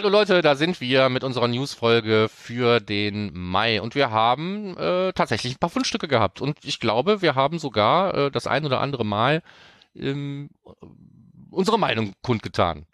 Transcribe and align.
Hallo 0.00 0.08
Leute, 0.08 0.40
da 0.40 0.54
sind 0.54 0.80
wir 0.80 1.10
mit 1.10 1.24
unserer 1.24 1.46
Newsfolge 1.46 2.30
für 2.34 2.80
den 2.80 3.32
Mai 3.34 3.82
und 3.82 3.94
wir 3.94 4.10
haben 4.10 4.74
äh, 4.78 5.12
tatsächlich 5.12 5.56
ein 5.56 5.58
paar 5.58 5.68
Fundstücke 5.68 6.08
gehabt 6.08 6.40
und 6.40 6.56
ich 6.64 6.80
glaube, 6.80 7.20
wir 7.20 7.34
haben 7.34 7.58
sogar 7.58 8.14
äh, 8.14 8.30
das 8.30 8.46
ein 8.46 8.64
oder 8.64 8.80
andere 8.80 9.04
Mal 9.04 9.42
ähm, 9.94 10.48
unsere 11.50 11.78
Meinung 11.78 12.14
kundgetan. 12.22 12.86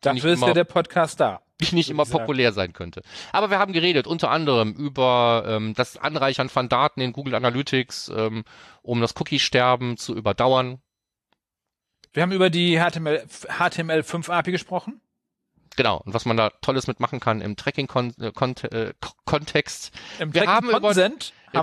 Dafür 0.00 0.32
ist 0.32 0.40
ja 0.40 0.54
der 0.54 0.64
Podcast 0.64 1.20
da. 1.20 1.42
Die 1.60 1.74
nicht 1.74 1.90
immer 1.90 2.06
populär 2.06 2.52
sein 2.52 2.72
könnte. 2.72 3.02
Aber 3.32 3.50
wir 3.50 3.58
haben 3.58 3.74
geredet 3.74 4.06
unter 4.06 4.30
anderem 4.30 4.72
über 4.72 5.44
ähm, 5.46 5.74
das 5.74 5.98
Anreichern 5.98 6.48
von 6.48 6.70
Daten 6.70 7.02
in 7.02 7.12
Google 7.12 7.34
Analytics, 7.34 8.10
ähm, 8.16 8.42
um 8.80 9.02
das 9.02 9.14
Cookie-Sterben 9.20 9.98
zu 9.98 10.16
überdauern. 10.16 10.78
Wir 12.14 12.22
haben 12.22 12.32
über 12.32 12.48
die 12.48 12.78
HTML, 12.78 13.26
HTML5 13.48 14.30
API 14.30 14.52
gesprochen. 14.52 15.02
Genau, 15.76 16.00
und 16.04 16.14
was 16.14 16.24
man 16.24 16.36
da 16.36 16.50
Tolles 16.60 16.86
mitmachen 16.86 17.18
kann 17.20 17.40
im 17.40 17.56
Tracking-Kontext. 17.56 19.92
Äh, 20.18 20.22
Im 20.22 20.34
wir 20.34 20.46
haben 20.46 20.68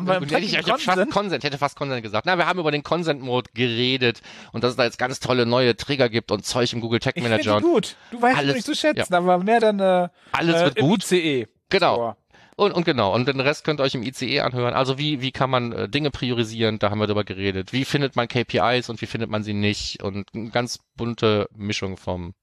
wir 0.08 0.18
im 0.18 0.28
Tracking 0.28 0.48
ich, 0.48 0.58
ich 0.58 0.66
fast 0.66 1.12
Consent, 1.12 1.44
hätte 1.44 1.58
fast 1.58 1.76
Consent 1.76 2.04
gesagt. 2.04 2.26
Na, 2.26 2.38
wir 2.38 2.46
haben 2.46 2.60
über 2.60 2.72
den 2.72 2.84
Consent-Mode 2.84 3.52
geredet 3.54 4.22
und 4.52 4.64
dass 4.64 4.72
es 4.72 4.78
da 4.78 4.86
jetzt 4.86 4.98
ganz 4.98 5.20
tolle 5.20 5.46
neue 5.46 5.76
Trigger 5.76 6.10
gibt 6.10 6.32
und 6.32 6.46
Zeug 6.46 6.72
im 6.74 6.82
Google 6.82 7.00
Tag 7.00 7.18
Manager. 7.18 7.58
Ich 7.58 7.64
gut. 7.64 7.96
Du 8.12 8.22
weißt 8.22 8.38
alles, 8.38 8.56
nicht 8.56 8.66
zu 8.66 8.76
schätzen, 8.76 9.14
ja. 9.14 9.18
aber 9.18 9.40
mehr 9.40 9.60
dann 9.60 9.80
äh, 9.80 10.10
alles 10.32 10.62
wird 10.62 10.78
äh, 10.78 10.82
gut. 10.82 11.12
ICE. 11.12 11.48
Genau. 11.70 12.16
Und, 12.58 12.74
und 12.74 12.86
genau, 12.86 13.14
und 13.14 13.28
den 13.28 13.40
Rest 13.40 13.64
könnt 13.64 13.80
ihr 13.80 13.84
euch 13.84 13.96
im 13.96 14.04
ICE 14.04 14.42
anhören. 14.42 14.74
Also 14.74 14.98
wie, 14.98 15.22
wie 15.22 15.32
kann 15.32 15.50
man 15.50 15.72
äh, 15.72 15.90
Dinge 15.90 16.12
priorisieren, 16.12 16.80
da 16.80 16.92
haben 16.92 17.00
wir 17.00 17.08
drüber 17.08 17.24
geredet. 17.24 17.74
Wie 17.74 17.86
findet 17.86 18.16
man 18.16 18.28
KPIs 18.28 18.90
und 18.90 19.02
wie 19.02 19.08
findet 19.08 19.30
man 19.30 19.44
sie 19.44 19.54
nicht? 19.54 20.04
Und 20.04 20.28
eine 20.34 20.50
ganz 20.50 20.80
bunte 20.96 21.50
Mischung 21.56 21.98
vom 21.98 22.34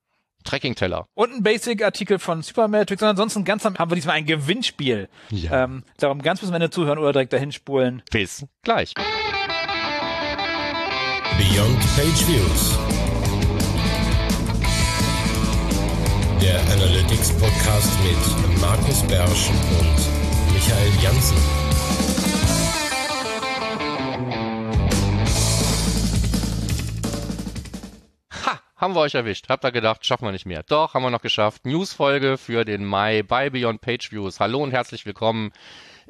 Tracking-Teller. 0.45 1.07
Und 1.15 1.33
ein 1.33 1.43
Basic-Artikel 1.43 2.19
von 2.19 2.43
Supermatrix. 2.43 3.03
Und 3.03 3.09
ansonsten 3.09 3.45
ganz 3.45 3.67
am, 3.67 3.77
haben 3.79 3.91
wir 3.91 3.97
diesmal 3.97 4.17
ein 4.17 4.27
Gewinnspiel. 4.27 5.09
Ja. 5.31 5.65
Ähm, 5.65 5.85
darum 5.99 6.23
ganz 6.23 6.41
bis 6.41 6.49
zum 6.49 6.55
Ende 6.55 6.71
zuhören 6.71 6.99
oder 6.99 7.13
direkt 7.13 7.33
dahin 7.33 7.53
spulen. 7.53 8.03
Bis 8.11 8.47
gleich. 8.63 8.95
Beyond 11.37 11.81
Page 11.97 12.27
Views. 12.27 12.79
Der 16.41 16.61
Analytics 16.73 17.33
Podcast 17.33 17.93
mit 18.03 18.61
Markus 18.61 19.03
Bersch 19.07 19.51
und 19.51 20.55
Michael 20.55 20.93
Janssen. 21.03 21.68
Haben 28.79 28.95
wir 28.95 29.01
euch 29.01 29.15
erwischt. 29.15 29.47
Habt 29.49 29.65
ihr 29.65 29.73
gedacht, 29.73 30.07
schaffen 30.07 30.25
wir 30.25 30.33
nicht 30.33 30.47
mehr. 30.47 30.63
Doch, 30.63 30.95
haben 30.95 31.03
wir 31.03 31.11
noch 31.11 31.21
geschafft. 31.21 31.67
Newsfolge 31.67 32.39
für 32.39 32.65
den 32.65 32.85
Mai 32.85 33.23
bei 33.23 33.51
Beyond 33.51 33.81
Page 33.81 34.13
Views. 34.13 34.41
Hallo 34.41 34.63
und 34.63 34.71
herzlich 34.71 35.05
willkommen. 35.05 35.53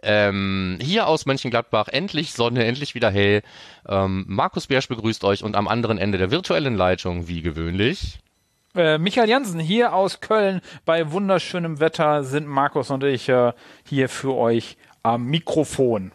Ähm, 0.02 0.78
hier 0.80 1.08
aus 1.08 1.26
Mönchengladbach, 1.26 1.88
endlich 1.88 2.32
Sonne, 2.32 2.64
endlich 2.64 2.94
wieder 2.94 3.10
hell. 3.10 3.42
Ähm, 3.88 4.24
Markus 4.28 4.68
Bärsch 4.68 4.86
begrüßt 4.86 5.24
euch 5.24 5.42
und 5.42 5.56
am 5.56 5.66
anderen 5.66 5.98
Ende 5.98 6.18
der 6.18 6.30
virtuellen 6.30 6.76
Leitung, 6.76 7.26
wie 7.26 7.42
gewöhnlich. 7.42 8.20
Äh, 8.76 8.98
Michael 8.98 9.28
Jansen 9.28 9.58
hier 9.58 9.94
aus 9.94 10.20
Köln 10.20 10.60
bei 10.84 11.10
wunderschönem 11.10 11.80
Wetter 11.80 12.22
sind 12.22 12.46
Markus 12.46 12.90
und 12.90 13.02
ich 13.02 13.28
äh, 13.28 13.52
hier 13.88 14.08
für 14.08 14.34
euch 14.34 14.76
am 15.02 15.24
Mikrofon. 15.24 16.12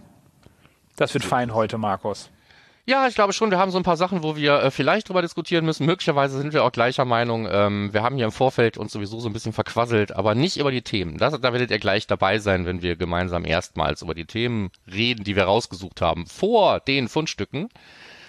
Das 0.96 1.14
wird 1.14 1.26
fein 1.26 1.54
heute, 1.54 1.78
Markus. 1.78 2.30
Ja, 2.86 3.08
ich 3.08 3.16
glaube 3.16 3.32
schon, 3.32 3.50
wir 3.50 3.60
haben 3.60 3.72
so 3.72 3.78
ein 3.78 3.84
paar 3.84 3.96
Sachen, 3.96 4.24
wo 4.24 4.36
wir 4.36 4.56
äh, 4.56 4.70
vielleicht 4.70 5.08
drüber 5.08 5.22
diskutieren 5.22 5.64
müssen. 5.64 5.86
Möglicherweise 5.86 6.38
sind 6.38 6.52
wir 6.52 6.66
auch 6.66 6.72
gleicher 6.74 7.06
Meinung. 7.06 7.48
Ähm, 7.50 7.94
wir 7.94 8.04
haben 8.04 8.18
hier 8.18 8.26
im 8.26 8.34
Vorfeld 8.34 8.78
uns 8.78 8.92
sowieso 8.92 9.22
so 9.22 9.30
ein 9.30 9.34
bisschen 9.34 9.54
verquasselt, 9.54 10.14
aber 10.14 10.36
nicht 10.36 10.58
über 10.58 10.70
die 10.70 10.82
Themen. 10.82 11.18
Das, 11.18 11.40
da 11.40 11.54
werdet 11.54 11.72
ihr 11.72 11.80
gleich 11.80 12.08
dabei 12.08 12.40
sein, 12.40 12.66
wenn 12.66 12.82
wir 12.82 12.98
gemeinsam 12.98 13.46
erstmals 13.46 14.02
über 14.02 14.14
die 14.14 14.26
Themen 14.26 14.70
reden, 14.92 15.24
die 15.24 15.38
wir 15.38 15.46
rausgesucht 15.46 16.02
haben. 16.02 16.28
Vor 16.28 16.82
den 16.82 17.08
Fundstücken 17.08 17.70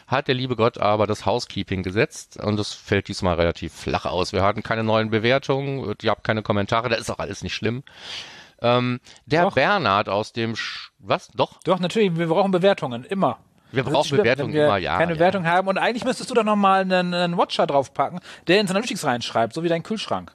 hat 0.07 0.29
der 0.29 0.37
liebe 0.37 0.55
Gott 0.55 0.79
aber 0.79 1.09
das 1.09 1.27
Housekeeping 1.27 1.83
gesetzt 1.83 2.37
und 2.37 2.57
das 2.57 2.73
fällt 2.73 3.09
diesmal 3.09 3.35
relativ 3.35 3.73
flach 3.73 4.05
aus. 4.05 4.33
Wir 4.33 4.43
hatten 4.43 4.63
keine 4.63 4.85
neuen 4.85 5.11
Bewertungen, 5.11 5.97
ihr 6.01 6.11
habt 6.11 6.23
keine 6.23 6.43
Kommentare, 6.43 6.89
da 6.91 6.95
ist 6.95 7.11
auch 7.11 7.19
alles 7.19 7.43
nicht 7.43 7.55
schlimm. 7.55 7.83
Ähm, 8.63 9.01
der 9.27 9.45
Doch. 9.45 9.55
Bernhard 9.55 10.09
aus 10.09 10.33
dem 10.33 10.55
Sch 10.55 10.93
was? 11.01 11.29
Doch? 11.35 11.59
Doch, 11.65 11.81
natürlich, 11.81 12.17
wir 12.17 12.29
brauchen 12.29 12.53
Bewertungen, 12.53 13.05
immer. 13.05 13.39
Wir 13.75 13.85
brauchen 13.85 13.97
also 13.97 14.17
Bewertungen 14.17 14.53
wir 14.53 14.65
immer, 14.67 14.79
ja. 14.79 14.99
Keine 14.99 15.15
ja. 15.15 15.19
Wertung 15.19 15.47
haben 15.47 15.69
und 15.69 15.79
eigentlich 15.79 16.05
müsstest 16.05 16.31
du 16.31 16.35
da 16.35 16.43
nochmal 16.43 16.83
einen, 16.83 17.15
einen 17.15 17.37
Watcher 17.37 17.67
draufpacken, 17.67 18.21
der 18.47 18.61
ins 18.61 18.71
Analytics 18.71 19.05
reinschreibt, 19.05 19.53
so 19.53 19.63
wie 19.63 19.69
dein 19.69 19.83
Kühlschrank. 19.83 20.33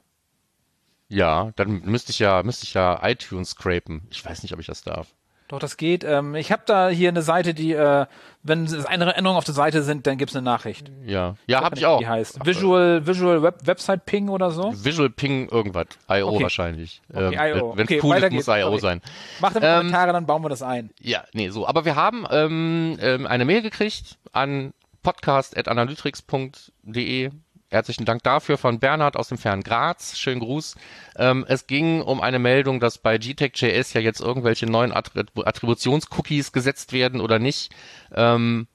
Ja, 1.08 1.52
dann 1.56 1.82
müsste 1.86 2.12
ich 2.12 2.20
ja, 2.20 2.44
müsste 2.44 2.66
ich 2.66 2.74
ja 2.76 3.00
iTunes 3.04 3.52
scrapen. 3.52 4.08
Ich 4.12 4.24
weiß 4.24 4.44
nicht, 4.44 4.54
ob 4.54 4.60
ich 4.60 4.68
das 4.68 4.84
darf. 4.84 5.08
Doch, 5.50 5.60
das 5.60 5.76
geht. 5.78 6.04
Ähm, 6.04 6.36
ich 6.36 6.52
habe 6.52 6.62
da 6.68 6.90
hier 6.90 7.10
eine 7.10 7.24
Seite, 7.24 7.56
die, 7.56 7.74
äh, 7.74 8.06
wenn 8.44 8.66
es 8.66 8.86
eine 8.86 9.16
Änderungen 9.16 9.40
auf 9.40 9.46
der 9.46 9.56
Seite 9.56 9.82
sind, 9.82 10.06
dann 10.06 10.20
gibt's 10.20 10.36
eine 10.36 10.46
Nachricht. 10.46 10.92
Ja, 11.04 11.38
ja, 11.48 11.64
habe 11.64 11.76
ich 11.76 11.88
auch. 11.88 11.98
Die 11.98 12.08
heißt 12.08 12.46
Visual 12.46 13.08
Visual 13.08 13.42
Web, 13.42 13.66
Website 13.66 14.06
Ping 14.06 14.30
oder 14.30 14.52
so. 14.52 14.72
Visual 14.76 15.10
Ping 15.10 15.50
irgendwas, 15.50 15.88
IO 16.08 16.30
okay. 16.30 16.44
wahrscheinlich. 16.44 17.02
Okay, 17.12 17.34
ähm. 17.34 17.72
Wenn 17.74 17.88
es 17.88 17.92
okay, 17.92 18.00
cool 18.04 18.18
ist, 18.18 18.32
muss 18.32 18.48
IO 18.48 18.78
sein. 18.78 19.02
Macht 19.42 19.56
in 19.56 19.62
die 19.62 19.68
ähm, 19.68 19.78
Kommentare, 19.78 20.14
dann 20.14 20.28
bauen 20.28 20.44
wir 20.44 20.50
das 20.50 20.62
ein. 20.62 20.92
Ja, 21.02 21.24
nee, 21.34 21.50
so. 21.50 21.66
Aber 21.66 21.84
wir 21.84 21.96
haben 21.96 22.28
ähm, 22.30 23.00
ähm 23.02 23.26
eine 23.26 23.44
Mail 23.44 23.64
gekriegt 23.64 24.20
an 24.31 24.72
podcast@analytrix.de 25.02 27.31
Herzlichen 27.72 28.06
Dank 28.06 28.24
dafür 28.24 28.57
von 28.57 28.80
Bernhard 28.80 29.16
aus 29.16 29.28
dem 29.28 29.38
fernen 29.38 29.62
Graz. 29.62 30.18
Schönen 30.18 30.40
Gruß. 30.40 30.75
Ähm, 31.18 31.46
es 31.47 31.68
ging 31.68 32.02
um 32.02 32.19
eine 32.19 32.40
Meldung, 32.40 32.80
dass 32.80 32.97
bei 32.97 33.19
GTEC.js 33.19 33.94
ja 33.94 34.02
jetzt 34.02 34.22
irgendwelche 34.22 34.66
neuen 34.66 34.91
Attributionscookies 34.91 36.52
gesetzt 36.52 36.94
werden 36.94 37.22
oder 37.22 37.38
nicht. 37.38 37.72
Ähm, 38.16 38.68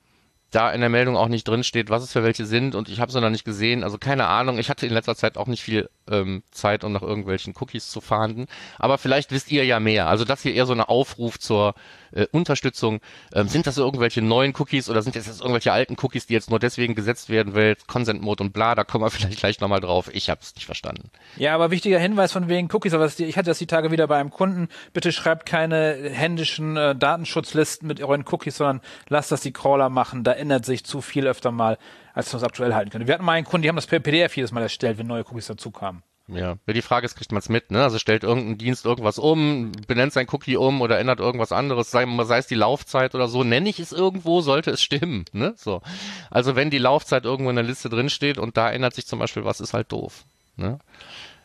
da 0.54 0.70
in 0.70 0.80
der 0.80 0.90
Meldung 0.90 1.16
auch 1.16 1.28
nicht 1.28 1.48
drin 1.48 1.64
steht, 1.64 1.90
was 1.90 2.02
es 2.02 2.12
für 2.12 2.22
welche 2.22 2.46
sind 2.46 2.74
und 2.74 2.88
ich 2.88 3.00
habe 3.00 3.10
sie 3.10 3.20
noch 3.20 3.30
nicht 3.30 3.44
gesehen. 3.44 3.82
Also 3.82 3.98
keine 3.98 4.26
Ahnung. 4.26 4.58
Ich 4.58 4.70
hatte 4.70 4.86
in 4.86 4.92
letzter 4.92 5.16
Zeit 5.16 5.36
auch 5.36 5.46
nicht 5.46 5.62
viel 5.62 5.88
ähm, 6.10 6.42
Zeit, 6.50 6.84
um 6.84 6.92
nach 6.92 7.02
irgendwelchen 7.02 7.54
Cookies 7.58 7.90
zu 7.90 8.00
fahnden. 8.00 8.46
Aber 8.78 8.98
vielleicht 8.98 9.32
wisst 9.32 9.50
ihr 9.50 9.64
ja 9.64 9.80
mehr. 9.80 10.06
Also 10.06 10.24
das 10.24 10.42
hier 10.42 10.54
eher 10.54 10.66
so 10.66 10.72
eine 10.72 10.88
Aufruf 10.88 11.38
zur 11.38 11.74
äh, 12.14 12.26
Unterstützung. 12.30 13.00
Ähm, 13.32 13.48
sind 13.48 13.66
das 13.66 13.78
irgendwelche 13.78 14.22
neuen 14.22 14.54
Cookies 14.56 14.88
oder 14.88 15.02
sind 15.02 15.16
das 15.16 15.26
jetzt 15.26 15.40
irgendwelche 15.40 15.72
alten 15.72 15.96
Cookies, 16.00 16.26
die 16.26 16.34
jetzt 16.34 16.50
nur 16.50 16.58
deswegen 16.58 16.94
gesetzt 16.94 17.28
werden, 17.28 17.54
weil 17.54 17.76
Consent 17.86 18.22
Mode 18.22 18.44
und 18.44 18.52
bla, 18.52 18.74
da 18.74 18.84
kommen 18.84 19.04
wir 19.04 19.10
vielleicht 19.10 19.40
gleich 19.40 19.60
nochmal 19.60 19.80
drauf. 19.80 20.10
Ich 20.12 20.30
habe 20.30 20.40
es 20.42 20.54
nicht 20.54 20.66
verstanden. 20.66 21.10
Ja, 21.36 21.54
aber 21.54 21.70
wichtiger 21.70 21.98
Hinweis 21.98 22.32
von 22.32 22.48
wegen 22.48 22.68
Cookies, 22.72 22.94
aber 22.94 23.06
ich 23.06 23.36
hatte 23.36 23.50
das 23.50 23.58
die 23.58 23.66
Tage 23.66 23.90
wieder 23.90 24.06
bei 24.06 24.18
einem 24.18 24.30
Kunden. 24.30 24.68
Bitte 24.92 25.12
schreibt 25.12 25.46
keine 25.46 26.10
händischen 26.10 26.76
äh, 26.76 26.94
Datenschutzlisten 26.94 27.88
mit 27.88 28.00
euren 28.00 28.24
Cookies, 28.30 28.56
sondern 28.56 28.80
lasst 29.08 29.32
das 29.32 29.40
die 29.40 29.52
Crawler 29.52 29.88
machen. 29.88 30.24
Da 30.24 30.32
ändert 30.44 30.64
sich 30.64 30.84
zu 30.84 31.00
viel 31.00 31.26
öfter 31.26 31.50
mal, 31.50 31.78
als 32.12 32.32
wir 32.32 32.38
es 32.38 32.44
aktuell 32.44 32.74
halten 32.74 32.90
können. 32.90 33.06
Wir 33.06 33.14
hatten 33.14 33.24
mal 33.24 33.32
einen 33.32 33.46
Kunden, 33.46 33.62
die 33.62 33.68
haben 33.68 33.76
das 33.76 33.86
per 33.86 34.00
PDF 34.00 34.36
jedes 34.36 34.52
Mal 34.52 34.62
erstellt, 34.62 34.98
wenn 34.98 35.06
neue 35.06 35.24
Cookies 35.24 35.46
dazu 35.46 35.70
kamen. 35.70 36.02
Ja, 36.26 36.56
die 36.66 36.80
Frage 36.80 37.04
ist, 37.04 37.16
kriegt 37.16 37.32
man 37.32 37.40
es 37.40 37.50
mit, 37.50 37.70
ne? 37.70 37.82
Also 37.82 37.98
stellt 37.98 38.22
irgendein 38.24 38.56
Dienst 38.56 38.86
irgendwas 38.86 39.18
um, 39.18 39.72
benennt 39.86 40.14
sein 40.14 40.26
Cookie 40.32 40.56
um 40.56 40.80
oder 40.80 40.98
ändert 40.98 41.20
irgendwas 41.20 41.52
anderes, 41.52 41.90
sei, 41.90 42.06
sei 42.24 42.38
es 42.38 42.46
die 42.46 42.54
Laufzeit 42.54 43.14
oder 43.14 43.28
so, 43.28 43.44
nenne 43.44 43.68
ich 43.68 43.78
es 43.78 43.92
irgendwo, 43.92 44.40
sollte 44.40 44.70
es 44.70 44.82
stimmen, 44.82 45.26
ne? 45.32 45.52
So. 45.56 45.82
Also 46.30 46.56
wenn 46.56 46.70
die 46.70 46.78
Laufzeit 46.78 47.26
irgendwo 47.26 47.50
in 47.50 47.56
der 47.56 47.64
Liste 47.64 47.90
drinsteht 47.90 48.38
und 48.38 48.56
da 48.56 48.70
ändert 48.70 48.94
sich 48.94 49.06
zum 49.06 49.18
Beispiel 49.18 49.44
was, 49.44 49.60
ist 49.60 49.74
halt 49.74 49.92
doof, 49.92 50.24
ne? 50.56 50.78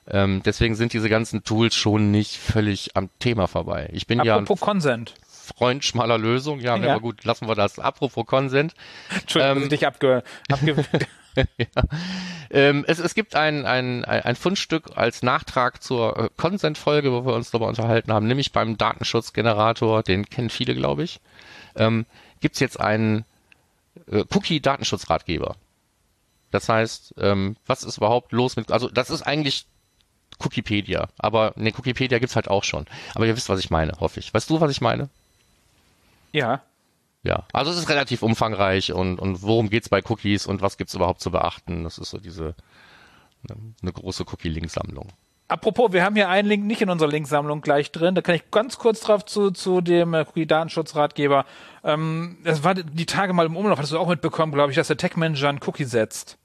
Ähm, 0.07 0.41
deswegen 0.45 0.75
sind 0.75 0.93
diese 0.93 1.09
ganzen 1.09 1.43
Tools 1.43 1.75
schon 1.75 2.09
nicht 2.09 2.37
völlig 2.37 2.95
am 2.95 3.09
Thema 3.19 3.47
vorbei. 3.47 3.89
Ich 3.91 4.07
bin 4.07 4.21
Apropos 4.21 4.59
ja 4.59 4.65
ein 4.65 4.71
Consent. 4.71 5.13
Freund 5.55 5.83
schmaler 5.83 6.17
Lösung, 6.17 6.59
ja, 6.59 6.75
ja. 6.77 6.91
aber 6.91 7.01
gut, 7.01 7.23
lassen 7.25 7.47
wir 7.47 7.55
das. 7.55 7.79
Apropos 7.79 8.25
Consent. 8.25 8.73
Entschuldigung, 9.09 9.57
ähm, 9.57 9.63
dass 9.63 9.63
ich 9.63 9.79
dich 9.79 9.87
abge, 9.87 10.23
abge 10.49 10.85
ja. 11.57 11.83
ähm, 12.49 12.85
es, 12.87 12.99
es 12.99 13.15
gibt 13.15 13.35
ein, 13.35 13.65
ein, 13.65 14.05
ein 14.05 14.35
Fundstück 14.35 14.91
als 14.95 15.23
Nachtrag 15.23 15.81
zur 15.83 16.17
äh, 16.17 16.29
Consent-Folge, 16.37 17.11
wo 17.11 17.25
wir 17.25 17.33
uns 17.33 17.51
darüber 17.51 17.67
unterhalten 17.67 18.11
haben, 18.11 18.27
nämlich 18.27 18.51
beim 18.51 18.77
Datenschutzgenerator, 18.77 20.03
den 20.03 20.25
kennen 20.25 20.49
viele, 20.49 20.75
glaube 20.75 21.03
ich, 21.03 21.19
ähm, 21.75 22.05
gibt 22.41 22.55
es 22.55 22.59
jetzt 22.59 22.79
einen 22.79 23.25
äh, 24.11 24.23
Cookie-Datenschutzratgeber. 24.29 25.55
Das 26.51 26.67
heißt, 26.67 27.15
ähm, 27.19 27.57
was 27.65 27.83
ist 27.83 27.97
überhaupt 27.97 28.31
los 28.31 28.55
mit, 28.55 28.71
also 28.71 28.89
das 28.89 29.09
ist 29.09 29.21
eigentlich 29.21 29.65
Cookiepedia, 30.39 31.09
aber 31.17 31.53
ne, 31.55 31.71
Cookiepedia 31.71 32.19
gibt's 32.19 32.35
halt 32.35 32.47
auch 32.47 32.63
schon. 32.63 32.85
Aber 33.13 33.27
ihr 33.27 33.35
wisst, 33.35 33.49
was 33.49 33.59
ich 33.59 33.69
meine, 33.69 33.93
hoffe 33.99 34.19
ich. 34.19 34.33
Weißt 34.33 34.49
du, 34.49 34.61
was 34.61 34.71
ich 34.71 34.81
meine? 34.81 35.09
Ja. 36.31 36.61
Ja, 37.23 37.43
also 37.51 37.71
es 37.71 37.77
ist 37.77 37.89
relativ 37.89 38.23
umfangreich 38.23 38.93
und, 38.93 39.19
und 39.19 39.41
worum 39.41 39.69
geht's 39.69 39.89
bei 39.89 40.01
Cookies 40.07 40.47
und 40.47 40.61
was 40.61 40.77
gibt's 40.77 40.93
überhaupt 40.93 41.19
zu 41.19 41.31
beachten? 41.31 41.83
Das 41.83 41.97
ist 41.97 42.11
so 42.11 42.17
diese 42.17 42.55
eine, 43.47 43.59
eine 43.81 43.91
große 43.91 44.23
Cookie-Link-Sammlung. 44.23 45.09
Apropos, 45.49 45.91
wir 45.91 46.03
haben 46.03 46.15
hier 46.15 46.29
einen 46.29 46.47
Link 46.47 46.63
nicht 46.65 46.81
in 46.81 46.89
unserer 46.89 47.09
Linksammlung 47.09 47.61
gleich 47.61 47.91
drin. 47.91 48.15
Da 48.15 48.21
kann 48.21 48.35
ich 48.35 48.51
ganz 48.51 48.77
kurz 48.77 49.01
drauf 49.01 49.25
zu, 49.25 49.51
zu 49.51 49.81
dem 49.81 50.13
äh, 50.13 50.21
Cookie-Datenschutzratgeber. 50.21 51.45
Ähm, 51.83 52.37
das 52.43 52.63
war 52.63 52.75
die 52.75 53.05
Tage 53.05 53.33
mal 53.33 53.47
im 53.47 53.57
Umlauf, 53.57 53.79
hast 53.79 53.91
du 53.91 53.97
auch 53.99 54.07
mitbekommen, 54.07 54.53
glaube 54.53 54.71
ich, 54.71 54.75
dass 54.75 54.87
der 54.87 54.97
Tech-Manager 54.97 55.49
einen 55.49 55.59
Cookie 55.65 55.85
setzt. 55.85 56.37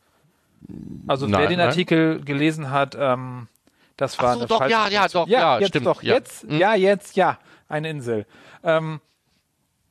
Also 1.07 1.27
nein, 1.27 1.43
wer 1.43 1.49
den 1.49 1.59
nein. 1.59 1.69
Artikel 1.69 2.25
gelesen 2.25 2.71
hat, 2.71 2.97
ähm, 2.99 3.49
Das 3.97 4.19
war 4.19 4.31
Ach 4.31 4.33
so, 4.35 4.39
eine 4.41 4.49
doch, 4.49 4.59
falsche 4.59 4.73
ja, 4.73 4.89
ja, 4.89 5.09
doch, 5.09 5.29
ja, 5.29 5.59
jetzt 5.59 5.69
stimmt, 5.69 5.87
doch, 5.87 6.03
ja. 6.03 6.15
jetzt, 6.15 6.45
ja, 6.49 6.75
jetzt, 6.75 7.17
ja, 7.17 7.39
eine 7.69 7.91
Insel. 7.91 8.27
Ähm, 8.65 9.01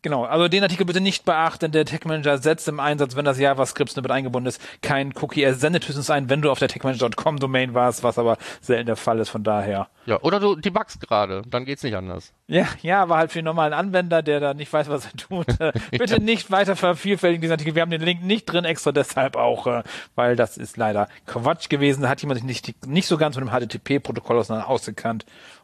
Genau, 0.04 0.26
also 0.26 0.50
den 0.50 0.62
Artikel 0.62 0.86
bitte 0.86 1.00
nicht 1.00 1.24
beachten. 1.24 1.72
Der 1.72 1.86
Tech 1.86 2.04
Manager 2.04 2.38
setzt 2.38 2.68
im 2.68 2.82
Einsatz, 2.82 3.16
wenn 3.16 3.24
das 3.24 3.40
JavaScript 3.40 3.96
mit 3.96 4.12
eingebunden 4.12 4.50
ist, 4.50 4.62
kein 4.82 5.14
Cookie. 5.22 5.42
Er 5.42 5.54
sendet 5.54 5.88
höchstens 5.88 6.10
ein, 6.10 6.30
wenn 6.30 6.42
du 6.42 6.52
auf 6.52 6.60
der 6.60 6.68
techmanager.com 6.68 7.40
Domain 7.40 7.74
warst, 7.74 8.04
was 8.04 8.20
aber 8.20 8.38
selten 8.60 8.88
der 8.88 8.98
Fall 8.98 9.20
ist, 9.20 9.30
von 9.30 9.44
daher. 9.44 9.88
Ja, 10.06 10.20
oder 10.22 10.42
du 10.42 10.56
debuggst 10.56 11.00
gerade, 11.00 11.44
dann 11.48 11.64
geht's 11.64 11.84
nicht 11.84 11.96
anders. 11.96 12.34
Ja, 12.48 12.68
ja, 12.82 13.02
aber 13.02 13.16
halt 13.16 13.32
für 13.32 13.40
den 13.40 13.46
normalen 13.46 13.72
Anwender, 13.72 14.22
der 14.22 14.42
da 14.42 14.54
nicht 14.54 14.74
weiß, 14.74 14.90
was 14.90 15.06
er 15.06 15.14
tut. 15.14 15.48
Äh, 15.62 15.72
bitte 15.92 16.22
nicht 16.22 16.52
weiter 16.52 16.76
vervielfältigen 16.76 17.40
diesen 17.40 17.54
Artikel. 17.54 17.74
Wir 17.74 17.82
haben 17.82 17.92
den 17.92 18.02
Link 18.02 18.22
nicht 18.24 18.46
drin, 18.46 18.66
extra 18.66 18.92
deshalb 18.92 19.38
auch, 19.38 19.68
äh, 19.68 19.84
weil 20.16 20.36
das 20.36 20.58
ist 20.58 20.76
leider 20.76 21.08
Quatsch 21.26 21.70
gewesen. 21.70 22.02
Da 22.02 22.10
hat 22.10 22.22
jemand 22.22 22.42
sich 22.42 22.46
nicht, 22.46 22.86
nicht 22.86 23.08
so 23.08 23.18
ganz 23.18 23.38
mit 23.38 23.48
dem 23.48 23.52
HTTP-Protokoll 23.52 24.38
auseinander 24.38 24.68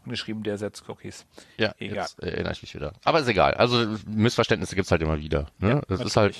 geschrieben, 0.09 0.43
der 0.43 0.57
setzt 0.57 0.87
Cookies. 0.89 1.25
Ja, 1.57 1.73
Egal. 1.79 2.07
erinnere 2.19 2.53
ich 2.53 2.61
mich 2.61 2.75
wieder. 2.75 2.93
Aber 3.03 3.19
ist 3.19 3.27
egal. 3.27 3.53
Also 3.53 3.97
Missverständnisse 4.07 4.75
gibt's 4.75 4.91
halt 4.91 5.01
immer 5.01 5.19
wieder. 5.19 5.47
Ne? 5.59 5.81
Ja, 5.89 5.95
es 5.95 6.01
ist 6.01 6.17
halt, 6.17 6.35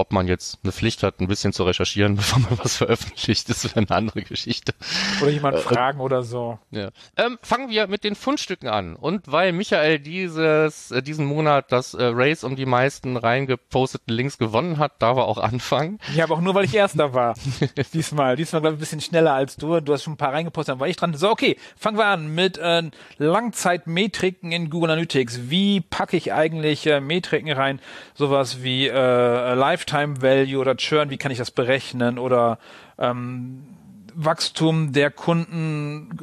ob 0.00 0.12
man 0.12 0.26
jetzt 0.26 0.58
eine 0.62 0.72
Pflicht 0.72 1.02
hat, 1.02 1.20
ein 1.20 1.28
bisschen 1.28 1.52
zu 1.52 1.62
recherchieren, 1.64 2.16
bevor 2.16 2.40
man 2.40 2.58
was 2.58 2.76
veröffentlicht, 2.76 3.48
ist 3.48 3.76
eine 3.76 3.90
andere 3.90 4.22
Geschichte. 4.22 4.72
Oder 5.20 5.30
jemand 5.30 5.58
fragen 5.58 6.00
oder 6.00 6.22
so. 6.22 6.58
Ja. 6.70 6.88
Ähm, 7.16 7.38
fangen 7.42 7.68
wir 7.70 7.86
mit 7.86 8.02
den 8.02 8.14
Fundstücken 8.14 8.68
an. 8.68 8.96
Und 8.96 9.30
weil 9.30 9.52
Michael 9.52 9.98
dieses, 9.98 10.90
äh, 10.90 11.02
diesen 11.02 11.26
Monat 11.26 11.70
das 11.70 11.94
äh, 11.94 12.04
Race 12.04 12.44
um 12.44 12.56
die 12.56 12.66
meisten 12.66 13.16
reingeposteten 13.16 14.14
Links 14.14 14.38
gewonnen 14.38 14.78
hat, 14.78 15.02
darf 15.02 15.18
er 15.18 15.26
auch 15.26 15.38
anfangen. 15.38 15.98
Ja, 16.14 16.24
aber 16.24 16.34
auch 16.34 16.40
nur, 16.40 16.54
weil 16.54 16.64
ich 16.64 16.74
Erster 16.74 17.12
war. 17.12 17.34
Diesmal. 17.92 18.36
Diesmal, 18.36 18.62
glaube 18.62 18.74
ich, 18.74 18.78
ein 18.78 18.80
bisschen 18.80 19.00
schneller 19.00 19.34
als 19.34 19.56
du. 19.56 19.80
Du 19.80 19.92
hast 19.92 20.04
schon 20.04 20.14
ein 20.14 20.16
paar 20.16 20.32
reingepostet, 20.32 20.72
dann 20.72 20.80
war 20.80 20.88
ich 20.88 20.96
dran. 20.96 21.12
So, 21.14 21.30
okay, 21.30 21.56
fangen 21.76 21.98
wir 21.98 22.06
an 22.06 22.34
mit 22.34 22.56
äh, 22.56 22.82
Langzeitmetriken 23.18 24.50
in 24.50 24.70
Google 24.70 24.90
Analytics. 24.92 25.50
Wie 25.50 25.82
packe 25.82 26.16
ich 26.16 26.32
eigentlich 26.32 26.86
äh, 26.86 27.00
Metriken 27.00 27.52
rein? 27.52 27.80
Sowas 28.14 28.62
wie 28.62 28.86
äh, 28.86 29.54
Lifetime 29.90 30.22
Value 30.22 30.58
oder 30.58 30.76
Churn, 30.76 31.10
wie 31.10 31.18
kann 31.18 31.32
ich 31.32 31.38
das 31.38 31.50
berechnen? 31.50 32.18
Oder 32.18 32.58
ähm, 32.98 33.76
Wachstum 34.14 34.92
der 34.92 35.10
Kunden, 35.10 36.18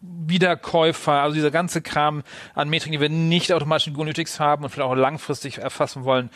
Wiederkäufer, 0.00 1.12
also 1.12 1.34
dieser 1.34 1.50
ganze 1.50 1.82
Kram 1.82 2.22
an 2.54 2.68
Metriken, 2.68 2.92
die 2.92 3.00
wir 3.00 3.08
nicht 3.08 3.52
automatisch 3.52 3.86
in 3.86 3.94
Google 3.94 4.08
Analytics 4.08 4.40
haben 4.40 4.64
und 4.64 4.70
vielleicht 4.70 4.88
auch 4.88 4.94
langfristig 4.94 5.58
erfassen 5.58 6.04
wollen, 6.04 6.30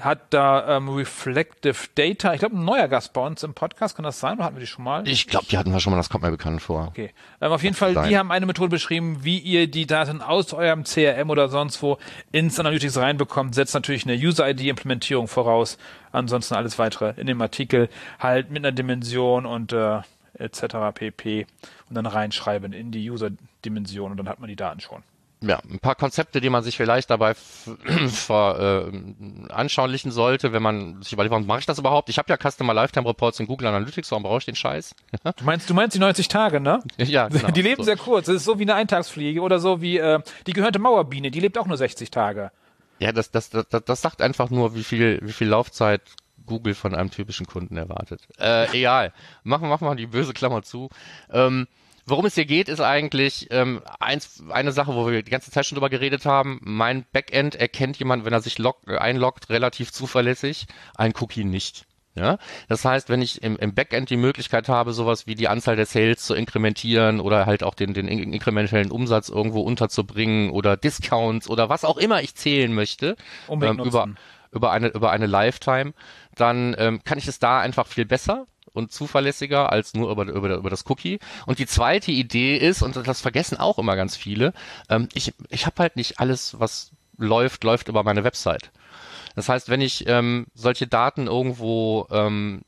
hat 0.00 0.20
da 0.30 0.76
ähm, 0.76 0.88
Reflective 0.88 1.76
Data, 1.94 2.34
ich 2.34 2.40
glaube 2.40 2.56
ein 2.56 2.64
neuer 2.64 2.88
Gast 2.88 3.12
bei 3.12 3.24
uns 3.24 3.42
im 3.42 3.54
Podcast, 3.54 3.96
kann 3.96 4.04
das 4.04 4.20
sein 4.20 4.34
oder 4.34 4.44
hatten 4.44 4.56
wir 4.56 4.60
die 4.60 4.66
schon 4.66 4.84
mal? 4.84 5.06
Ich 5.06 5.26
glaube, 5.26 5.46
die 5.50 5.58
hatten 5.58 5.72
wir 5.72 5.80
schon 5.80 5.92
mal, 5.92 5.96
das 5.96 6.10
kommt 6.10 6.24
mir 6.24 6.30
bekannt 6.30 6.62
vor. 6.62 6.88
Okay. 6.88 7.12
Ähm, 7.40 7.52
auf 7.52 7.62
jeden 7.62 7.74
Fall, 7.74 7.94
Sein. 7.94 8.08
die 8.08 8.18
haben 8.18 8.30
eine 8.30 8.46
Methode 8.46 8.70
beschrieben, 8.70 9.18
wie 9.22 9.38
ihr 9.38 9.66
die 9.68 9.86
Daten 9.86 10.20
aus 10.20 10.52
eurem 10.52 10.84
CRM 10.84 11.30
oder 11.30 11.48
sonst 11.48 11.82
wo 11.82 11.98
ins 12.32 12.58
Analytics 12.58 12.96
reinbekommt. 12.96 13.54
Setzt 13.54 13.74
natürlich 13.74 14.06
eine 14.06 14.16
User-ID-Implementierung 14.16 15.28
voraus. 15.28 15.78
Ansonsten 16.12 16.54
alles 16.54 16.78
weitere 16.78 17.18
in 17.20 17.26
dem 17.26 17.40
Artikel 17.40 17.88
halt 18.18 18.50
mit 18.50 18.64
einer 18.64 18.72
Dimension 18.72 19.46
und 19.46 19.72
äh, 19.72 20.00
etc. 20.34 20.76
pp. 20.94 21.46
Und 21.88 21.94
dann 21.96 22.06
reinschreiben 22.06 22.72
in 22.72 22.90
die 22.90 23.10
User-Dimension 23.10 24.10
und 24.10 24.16
dann 24.16 24.28
hat 24.28 24.40
man 24.40 24.48
die 24.48 24.56
Daten 24.56 24.80
schon. 24.80 25.02
Ja, 25.46 25.60
ein 25.70 25.78
paar 25.78 25.94
Konzepte, 25.94 26.40
die 26.40 26.48
man 26.48 26.62
sich 26.62 26.76
vielleicht 26.76 27.10
dabei 27.10 27.34
ver, 28.08 28.90
äh, 28.92 29.52
anschaulichen 29.52 30.10
sollte, 30.10 30.52
wenn 30.52 30.62
man 30.62 31.02
sich 31.02 31.12
überlegt, 31.12 31.32
warum 31.32 31.46
mache 31.46 31.60
ich 31.60 31.66
das 31.66 31.78
überhaupt? 31.78 32.08
Ich 32.08 32.18
habe 32.18 32.32
ja 32.32 32.36
Customer 32.36 32.72
Lifetime 32.72 33.06
Reports 33.08 33.40
in 33.40 33.46
Google 33.46 33.68
Analytics, 33.68 34.10
warum 34.10 34.22
brauche 34.22 34.38
ich 34.38 34.44
den 34.46 34.56
Scheiß? 34.56 34.94
Du 35.36 35.44
meinst, 35.44 35.68
du 35.68 35.74
meinst 35.74 35.94
die 35.94 36.00
90 36.00 36.28
Tage, 36.28 36.60
ne? 36.60 36.82
ja, 36.98 37.28
genau. 37.28 37.50
die 37.50 37.62
leben 37.62 37.82
so. 37.82 37.84
sehr 37.84 37.96
kurz. 37.96 38.26
Das 38.26 38.36
ist 38.36 38.44
so 38.44 38.58
wie 38.58 38.62
eine 38.62 38.74
Eintagsfliege 38.74 39.40
oder 39.40 39.58
so 39.58 39.80
wie 39.82 39.98
äh, 39.98 40.20
die 40.46 40.52
gehörte 40.52 40.78
Mauerbiene. 40.78 41.30
Die 41.30 41.40
lebt 41.40 41.58
auch 41.58 41.66
nur 41.66 41.76
60 41.76 42.10
Tage. 42.10 42.50
Ja, 42.98 43.12
das, 43.12 43.30
das, 43.30 43.50
das, 43.50 43.66
das 43.68 44.00
sagt 44.00 44.22
einfach 44.22 44.50
nur, 44.50 44.74
wie 44.74 44.84
viel, 44.84 45.18
wie 45.22 45.32
viel 45.32 45.48
Laufzeit 45.48 46.02
Google 46.46 46.74
von 46.74 46.94
einem 46.94 47.10
typischen 47.10 47.46
Kunden 47.46 47.76
erwartet. 47.76 48.26
Äh, 48.38 48.78
egal. 48.78 49.12
Machen, 49.42 49.68
machen 49.68 49.86
wir 49.86 49.94
die 49.94 50.06
böse 50.06 50.32
Klammer 50.32 50.62
zu. 50.62 50.90
Ähm, 51.30 51.66
worum 52.06 52.26
es 52.26 52.34
hier 52.34 52.44
geht, 52.46 52.68
ist 52.68 52.80
eigentlich 52.80 53.48
ähm, 53.50 53.82
eins, 54.00 54.42
eine 54.50 54.72
Sache, 54.72 54.94
wo 54.94 55.10
wir 55.10 55.22
die 55.22 55.30
ganze 55.30 55.50
Zeit 55.50 55.66
schon 55.66 55.76
drüber 55.76 55.90
geredet 55.90 56.26
haben. 56.26 56.60
Mein 56.62 57.04
Backend 57.12 57.54
erkennt 57.54 57.98
jemand, 57.98 58.24
wenn 58.24 58.32
er 58.32 58.40
sich 58.40 58.58
log, 58.58 58.76
äh, 58.86 58.96
einloggt, 58.98 59.50
relativ 59.50 59.92
zuverlässig, 59.92 60.66
ein 60.96 61.12
Cookie 61.20 61.44
nicht. 61.44 61.86
Ja, 62.16 62.38
das 62.68 62.84
heißt, 62.84 63.08
wenn 63.08 63.22
ich 63.22 63.42
im, 63.42 63.56
im 63.56 63.74
Backend 63.74 64.08
die 64.08 64.16
Möglichkeit 64.16 64.68
habe, 64.68 64.92
sowas 64.92 65.26
wie 65.26 65.34
die 65.34 65.48
Anzahl 65.48 65.74
der 65.74 65.86
Sales 65.86 66.24
zu 66.24 66.34
inkrementieren 66.34 67.18
oder 67.18 67.44
halt 67.44 67.64
auch 67.64 67.74
den, 67.74 67.92
den 67.92 68.06
in- 68.06 68.32
inkrementellen 68.32 68.92
Umsatz 68.92 69.28
irgendwo 69.30 69.62
unterzubringen 69.62 70.50
oder 70.50 70.76
Discounts 70.76 71.48
oder 71.50 71.68
was 71.68 71.84
auch 71.84 71.96
immer 71.96 72.22
ich 72.22 72.36
zählen 72.36 72.72
möchte, 72.72 73.16
ähm, 73.70 73.78
über, 73.88 74.02
über 74.52 74.70
eine, 74.70 74.88
über 74.90 75.10
eine 75.10 75.26
Lifetime, 75.26 75.92
dann 76.36 76.76
ähm, 76.78 77.02
kann 77.02 77.18
ich 77.18 77.26
es 77.26 77.40
da 77.40 77.58
einfach 77.58 77.88
viel 77.88 78.04
besser 78.04 78.46
und 78.74 78.92
zuverlässiger 78.92 79.72
als 79.72 79.94
nur 79.94 80.10
über, 80.10 80.24
über, 80.24 80.56
über 80.56 80.70
das 80.70 80.84
Cookie. 80.90 81.18
Und 81.46 81.58
die 81.58 81.66
zweite 81.66 82.10
Idee 82.10 82.56
ist, 82.58 82.82
und 82.82 82.96
das 82.96 83.22
vergessen 83.22 83.56
auch 83.58 83.78
immer 83.78 83.96
ganz 83.96 84.16
viele, 84.16 84.52
ähm, 84.90 85.08
ich, 85.14 85.32
ich 85.48 85.64
habe 85.64 85.76
halt 85.78 85.96
nicht 85.96 86.20
alles, 86.20 86.60
was 86.60 86.90
läuft, 87.16 87.64
läuft 87.64 87.88
über 87.88 88.02
meine 88.02 88.24
Website. 88.24 88.70
Das 89.34 89.48
heißt, 89.48 89.68
wenn 89.68 89.80
ich 89.80 90.04
ähm, 90.06 90.46
solche 90.54 90.86
Daten 90.86 91.26
irgendwo 91.26 92.06
ähm, 92.10 92.62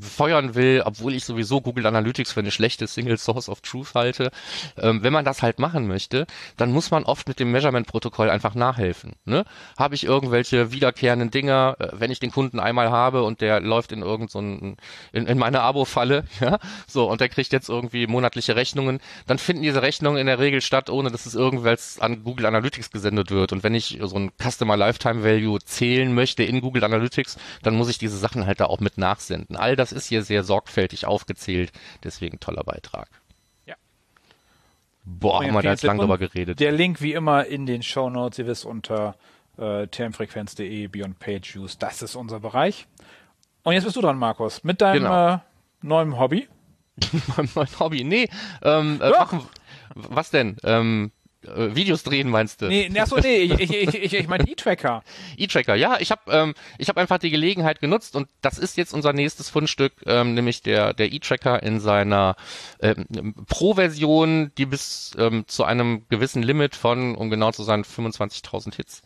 feuern 0.00 0.54
will, 0.54 0.82
obwohl 0.84 1.14
ich 1.14 1.24
sowieso 1.24 1.60
Google 1.60 1.86
Analytics 1.86 2.32
für 2.32 2.40
eine 2.40 2.50
schlechte 2.50 2.86
Single 2.86 3.18
Source 3.18 3.48
of 3.48 3.60
Truth 3.60 3.94
halte, 3.94 4.30
ähm, 4.76 5.02
wenn 5.02 5.12
man 5.12 5.24
das 5.24 5.42
halt 5.42 5.58
machen 5.58 5.86
möchte, 5.86 6.26
dann 6.56 6.72
muss 6.72 6.90
man 6.90 7.04
oft 7.04 7.28
mit 7.28 7.40
dem 7.40 7.50
Measurement-Protokoll 7.52 8.30
einfach 8.30 8.54
nachhelfen. 8.54 9.14
Ne? 9.24 9.44
Habe 9.78 9.94
ich 9.94 10.04
irgendwelche 10.04 10.72
wiederkehrenden 10.72 11.30
Dinger, 11.30 11.76
äh, 11.78 11.88
wenn 11.92 12.10
ich 12.10 12.20
den 12.20 12.30
Kunden 12.30 12.60
einmal 12.60 12.90
habe 12.90 13.22
und 13.22 13.40
der 13.40 13.60
läuft 13.60 13.92
in 13.92 14.02
irgend 14.02 14.30
so 14.30 14.38
in, 14.38 14.76
in 15.12 15.38
meine 15.38 15.62
Abo-Falle, 15.62 16.24
ja, 16.40 16.58
so, 16.86 17.10
und 17.10 17.20
der 17.20 17.28
kriegt 17.28 17.52
jetzt 17.52 17.68
irgendwie 17.68 18.06
monatliche 18.06 18.56
Rechnungen, 18.56 19.00
dann 19.26 19.38
finden 19.38 19.62
diese 19.62 19.82
Rechnungen 19.82 20.18
in 20.18 20.26
der 20.26 20.38
Regel 20.38 20.60
statt, 20.60 20.90
ohne 20.90 21.10
dass 21.10 21.26
es 21.26 21.34
irgendwas 21.34 21.98
an 22.00 22.22
Google 22.24 22.46
Analytics 22.46 22.90
gesendet 22.90 23.30
wird. 23.30 23.52
Und 23.52 23.62
wenn 23.62 23.74
ich 23.74 23.98
so 24.02 24.16
ein 24.16 24.30
Customer 24.40 24.76
Lifetime 24.76 25.24
Value 25.24 25.58
zählen 25.60 26.11
möchte 26.14 26.42
in 26.42 26.60
Google 26.60 26.84
Analytics, 26.84 27.36
dann 27.62 27.74
muss 27.74 27.88
ich 27.88 27.98
diese 27.98 28.16
Sachen 28.18 28.46
halt 28.46 28.60
da 28.60 28.66
auch 28.66 28.80
mit 28.80 28.98
nachsenden. 28.98 29.56
All 29.56 29.76
das 29.76 29.92
ist 29.92 30.06
hier 30.06 30.22
sehr 30.22 30.44
sorgfältig 30.44 31.06
aufgezählt, 31.06 31.72
deswegen 32.04 32.40
toller 32.40 32.64
Beitrag. 32.64 33.08
Ja. 33.66 33.74
Boah, 35.04 35.42
haben 35.42 35.52
wir 35.52 35.62
da 35.62 35.70
jetzt 35.70 35.82
lang 35.82 35.98
drüber 35.98 36.18
geredet. 36.18 36.60
Der 36.60 36.72
Link 36.72 37.00
wie 37.00 37.12
immer 37.12 37.46
in 37.46 37.66
den 37.66 37.82
Show 37.82 38.08
Notes. 38.10 38.38
Ihr 38.38 38.46
wisst 38.46 38.64
unter 38.64 39.16
äh, 39.58 39.86
termfrequenz.de 39.88 40.86
Beyond 40.88 41.18
Page 41.18 41.54
Views. 41.56 41.78
Das 41.78 42.02
ist 42.02 42.14
unser 42.14 42.40
Bereich. 42.40 42.86
Und 43.64 43.74
jetzt 43.74 43.84
bist 43.84 43.96
du 43.96 44.00
dran, 44.00 44.18
Markus, 44.18 44.64
mit 44.64 44.80
deinem 44.80 45.04
Genau. 45.04 45.34
äh, 45.34 45.38
neuen 45.82 46.18
Hobby. 46.18 46.48
mein 47.36 47.48
mein 47.54 47.68
Hobby. 47.78 48.04
Nee, 48.04 48.28
ähm, 48.62 49.00
äh, 49.00 49.10
machen, 49.10 49.42
was 49.94 50.30
denn? 50.30 50.56
Ähm, 50.64 51.10
äh, 51.44 51.74
Videos 51.74 52.02
drehen 52.02 52.28
meinst 52.28 52.62
du? 52.62 52.68
Nee, 52.68 52.90
achso, 52.98 53.18
nee, 53.18 53.36
ich, 53.36 53.52
ich, 53.52 53.70
ich, 53.70 53.94
ich, 53.94 54.14
ich 54.14 54.28
meine 54.28 54.48
E-Tracker. 54.48 55.02
E-Tracker, 55.36 55.74
ja, 55.74 55.96
ich 56.00 56.10
habe 56.10 56.22
ähm, 56.28 56.54
ich 56.78 56.88
hab 56.88 56.96
einfach 56.96 57.18
die 57.18 57.30
Gelegenheit 57.30 57.80
genutzt 57.80 58.16
und 58.16 58.28
das 58.40 58.58
ist 58.58 58.76
jetzt 58.76 58.92
unser 58.94 59.12
nächstes 59.12 59.50
Fundstück, 59.50 59.92
ähm, 60.06 60.34
nämlich 60.34 60.62
der 60.62 60.94
der 60.94 61.12
E-Tracker 61.12 61.62
in 61.62 61.80
seiner 61.80 62.36
ähm, 62.80 63.34
Pro-Version, 63.46 64.52
die 64.58 64.66
bis 64.66 65.12
ähm, 65.18 65.44
zu 65.46 65.64
einem 65.64 66.06
gewissen 66.08 66.42
Limit 66.42 66.76
von, 66.76 67.14
um 67.14 67.30
genau 67.30 67.52
zu 67.52 67.62
sein, 67.62 67.84
25.000 67.84 68.76
Hits 68.76 69.02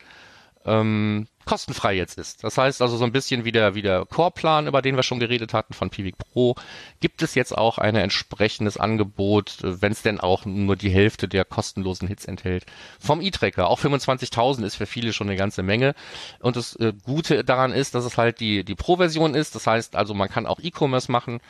ähm, 0.66 1.28
kostenfrei 1.46 1.94
jetzt 1.94 2.18
ist. 2.18 2.44
Das 2.44 2.58
heißt 2.58 2.82
also 2.82 2.96
so 2.96 3.04
ein 3.04 3.12
bisschen 3.12 3.44
wie 3.44 3.52
der, 3.52 3.74
wie 3.74 3.82
der 3.82 4.04
Core-Plan, 4.04 4.66
über 4.66 4.82
den 4.82 4.96
wir 4.96 5.02
schon 5.02 5.20
geredet 5.20 5.54
hatten 5.54 5.72
von 5.72 5.90
Pivik 5.90 6.18
Pro, 6.18 6.56
gibt 7.00 7.22
es 7.22 7.34
jetzt 7.34 7.56
auch 7.56 7.78
ein 7.78 7.94
entsprechendes 7.94 8.76
Angebot, 8.76 9.58
wenn 9.62 9.92
es 9.92 10.02
denn 10.02 10.20
auch 10.20 10.44
nur 10.44 10.76
die 10.76 10.90
Hälfte 10.90 11.28
der 11.28 11.44
kostenlosen 11.44 12.08
Hits 12.08 12.24
enthält, 12.24 12.66
vom 12.98 13.20
E-Tracker. 13.20 13.68
Auch 13.68 13.80
25.000 13.80 14.64
ist 14.64 14.74
für 14.74 14.86
viele 14.86 15.12
schon 15.12 15.28
eine 15.28 15.36
ganze 15.36 15.62
Menge. 15.62 15.94
Und 16.40 16.56
das 16.56 16.74
äh, 16.76 16.92
Gute 17.04 17.44
daran 17.44 17.72
ist, 17.72 17.94
dass 17.94 18.04
es 18.04 18.18
halt 18.18 18.40
die, 18.40 18.64
die 18.64 18.74
Pro-Version 18.74 19.34
ist. 19.34 19.54
Das 19.54 19.66
heißt 19.66 19.96
also, 19.96 20.14
man 20.14 20.28
kann 20.28 20.46
auch 20.46 20.58
E-Commerce 20.60 21.10
machen. 21.10 21.40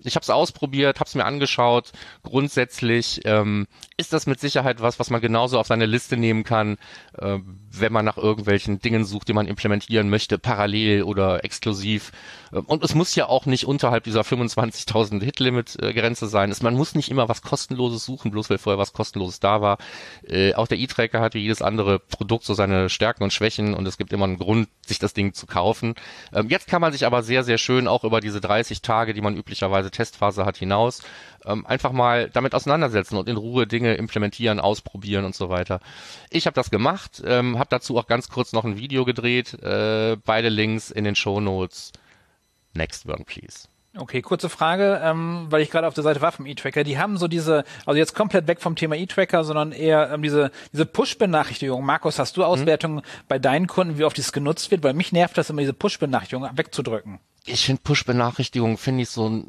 Ich 0.00 0.14
habe 0.14 0.22
es 0.22 0.30
ausprobiert, 0.30 1.00
habe 1.00 1.08
es 1.08 1.14
mir 1.14 1.24
angeschaut. 1.24 1.92
Grundsätzlich 2.22 3.22
ähm, 3.24 3.66
ist 3.96 4.12
das 4.12 4.26
mit 4.26 4.40
Sicherheit 4.40 4.82
was, 4.82 4.98
was 4.98 5.10
man 5.10 5.20
genauso 5.20 5.58
auf 5.58 5.66
seine 5.66 5.86
Liste 5.86 6.16
nehmen 6.16 6.44
kann, 6.44 6.76
äh, 7.18 7.38
wenn 7.70 7.92
man 7.92 8.04
nach 8.04 8.18
irgendwelchen 8.18 8.78
Dingen 8.80 9.04
sucht, 9.04 9.28
die 9.28 9.32
man 9.32 9.45
man 9.46 9.50
implementieren 9.50 10.10
möchte, 10.10 10.38
parallel 10.38 11.04
oder 11.04 11.44
exklusiv. 11.44 12.12
Ähm, 12.52 12.64
und 12.66 12.84
es 12.84 12.94
muss 12.94 13.14
ja 13.14 13.26
auch 13.26 13.46
nicht 13.46 13.66
unterhalb 13.66 14.04
dieser 14.04 14.22
25.000 14.22 15.22
Hit-Limit-Grenze 15.22 16.26
sein. 16.26 16.54
Man 16.60 16.74
muss 16.74 16.94
nicht 16.94 17.10
immer 17.10 17.28
was 17.28 17.42
kostenloses 17.42 18.04
suchen, 18.04 18.30
bloß 18.30 18.50
weil 18.50 18.58
vorher 18.58 18.78
was 18.78 18.92
kostenloses 18.92 19.40
da 19.40 19.60
war. 19.60 19.78
Äh, 20.26 20.54
auch 20.54 20.66
der 20.66 20.78
E-Tracker 20.78 21.20
hat 21.20 21.34
wie 21.34 21.40
jedes 21.40 21.62
andere 21.62 21.98
Produkt 21.98 22.44
so 22.44 22.54
seine 22.54 22.88
Stärken 22.88 23.22
und 23.22 23.32
Schwächen 23.32 23.74
und 23.74 23.86
es 23.86 23.98
gibt 23.98 24.12
immer 24.12 24.24
einen 24.24 24.38
Grund, 24.38 24.68
sich 24.86 24.98
das 24.98 25.14
Ding 25.14 25.32
zu 25.32 25.46
kaufen. 25.46 25.94
Ähm, 26.32 26.48
jetzt 26.48 26.66
kann 26.66 26.80
man 26.80 26.92
sich 26.92 27.06
aber 27.06 27.22
sehr, 27.22 27.44
sehr 27.44 27.58
schön 27.58 27.88
auch 27.88 28.04
über 28.04 28.20
diese 28.20 28.40
30 28.40 28.82
Tage, 28.82 29.14
die 29.14 29.20
man 29.20 29.36
üblicherweise 29.36 29.90
Testphase 29.90 30.44
hat, 30.44 30.56
hinaus 30.56 31.02
ähm, 31.46 31.66
einfach 31.66 31.92
mal 31.92 32.30
damit 32.30 32.54
auseinandersetzen 32.54 33.16
und 33.16 33.28
in 33.28 33.36
Ruhe 33.36 33.66
Dinge 33.66 33.94
implementieren, 33.94 34.60
ausprobieren 34.60 35.24
und 35.24 35.34
so 35.34 35.48
weiter. 35.48 35.80
Ich 36.30 36.46
habe 36.46 36.54
das 36.54 36.70
gemacht, 36.70 37.22
ähm, 37.24 37.58
habe 37.58 37.68
dazu 37.70 37.96
auch 37.98 38.06
ganz 38.06 38.28
kurz 38.28 38.52
noch 38.52 38.64
ein 38.64 38.76
Video 38.76 39.04
gedreht. 39.04 39.54
Äh, 39.62 40.16
beide 40.24 40.48
Links 40.48 40.90
in 40.90 41.04
den 41.04 41.14
Show 41.14 41.40
Notes. 41.40 41.92
Next 42.74 43.06
one, 43.06 43.24
please. 43.24 43.68
Okay, 43.98 44.20
kurze 44.20 44.50
Frage, 44.50 45.00
ähm, 45.02 45.46
weil 45.48 45.62
ich 45.62 45.70
gerade 45.70 45.86
auf 45.86 45.94
der 45.94 46.04
Seite 46.04 46.20
war 46.20 46.30
vom 46.30 46.44
E-Tracker. 46.44 46.84
Die 46.84 46.98
haben 46.98 47.16
so 47.16 47.28
diese, 47.28 47.64
also 47.86 47.96
jetzt 47.96 48.14
komplett 48.14 48.46
weg 48.46 48.60
vom 48.60 48.76
Thema 48.76 48.94
E-Tracker, 48.96 49.42
sondern 49.42 49.72
eher 49.72 50.10
ähm, 50.12 50.22
diese, 50.22 50.50
diese 50.72 50.84
Push-Benachrichtigung. 50.84 51.84
Markus, 51.84 52.18
hast 52.18 52.36
du 52.36 52.44
Auswertungen 52.44 52.96
mhm. 52.96 53.24
bei 53.28 53.38
deinen 53.38 53.66
Kunden, 53.66 53.96
wie 53.96 54.04
oft 54.04 54.16
dies 54.16 54.32
genutzt 54.32 54.70
wird? 54.70 54.82
Weil 54.82 54.92
mich 54.92 55.12
nervt 55.12 55.38
das 55.38 55.48
immer, 55.48 55.62
diese 55.62 55.72
Push-Benachrichtigung 55.72 56.46
wegzudrücken. 56.54 57.20
Ich 57.46 57.64
finde 57.64 57.80
Push-Benachrichtigungen 57.82 58.76
finde 58.76 59.02
ich 59.02 59.10
so 59.10 59.44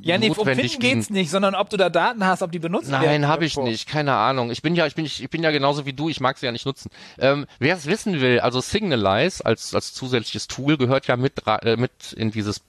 Ja, 0.00 0.16
nee, 0.16 0.30
um 0.30 0.34
Finden 0.34 0.78
geht's 0.78 1.10
nicht, 1.10 1.30
sondern 1.30 1.54
ob 1.54 1.70
du 1.70 1.76
da 1.76 1.90
Daten 1.90 2.24
hast, 2.24 2.42
ob 2.42 2.52
die 2.52 2.58
benutzt 2.58 2.90
Nein, 2.90 3.02
werden. 3.02 3.22
Nein, 3.22 3.30
habe 3.30 3.44
ich 3.44 3.56
nicht, 3.56 3.88
keine 3.88 4.14
Ahnung. 4.14 4.50
Ich 4.50 4.62
bin 4.62 4.74
ja, 4.74 4.86
ich 4.86 4.94
bin, 4.94 5.04
ich, 5.04 5.22
ich 5.22 5.30
bin 5.30 5.42
ja 5.42 5.50
genauso 5.50 5.84
wie 5.84 5.92
du, 5.92 6.08
ich 6.08 6.20
mag 6.20 6.38
sie 6.38 6.46
ja 6.46 6.52
nicht 6.52 6.66
nutzen. 6.66 6.90
Ähm, 7.18 7.46
Wer 7.58 7.76
es 7.76 7.86
wissen 7.86 8.20
will, 8.20 8.40
also 8.40 8.60
Signalize 8.60 9.44
als 9.44 9.74
als 9.74 9.92
zusätzliches 9.92 10.46
Tool 10.46 10.76
gehört 10.76 11.06
ja 11.06 11.16
mit 11.16 11.42
äh, 11.46 11.76
mit 11.76 12.12
in 12.12 12.30
dieses 12.30 12.62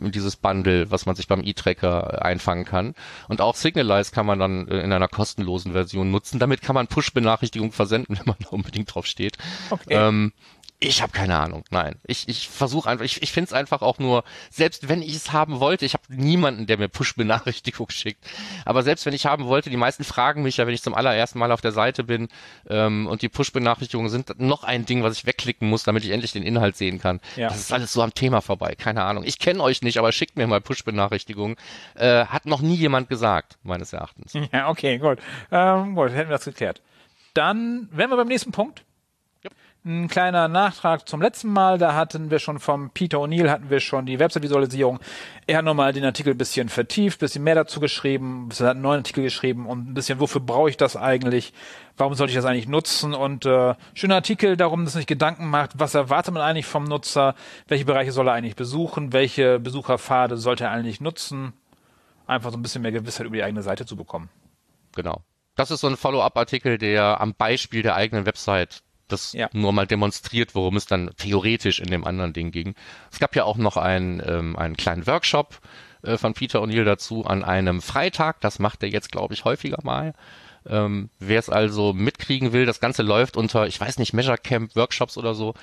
in 0.00 0.12
dieses 0.12 0.36
Bundle, 0.36 0.90
was 0.90 1.06
man 1.06 1.16
sich 1.16 1.26
beim 1.26 1.42
E-Tracker 1.42 2.24
einfangen 2.24 2.64
kann. 2.64 2.94
Und 3.28 3.40
auch 3.40 3.54
Signalize 3.54 4.12
kann 4.12 4.26
man 4.26 4.38
dann 4.38 4.68
äh, 4.68 4.80
in 4.80 4.92
einer 4.92 5.08
kostenlosen 5.08 5.72
Version 5.72 6.10
nutzen. 6.10 6.38
Damit 6.38 6.62
kann 6.62 6.74
man 6.74 6.86
Push-Benachrichtigungen 6.86 7.72
versenden, 7.72 8.18
wenn 8.18 8.26
man 8.26 8.36
da 8.40 8.48
unbedingt 8.50 8.94
drauf 8.94 9.06
steht. 9.06 9.38
Okay. 9.70 9.94
Ähm, 9.94 10.32
ich 10.78 11.00
habe 11.00 11.12
keine 11.12 11.38
Ahnung, 11.38 11.64
nein. 11.70 11.96
Ich, 12.06 12.28
ich 12.28 12.48
versuche 12.48 12.88
einfach, 12.88 13.04
ich, 13.04 13.22
ich 13.22 13.32
finde 13.32 13.46
es 13.48 13.52
einfach 13.54 13.80
auch 13.80 13.98
nur, 13.98 14.24
selbst 14.50 14.88
wenn 14.88 15.00
ich 15.00 15.14
es 15.14 15.32
haben 15.32 15.58
wollte, 15.58 15.86
ich 15.86 15.94
habe 15.94 16.04
niemanden, 16.08 16.66
der 16.66 16.76
mir 16.76 16.88
Push-Benachrichtigung 16.88 17.88
schickt, 17.90 18.26
aber 18.64 18.82
selbst 18.82 19.06
wenn 19.06 19.14
ich 19.14 19.24
haben 19.26 19.46
wollte, 19.46 19.70
die 19.70 19.76
meisten 19.76 20.04
fragen 20.04 20.42
mich 20.42 20.58
ja, 20.58 20.66
wenn 20.66 20.74
ich 20.74 20.82
zum 20.82 20.94
allerersten 20.94 21.38
Mal 21.38 21.50
auf 21.50 21.62
der 21.62 21.72
Seite 21.72 22.04
bin 22.04 22.28
ähm, 22.68 23.06
und 23.06 23.22
die 23.22 23.30
Push-Benachrichtigungen 23.30 24.10
sind 24.10 24.38
noch 24.38 24.64
ein 24.64 24.84
Ding, 24.84 25.02
was 25.02 25.16
ich 25.16 25.26
wegklicken 25.26 25.68
muss, 25.68 25.84
damit 25.84 26.04
ich 26.04 26.10
endlich 26.10 26.32
den 26.32 26.42
Inhalt 26.42 26.76
sehen 26.76 27.00
kann. 27.00 27.20
Ja. 27.36 27.48
Das 27.48 27.58
ist 27.58 27.72
alles 27.72 27.92
so 27.92 28.02
am 28.02 28.12
Thema 28.12 28.42
vorbei, 28.42 28.74
keine 28.74 29.02
Ahnung. 29.02 29.24
Ich 29.24 29.38
kenne 29.38 29.62
euch 29.62 29.80
nicht, 29.80 29.98
aber 29.98 30.12
schickt 30.12 30.36
mir 30.36 30.46
mal 30.46 30.60
Push-Benachrichtigungen. 30.60 31.56
Äh, 31.94 32.26
hat 32.26 32.44
noch 32.44 32.60
nie 32.60 32.76
jemand 32.76 33.08
gesagt, 33.08 33.58
meines 33.62 33.92
Erachtens. 33.92 34.34
Ja, 34.52 34.68
okay, 34.68 34.98
gut. 34.98 35.18
Ähm, 35.50 35.94
gut, 35.96 36.12
hätten 36.12 36.30
wir 36.30 36.36
das 36.36 36.44
geklärt. 36.44 36.80
Dann 37.34 37.88
wären 37.90 38.10
wir 38.10 38.16
beim 38.16 38.28
nächsten 38.28 38.52
Punkt. 38.52 38.85
Ein 39.88 40.08
kleiner 40.08 40.48
Nachtrag 40.48 41.08
zum 41.08 41.22
letzten 41.22 41.52
Mal, 41.52 41.78
da 41.78 41.94
hatten 41.94 42.28
wir 42.28 42.40
schon 42.40 42.58
vom 42.58 42.90
Peter 42.90 43.18
O'Neill 43.18 43.48
hatten 43.48 43.70
wir 43.70 43.78
schon 43.78 44.04
die 44.04 44.18
Website-Visualisierung. 44.18 44.98
Er 45.46 45.58
hat 45.58 45.64
nochmal 45.64 45.92
den 45.92 46.04
Artikel 46.04 46.32
ein 46.32 46.38
bisschen 46.38 46.68
vertieft, 46.68 47.20
bisschen 47.20 47.44
mehr 47.44 47.54
dazu 47.54 47.78
geschrieben, 47.78 48.48
er 48.50 48.66
hat 48.66 48.70
einen 48.72 48.80
neuen 48.80 48.98
Artikel 48.98 49.22
geschrieben 49.22 49.64
und 49.64 49.88
ein 49.88 49.94
bisschen, 49.94 50.18
wofür 50.18 50.40
brauche 50.40 50.70
ich 50.70 50.76
das 50.76 50.96
eigentlich? 50.96 51.52
Warum 51.96 52.14
sollte 52.14 52.32
ich 52.32 52.36
das 52.36 52.46
eigentlich 52.46 52.66
nutzen? 52.66 53.14
Und 53.14 53.46
äh, 53.46 53.76
schöner 53.94 54.16
Artikel 54.16 54.56
darum, 54.56 54.84
dass 54.84 54.94
man 54.94 55.02
sich 55.02 55.06
Gedanken 55.06 55.46
macht, 55.46 55.78
was 55.78 55.94
erwartet 55.94 56.34
man 56.34 56.42
eigentlich 56.42 56.66
vom 56.66 56.82
Nutzer, 56.82 57.36
welche 57.68 57.84
Bereiche 57.84 58.10
soll 58.10 58.26
er 58.26 58.34
eigentlich 58.34 58.56
besuchen, 58.56 59.12
welche 59.12 59.60
Besucherpfade 59.60 60.36
sollte 60.36 60.64
er 60.64 60.72
eigentlich 60.72 61.00
nutzen? 61.00 61.52
Einfach 62.26 62.50
so 62.50 62.58
ein 62.58 62.62
bisschen 62.62 62.82
mehr 62.82 62.90
Gewissheit 62.90 63.28
über 63.28 63.36
die 63.36 63.44
eigene 63.44 63.62
Seite 63.62 63.86
zu 63.86 63.94
bekommen. 63.94 64.30
Genau. 64.96 65.22
Das 65.54 65.70
ist 65.70 65.80
so 65.80 65.86
ein 65.86 65.96
Follow-up-Artikel, 65.96 66.76
der 66.76 67.20
am 67.20 67.34
Beispiel 67.34 67.82
der 67.82 67.94
eigenen 67.94 68.26
Website 68.26 68.82
das 69.08 69.32
ja. 69.32 69.48
nur 69.52 69.72
mal 69.72 69.86
demonstriert, 69.86 70.54
worum 70.54 70.76
es 70.76 70.86
dann 70.86 71.10
theoretisch 71.16 71.80
in 71.80 71.90
dem 71.90 72.04
anderen 72.04 72.32
Ding 72.32 72.50
ging. 72.50 72.74
Es 73.10 73.18
gab 73.18 73.36
ja 73.36 73.44
auch 73.44 73.56
noch 73.56 73.76
einen, 73.76 74.22
ähm, 74.26 74.56
einen 74.56 74.76
kleinen 74.76 75.06
Workshop 75.06 75.60
äh, 76.02 76.16
von 76.16 76.34
Peter 76.34 76.60
O'Neill 76.60 76.84
dazu 76.84 77.24
an 77.24 77.44
einem 77.44 77.82
Freitag. 77.82 78.40
Das 78.40 78.58
macht 78.58 78.82
er 78.82 78.88
jetzt, 78.88 79.12
glaube 79.12 79.34
ich, 79.34 79.44
häufiger 79.44 79.78
mal. 79.82 80.14
Ähm, 80.68 81.10
Wer 81.18 81.38
es 81.38 81.48
also 81.48 81.92
mitkriegen 81.92 82.52
will, 82.52 82.66
das 82.66 82.80
Ganze 82.80 83.02
läuft 83.02 83.36
unter, 83.36 83.66
ich 83.66 83.80
weiß 83.80 83.98
nicht, 83.98 84.12
Measure 84.12 84.38
Camp 84.38 84.74
Workshops 84.74 85.16
oder 85.16 85.34
so. 85.34 85.54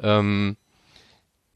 Ähm, 0.00 0.56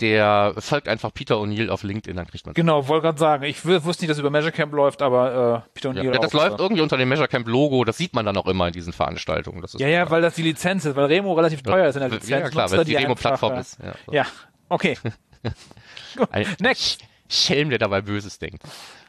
der 0.00 0.54
folgt 0.58 0.88
einfach 0.88 1.12
Peter 1.12 1.36
O'Neill 1.36 1.70
auf 1.70 1.82
LinkedIn, 1.82 2.16
dann 2.16 2.26
kriegt 2.26 2.44
man 2.44 2.54
Genau, 2.54 2.86
wollte 2.88 3.04
gerade 3.04 3.18
sagen. 3.18 3.44
Ich 3.44 3.64
wusste 3.64 4.02
nicht, 4.02 4.10
dass 4.10 4.16
es 4.16 4.18
über 4.18 4.30
Measure 4.30 4.52
Camp 4.52 4.72
läuft, 4.72 5.00
aber 5.02 5.64
äh, 5.66 5.70
Peter 5.74 5.90
O'Neill. 5.90 6.12
Ja, 6.12 6.18
das 6.18 6.32
läuft 6.32 6.60
irgendwie 6.60 6.82
unter 6.82 6.96
dem 6.96 7.08
Measure 7.08 7.28
Camp 7.28 7.48
Logo, 7.48 7.84
das 7.84 7.96
sieht 7.96 8.14
man 8.14 8.26
dann 8.26 8.36
auch 8.36 8.46
immer 8.46 8.66
in 8.66 8.72
diesen 8.72 8.92
Veranstaltungen. 8.92 9.62
Das 9.62 9.74
ist 9.74 9.80
ja, 9.80 9.88
ja, 9.88 10.10
weil 10.10 10.22
das 10.22 10.34
die 10.34 10.42
Lizenz 10.42 10.84
ist, 10.84 10.96
weil 10.96 11.06
Remo 11.06 11.32
relativ 11.32 11.62
teuer 11.62 11.88
ist 11.88 11.96
in 11.96 12.00
der 12.00 12.10
Lizenz. 12.10 12.28
Ja, 12.28 12.48
klar, 12.50 12.70
weil 12.70 12.80
es 12.80 12.86
die 12.86 12.96
Remo-Plattform 12.96 13.58
ist. 13.58 13.78
Ja, 13.82 13.94
so. 14.04 14.12
ja 14.12 14.26
okay. 14.68 14.98
Next. 16.60 17.02
Schelm, 17.28 17.70
der 17.70 17.78
dabei 17.78 18.02
Böses 18.02 18.38
denkt. 18.38 18.62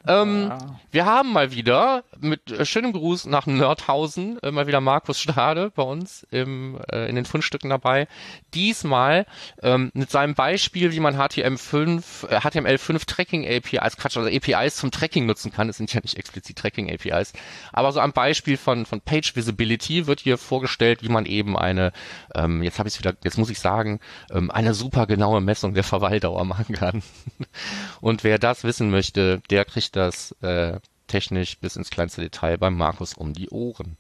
Ähm, 0.08 0.48
ja. 0.50 0.58
Wir 0.92 1.06
haben 1.06 1.34
mal 1.34 1.52
wieder 1.52 2.04
mit 2.20 2.52
äh, 2.52 2.66
schönem 2.66 2.94
Gruß 2.94 3.26
nach 3.26 3.46
Nerdhausen 3.46 4.40
äh, 4.42 4.52
mal 4.52 4.68
wieder 4.68 4.82
Markus 4.82 5.20
Stade 5.20 5.72
bei 5.76 5.84
uns 5.84 6.26
im, 6.32 6.80
äh, 6.92 7.10
in 7.10 7.16
den 7.16 7.26
Fundstücken 7.26 7.70
dabei. 7.70 8.08
Diesmal 8.54 9.26
ähm, 9.62 9.92
mit 9.94 10.10
seinem 10.10 10.34
Beispiel, 10.34 10.92
wie 10.92 11.00
man 11.00 11.18
HTML5, 11.18 12.30
äh, 12.30 12.40
HTML5 12.40 13.06
Tracking 13.06 13.46
APIs, 13.46 13.98
Quatsch, 13.98 14.18
also 14.18 14.30
APIs 14.30 14.78
zum 14.78 14.92
Tracking 14.92 15.26
nutzen 15.26 15.52
kann. 15.52 15.68
Es 15.70 15.78
sind 15.78 15.94
ja 15.94 16.00
nicht 16.02 16.18
explizit 16.18 16.58
Tracking 16.58 16.90
APIs, 16.90 17.34
aber 17.74 17.92
so 17.92 18.00
am 18.00 18.14
Beispiel 18.14 18.58
von 18.58 18.86
von 18.86 19.02
Page 19.02 19.36
Visibility 19.36 20.08
wird 20.08 20.22
hier 20.22 20.38
vorgestellt, 20.38 21.04
wie 21.04 21.10
man 21.10 21.26
eben 21.26 21.58
eine, 21.58 21.92
ähm, 22.34 22.64
jetzt 22.64 22.80
habe 22.80 22.88
ich 22.88 22.96
es 22.96 23.00
wieder, 23.00 23.14
jetzt 23.24 23.38
muss 23.38 23.50
ich 23.50 23.60
sagen, 23.60 24.00
ähm, 24.32 24.52
eine 24.52 24.74
super 24.74 25.06
genaue 25.06 25.42
Messung 25.42 25.74
der 25.74 25.84
Verweildauer 25.84 26.46
machen 26.46 26.74
kann. 26.74 27.04
Und 28.02 28.24
wer 28.24 28.40
das 28.40 28.64
wissen 28.64 28.90
möchte, 28.90 29.42
der 29.50 29.66
kriegt 29.66 29.97
das 29.98 30.32
äh, 30.42 30.80
technisch 31.08 31.58
bis 31.60 31.76
ins 31.76 31.90
kleinste 31.90 32.22
Detail 32.22 32.58
beim 32.58 32.76
Markus 32.76 33.14
um 33.14 33.34
die 33.34 33.50
Ohren. 33.50 33.98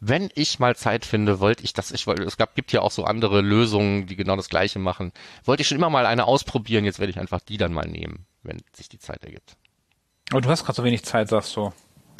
Wenn 0.00 0.30
ich 0.34 0.58
mal 0.58 0.76
Zeit 0.76 1.04
finde, 1.04 1.40
wollte 1.40 1.64
ich 1.64 1.72
das, 1.72 1.92
ich 1.92 2.06
wollte, 2.06 2.22
es 2.24 2.36
gab, 2.36 2.54
gibt 2.54 2.72
ja 2.72 2.82
auch 2.82 2.90
so 2.90 3.04
andere 3.04 3.40
Lösungen, 3.40 4.06
die 4.06 4.16
genau 4.16 4.36
das 4.36 4.48
gleiche 4.48 4.78
machen. 4.78 5.12
Wollte 5.44 5.62
ich 5.62 5.68
schon 5.68 5.78
immer 5.78 5.90
mal 5.90 6.06
eine 6.06 6.26
ausprobieren, 6.26 6.84
jetzt 6.84 6.98
werde 6.98 7.10
ich 7.10 7.18
einfach 7.18 7.40
die 7.40 7.56
dann 7.56 7.72
mal 7.72 7.88
nehmen, 7.88 8.26
wenn 8.42 8.60
sich 8.72 8.88
die 8.88 8.98
Zeit 8.98 9.24
ergibt. 9.24 9.56
Aber 10.30 10.40
du 10.40 10.48
hast 10.48 10.64
gerade 10.64 10.76
so 10.76 10.84
wenig 10.84 11.04
Zeit, 11.04 11.28
sagst 11.28 11.56
du. 11.56 11.72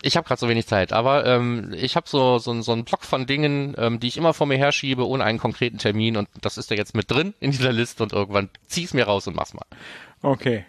Ich 0.02 0.16
habe 0.16 0.26
gerade 0.26 0.40
so 0.40 0.48
wenig 0.48 0.66
Zeit, 0.66 0.94
aber 0.94 1.26
ähm, 1.26 1.74
ich 1.76 1.94
habe 1.94 2.08
so, 2.08 2.38
so, 2.38 2.58
so 2.62 2.72
einen 2.72 2.84
Block 2.84 3.04
von 3.04 3.26
Dingen, 3.26 3.74
ähm, 3.76 4.00
die 4.00 4.08
ich 4.08 4.16
immer 4.16 4.32
vor 4.32 4.46
mir 4.46 4.56
herschiebe, 4.56 5.06
ohne 5.06 5.24
einen 5.24 5.38
konkreten 5.38 5.76
Termin 5.76 6.16
und 6.16 6.28
das 6.40 6.56
ist 6.56 6.70
ja 6.70 6.76
jetzt 6.76 6.94
mit 6.94 7.10
drin 7.10 7.34
in 7.38 7.50
dieser 7.50 7.72
Liste 7.72 8.02
und 8.02 8.14
irgendwann 8.14 8.48
zieh's 8.66 8.94
mir 8.94 9.04
raus 9.04 9.26
und 9.26 9.36
mach's 9.36 9.52
mal. 9.52 9.66
Okay, 10.22 10.64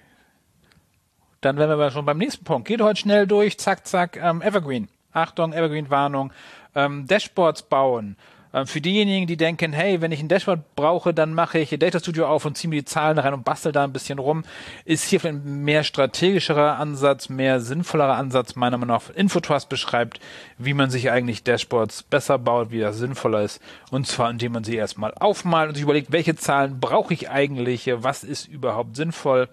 dann 1.42 1.58
wären 1.58 1.78
wir 1.78 1.92
schon 1.92 2.06
beim 2.06 2.18
nächsten 2.18 2.44
Punkt. 2.44 2.68
Geht 2.68 2.82
heute 2.82 3.00
schnell 3.00 3.28
durch, 3.28 3.58
zack, 3.58 3.86
zack, 3.88 4.18
ähm, 4.18 4.42
Evergreen. 4.42 4.88
Achtung, 5.12 5.54
Evergreen-Warnung. 5.54 6.32
Ähm, 6.76 7.08
Dashboards 7.08 7.64
bauen. 7.64 8.16
Ähm, 8.54 8.68
für 8.68 8.82
diejenigen, 8.82 9.28
die 9.28 9.38
denken, 9.38 9.74
hey, 9.74 10.02
wenn 10.02 10.12
ich 10.12 10.22
ein 10.22 10.28
Dashboard 10.28 10.76
brauche, 10.76 11.14
dann 11.14 11.34
mache 11.34 11.60
ich 11.60 11.70
Data 11.70 12.00
Studio 12.00 12.28
auf 12.28 12.46
und 12.46 12.58
ziehe 12.58 12.70
mir 12.70 12.82
die 12.82 12.86
Zahlen 12.86 13.18
rein 13.18 13.34
und 13.34 13.44
bastel 13.44 13.72
da 13.72 13.84
ein 13.84 13.94
bisschen 13.94 14.20
rum, 14.20 14.44
ist 14.86 15.06
hier 15.06 15.24
ein 15.26 15.64
mehr 15.64 15.84
strategischerer 15.84 16.78
Ansatz, 16.78 17.30
mehr 17.30 17.60
sinnvollerer 17.60 18.16
Ansatz, 18.16 18.56
meiner 18.56 18.78
Meinung 18.78 18.96
nach. 18.96 19.10
Infotrust 19.16 19.70
beschreibt, 19.70 20.20
wie 20.58 20.74
man 20.74 20.90
sich 20.90 21.12
eigentlich 21.12 21.44
Dashboards 21.44 22.04
besser 22.04 22.38
baut, 22.38 22.72
wie 22.72 22.80
das 22.80 22.98
sinnvoller 22.98 23.42
ist. 23.42 23.62
Und 23.90 24.08
zwar, 24.08 24.30
indem 24.30 24.52
man 24.54 24.64
sie 24.64 24.76
erstmal 24.76 25.14
aufmalt 25.16 25.70
und 25.70 25.76
sich 25.76 25.84
überlegt, 25.84 26.12
welche 26.12 26.36
Zahlen 26.36 26.80
brauche 26.80 27.14
ich 27.14 27.30
eigentlich, 27.30 27.90
was 27.94 28.24
ist 28.24 28.48
überhaupt 28.48 28.96
sinnvoll 28.96 29.48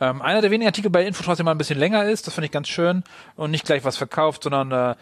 ähm, 0.00 0.22
einer 0.22 0.40
der 0.40 0.50
wenigen 0.50 0.68
Artikel 0.68 0.90
bei 0.90 1.06
Infotrust, 1.06 1.38
der 1.38 1.44
mal 1.44 1.52
ein 1.52 1.58
bisschen 1.58 1.78
länger 1.78 2.04
ist, 2.04 2.26
das 2.26 2.34
finde 2.34 2.46
ich 2.46 2.52
ganz 2.52 2.68
schön 2.68 3.04
und 3.36 3.50
nicht 3.50 3.64
gleich 3.64 3.84
was 3.84 3.96
verkauft, 3.96 4.44
sondern 4.44 4.72
äh, 4.72 4.94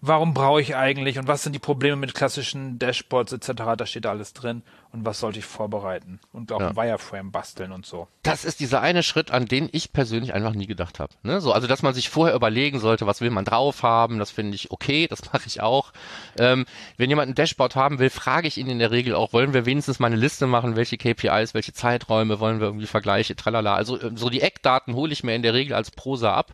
warum 0.00 0.34
brauche 0.34 0.60
ich 0.60 0.76
eigentlich 0.76 1.18
und 1.18 1.28
was 1.28 1.42
sind 1.42 1.52
die 1.52 1.58
Probleme 1.58 1.96
mit 1.96 2.14
klassischen 2.14 2.78
Dashboards 2.78 3.32
etc. 3.32 3.52
Da 3.76 3.86
steht 3.86 4.06
alles 4.06 4.32
drin 4.32 4.62
und 4.92 5.04
was 5.04 5.20
sollte 5.20 5.38
ich 5.38 5.44
vorbereiten 5.44 6.20
und 6.32 6.52
auch 6.52 6.60
ja. 6.60 6.68
ein 6.68 6.76
Wireframe 6.76 7.30
basteln 7.30 7.72
und 7.72 7.84
so. 7.84 8.08
Das 8.22 8.44
ist 8.44 8.60
dieser 8.60 8.80
eine 8.80 9.02
Schritt, 9.02 9.30
an 9.30 9.46
den 9.46 9.68
ich 9.72 9.92
persönlich 9.92 10.34
einfach 10.34 10.54
nie 10.54 10.66
gedacht 10.66 11.00
habe. 11.00 11.12
Ne? 11.22 11.40
So, 11.40 11.52
also 11.52 11.66
dass 11.66 11.82
man 11.82 11.94
sich 11.94 12.08
vorher 12.08 12.34
überlegen 12.34 12.78
sollte, 12.78 13.06
was 13.06 13.20
will 13.20 13.30
man 13.30 13.44
drauf 13.44 13.82
haben, 13.82 14.18
das 14.18 14.30
finde 14.30 14.54
ich 14.54 14.70
okay, 14.70 15.06
das 15.08 15.32
mache 15.32 15.46
ich 15.46 15.60
auch. 15.60 15.92
Ähm, 16.38 16.66
wenn 16.96 17.10
jemand 17.10 17.30
ein 17.30 17.34
Dashboard 17.34 17.76
haben 17.76 17.98
will, 17.98 18.10
frage 18.10 18.48
ich 18.48 18.58
ihn 18.58 18.68
in 18.68 18.78
der 18.78 18.90
Regel 18.90 19.14
auch, 19.14 19.32
wollen 19.32 19.54
wir 19.54 19.66
wenigstens 19.66 19.98
mal 19.98 20.06
eine 20.06 20.16
Liste 20.16 20.46
machen, 20.46 20.76
welche 20.76 20.96
KPIs, 20.96 21.54
welche 21.54 21.72
Zeiträume, 21.72 22.40
wollen 22.40 22.60
wir 22.60 22.68
irgendwie 22.68 22.86
Vergleiche, 22.86 23.36
tralala. 23.36 23.74
Also 23.74 23.98
äh, 24.00 24.12
so 24.14 24.30
die 24.30 24.40
Eckdaten 24.40 24.94
hole 24.94 25.12
ich 25.12 25.24
mir 25.24 25.34
in 25.34 25.42
der 25.42 25.54
Regel 25.54 25.74
als 25.74 25.90
Prosa 25.90 26.34
ab 26.34 26.52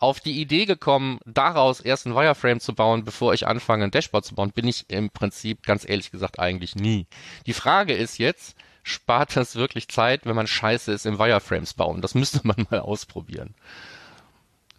auf 0.00 0.18
die 0.18 0.40
Idee 0.40 0.64
gekommen, 0.64 1.20
daraus 1.26 1.80
erst 1.80 2.06
ein 2.06 2.14
Wireframe 2.14 2.58
zu 2.58 2.74
bauen, 2.74 3.04
bevor 3.04 3.34
ich 3.34 3.46
anfange, 3.46 3.84
ein 3.84 3.90
Dashboard 3.90 4.24
zu 4.24 4.34
bauen, 4.34 4.50
bin 4.50 4.66
ich 4.66 4.86
im 4.88 5.10
Prinzip 5.10 5.62
ganz 5.64 5.88
ehrlich 5.88 6.10
gesagt 6.10 6.38
eigentlich 6.38 6.74
nie. 6.74 7.06
Die 7.46 7.52
Frage 7.52 7.92
ist 7.92 8.18
jetzt, 8.18 8.56
spart 8.82 9.36
das 9.36 9.56
wirklich 9.56 9.88
Zeit, 9.88 10.24
wenn 10.24 10.36
man 10.36 10.46
scheiße 10.46 10.90
ist 10.90 11.06
im 11.06 11.18
Wireframes 11.18 11.74
bauen? 11.74 12.00
Das 12.00 12.14
müsste 12.16 12.40
man 12.44 12.66
mal 12.70 12.80
ausprobieren. 12.80 13.54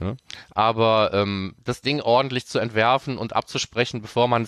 Ja. 0.01 0.15
Aber 0.49 1.11
ähm, 1.13 1.53
das 1.63 1.81
Ding 1.81 2.01
ordentlich 2.01 2.47
zu 2.47 2.59
entwerfen 2.59 3.17
und 3.17 3.33
abzusprechen, 3.33 4.01
bevor 4.01 4.27
man 4.27 4.47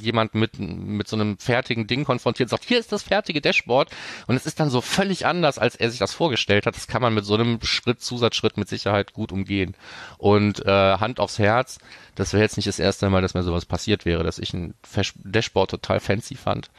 jemand 0.00 0.34
mit, 0.34 0.58
mit 0.58 1.08
so 1.08 1.16
einem 1.16 1.38
fertigen 1.38 1.86
Ding 1.86 2.04
konfrontiert, 2.04 2.48
sagt, 2.48 2.64
hier 2.64 2.78
ist 2.78 2.90
das 2.90 3.02
fertige 3.02 3.40
Dashboard 3.40 3.90
und 4.26 4.36
es 4.36 4.46
ist 4.46 4.60
dann 4.60 4.70
so 4.70 4.80
völlig 4.80 5.26
anders, 5.26 5.58
als 5.58 5.76
er 5.76 5.90
sich 5.90 5.98
das 5.98 6.14
vorgestellt 6.14 6.66
hat. 6.66 6.74
Das 6.74 6.86
kann 6.86 7.02
man 7.02 7.12
mit 7.12 7.24
so 7.24 7.34
einem 7.34 7.60
Schritt, 7.62 8.00
Zusatzschritt 8.00 8.56
mit 8.56 8.68
Sicherheit 8.68 9.12
gut 9.12 9.30
umgehen. 9.30 9.76
Und 10.16 10.64
äh, 10.64 10.70
Hand 10.96 11.20
aufs 11.20 11.38
Herz, 11.38 11.78
das 12.14 12.32
wäre 12.32 12.42
jetzt 12.42 12.56
nicht 12.56 12.68
das 12.68 12.78
erste 12.78 13.10
Mal, 13.10 13.22
dass 13.22 13.34
mir 13.34 13.42
sowas 13.42 13.66
passiert 13.66 14.04
wäre, 14.04 14.24
dass 14.24 14.38
ich 14.38 14.54
ein 14.54 14.74
Dashboard 15.16 15.70
total 15.70 16.00
fancy 16.00 16.34
fand. 16.36 16.70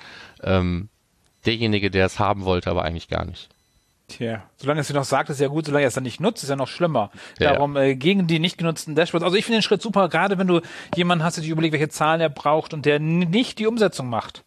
Ähm, 0.42 0.90
derjenige, 1.46 1.92
der 1.92 2.08
es 2.08 2.20
haben 2.20 2.44
wollte, 2.44 2.72
aber 2.72 2.84
eigentlich 2.84 3.08
gar 3.08 3.26
nicht. 3.26 3.50
Tja, 4.08 4.44
solange 4.58 4.82
es 4.82 4.88
dir 4.88 4.94
noch 4.94 5.04
sagt, 5.04 5.32
ist 5.32 5.40
ja 5.40 5.48
gut, 5.48 5.66
solange 5.66 5.86
er 5.86 5.88
es 5.88 5.96
dann 5.96 6.04
nicht 6.04 6.20
nutzt, 6.20 6.44
ist 6.44 6.50
ja 6.50 6.56
noch 6.56 6.68
schlimmer. 6.68 7.10
Ja, 7.40 7.54
Darum 7.54 7.76
äh, 7.76 7.96
gegen 7.96 8.28
die 8.28 8.40
nicht 8.40 8.58
genutzten 8.58 8.94
Dashboards. 8.94 9.24
Also 9.24 9.36
ich 9.36 9.46
finde 9.46 9.58
den 9.58 9.64
Schritt 9.64 9.82
super, 9.82 10.10
gerade 10.10 10.38
wenn 10.38 10.48
du 10.48 10.62
jemanden 10.96 11.24
hast, 11.24 11.38
der 11.38 11.42
sich 11.42 11.52
überlegt, 11.52 11.74
welche 11.74 11.90
Zahlen 11.90 12.22
er 12.22 12.30
braucht 12.30 12.74
und 12.74 12.86
der 12.86 13.00
nicht 13.00 13.58
die 13.58 13.66
Umsetzung 13.66 14.08
macht. 14.08 14.44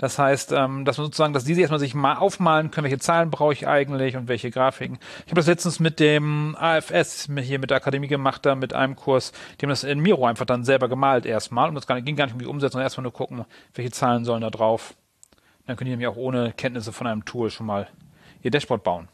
Das 0.00 0.18
heißt, 0.18 0.52
ähm, 0.52 0.86
dass 0.86 0.96
man 0.96 1.04
sozusagen, 1.04 1.34
dass 1.34 1.44
diese 1.44 1.60
erstmal 1.60 1.78
sich 1.78 1.94
mal 1.94 2.14
aufmalen 2.14 2.70
können, 2.70 2.84
welche 2.84 2.98
Zahlen 2.98 3.30
brauche 3.30 3.52
ich 3.52 3.68
eigentlich 3.68 4.16
und 4.16 4.28
welche 4.28 4.50
Grafiken. 4.50 4.98
Ich 5.26 5.32
habe 5.32 5.34
das 5.34 5.46
letztens 5.46 5.78
mit 5.78 6.00
dem 6.00 6.56
AFS 6.58 7.28
hier 7.42 7.58
mit 7.58 7.68
der 7.68 7.76
Akademie 7.76 8.08
gemacht, 8.08 8.46
da 8.46 8.54
mit 8.54 8.72
einem 8.72 8.96
Kurs, 8.96 9.32
die 9.60 9.66
haben 9.66 9.68
das 9.70 9.84
in 9.84 10.00
Miro 10.00 10.24
einfach 10.24 10.46
dann 10.46 10.64
selber 10.64 10.88
gemalt 10.88 11.26
erstmal 11.26 11.68
und 11.68 11.74
das 11.74 11.86
ging 11.86 12.16
gar 12.16 12.24
nicht 12.24 12.32
um 12.32 12.38
die 12.38 12.46
Umsetzung, 12.46 12.80
erstmal 12.80 13.02
nur 13.02 13.12
gucken, 13.12 13.44
welche 13.74 13.90
Zahlen 13.90 14.24
sollen 14.24 14.40
da 14.40 14.48
drauf. 14.48 14.94
Dann 15.66 15.76
können 15.76 15.86
die 15.86 15.90
nämlich 15.90 16.08
auch 16.08 16.16
ohne 16.16 16.54
Kenntnisse 16.54 16.92
von 16.92 17.06
einem 17.06 17.26
Tool 17.26 17.50
schon 17.50 17.66
mal 17.66 17.86
ihr 18.42 18.50
Dashboard 18.50 18.82
bauen. 18.82 19.08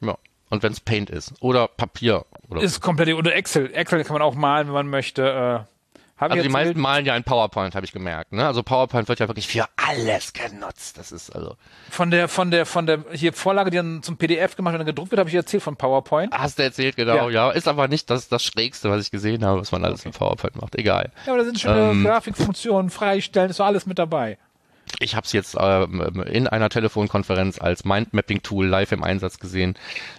Ja. 0.00 0.16
Und 0.50 0.62
wenn 0.62 0.72
es 0.72 0.80
Paint 0.80 1.10
ist 1.10 1.34
oder 1.40 1.68
Papier 1.68 2.24
oder 2.48 2.62
ist 2.62 2.80
komplett 2.80 3.14
oder 3.14 3.34
Excel. 3.34 3.74
Excel 3.74 4.04
kann 4.04 4.14
man 4.14 4.22
auch 4.22 4.34
malen, 4.34 4.68
wenn 4.68 4.74
man 4.74 4.88
möchte. 4.88 5.66
Äh, 5.66 5.74
also 6.16 6.42
die 6.42 6.48
meisten 6.48 6.80
malen 6.80 7.04
ja 7.04 7.16
in 7.16 7.24
PowerPoint, 7.24 7.74
habe 7.74 7.84
ich 7.84 7.92
gemerkt. 7.92 8.32
Ne? 8.32 8.46
Also 8.46 8.62
PowerPoint 8.62 9.08
wird 9.08 9.18
ja 9.18 9.28
wirklich 9.28 9.48
für 9.48 9.66
alles 9.76 10.32
genutzt. 10.32 10.96
Das 10.96 11.10
ist 11.10 11.34
also 11.34 11.56
von 11.90 12.10
der 12.10 12.28
von 12.28 12.52
der 12.52 12.66
von 12.66 12.86
der 12.86 13.04
hier 13.12 13.32
Vorlage, 13.32 13.70
die 13.70 13.78
dann 13.78 14.02
zum 14.02 14.16
PDF 14.16 14.54
gemacht 14.54 14.74
und 14.74 14.78
dann 14.78 14.86
gedruckt 14.86 15.10
wird, 15.10 15.18
habe 15.18 15.28
ich 15.28 15.34
erzählt 15.34 15.62
von 15.62 15.76
PowerPoint. 15.76 16.32
Hast 16.32 16.58
du 16.58 16.62
erzählt, 16.62 16.96
genau. 16.96 17.28
Ja, 17.28 17.48
ja. 17.48 17.50
ist 17.50 17.66
aber 17.66 17.88
nicht 17.88 18.08
das 18.10 18.28
das 18.28 18.44
Schrägste, 18.44 18.90
was 18.90 19.02
ich 19.02 19.10
gesehen 19.10 19.44
habe, 19.44 19.60
was 19.60 19.72
man 19.72 19.84
alles 19.84 20.00
okay. 20.00 20.10
in 20.10 20.14
PowerPoint 20.14 20.56
macht. 20.60 20.76
Egal. 20.76 21.10
Ja, 21.26 21.32
aber 21.32 21.38
da 21.38 21.44
sind 21.46 21.58
schon 21.58 21.76
ähm, 21.76 22.04
Grafikfunktionen, 22.04 22.90
freistellen, 22.90 23.50
ist 23.50 23.56
so 23.56 23.64
alles 23.64 23.86
mit 23.86 23.98
dabei 23.98 24.38
ich 25.00 25.14
habe 25.14 25.24
es 25.24 25.32
jetzt 25.32 25.56
ähm, 25.58 26.00
in 26.26 26.46
einer 26.46 26.68
Telefonkonferenz 26.68 27.60
als 27.60 27.84
Mindmapping-Tool 27.84 28.66
live 28.66 28.92
im 28.92 29.02
Einsatz 29.02 29.38
gesehen. 29.38 29.74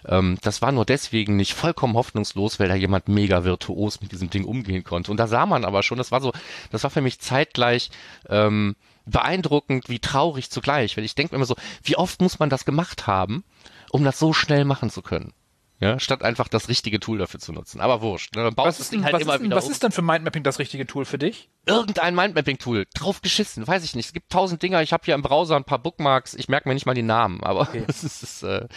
Ähm, 0.08 0.38
das 0.42 0.62
war 0.62 0.72
nur 0.72 0.86
deswegen 0.86 1.36
nicht 1.36 1.54
vollkommen 1.54 1.96
hoffnungslos, 1.96 2.60
weil 2.60 2.68
da 2.68 2.76
jemand 2.76 3.08
mega 3.08 3.44
virtuos 3.44 4.02
mit 4.02 4.12
diesem 4.12 4.30
Ding 4.30 4.46
umgehen 4.46 4.84
konnte. 4.84 5.12
Und 5.12 5.18
da 5.18 5.28
sah 5.28 5.46
man 5.46 5.66
aber 5.66 5.84
schon, 5.84 5.98
das 5.98 6.12
war 6.12 6.22
so, 6.22 6.34
das 6.72 6.84
war 6.84 6.90
für 6.90 7.02
mich 7.02 7.20
zeitgleich 7.20 7.90
ähm, 8.30 8.76
beeindruckend 9.06 9.90
wie 9.90 10.00
traurig 10.00 10.50
zugleich. 10.50 10.98
Weil 10.98 11.06
ich 11.06 11.16
denke 11.16 11.36
immer 11.36 11.46
so, 11.46 11.56
wie 11.84 11.98
oft 11.98 12.22
muss 12.22 12.40
man 12.40 12.50
das 12.50 12.66
gemacht 12.66 13.08
haben, 13.08 13.44
um 13.92 14.04
das 14.04 14.20
so 14.20 14.34
schnell 14.34 14.66
machen 14.66 14.90
zu 14.90 15.02
können? 15.02 15.34
Ja, 15.80 16.00
statt 16.00 16.24
einfach 16.24 16.48
das 16.48 16.70
richtige 16.70 17.02
Tool 17.02 17.18
dafür 17.18 17.40
zu 17.40 17.52
nutzen. 17.52 17.82
Aber 17.82 18.02
wurscht. 18.02 18.34
Ne? 18.36 18.44
Dann 18.44 18.56
baust 18.56 18.68
was, 18.68 18.80
ist, 18.80 18.94
Ding 18.94 19.04
halt 19.04 19.14
was, 19.14 19.22
immer 19.22 19.36
ist, 19.36 19.42
wieder 19.42 19.56
was 19.58 19.66
um. 19.66 19.72
ist 19.72 19.84
denn 19.84 19.92
für 19.92 20.02
Mindmapping 20.02 20.44
das 20.44 20.58
richtige 20.58 20.88
Tool 20.88 21.04
für 21.04 21.18
dich? 21.18 21.50
Irgendein 21.66 22.16
Mindmapping-Tool. 22.16 22.86
Drauf 22.94 23.22
geschissen, 23.22 23.68
weiß 23.68 23.84
ich 23.84 23.94
nicht. 23.94 24.06
Es 24.06 24.14
gibt 24.14 24.32
tausend 24.32 24.64
Dinger. 24.64 24.82
Ich 24.82 24.94
habe 24.94 25.04
hier 25.04 25.16
im 25.16 25.22
Browser 25.22 25.58
ein 25.58 25.66
paar 25.66 25.80
Bookmarks. 25.80 26.34
Ich 26.34 26.48
merke 26.48 26.70
mir 26.70 26.76
nicht 26.76 26.86
mal 26.86 26.94
die 26.94 27.04
Namen, 27.04 27.44
aber 27.44 27.62
okay. 27.62 27.84
es 27.88 28.04
ist, 28.04 28.44
äh, 28.44 28.68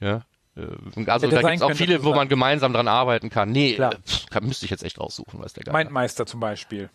ja. 0.00 0.22
Äh, 0.56 0.62
also 1.06 1.28
da 1.28 1.42
gibt 1.42 1.56
es 1.56 1.62
auch 1.62 1.74
viele, 1.74 2.02
wo 2.04 2.14
man 2.14 2.28
gemeinsam 2.28 2.72
dran 2.72 2.88
arbeiten 2.88 3.28
kann. 3.28 3.50
Nee, 3.50 3.74
äh, 3.74 3.90
pff, 3.90 4.40
müsste 4.40 4.64
ich 4.64 4.70
jetzt 4.70 4.82
echt 4.82 4.98
raussuchen, 4.98 5.40
was 5.42 5.52
der. 5.52 5.70
Mindmeister 5.70 6.24
zum 6.24 6.40
Beispiel. 6.40 6.88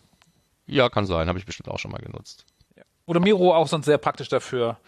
Ja, 0.66 0.88
kann 0.88 1.06
sein. 1.06 1.28
Habe 1.28 1.38
ich 1.38 1.46
bestimmt 1.46 1.68
auch 1.68 1.78
schon 1.78 1.92
mal 1.92 2.00
genutzt. 2.00 2.46
Ja. 2.76 2.82
Oder 3.06 3.20
Miro 3.20 3.54
auch 3.54 3.68
sonst 3.68 3.86
sehr 3.86 3.98
praktisch 3.98 4.28
dafür. 4.28 4.78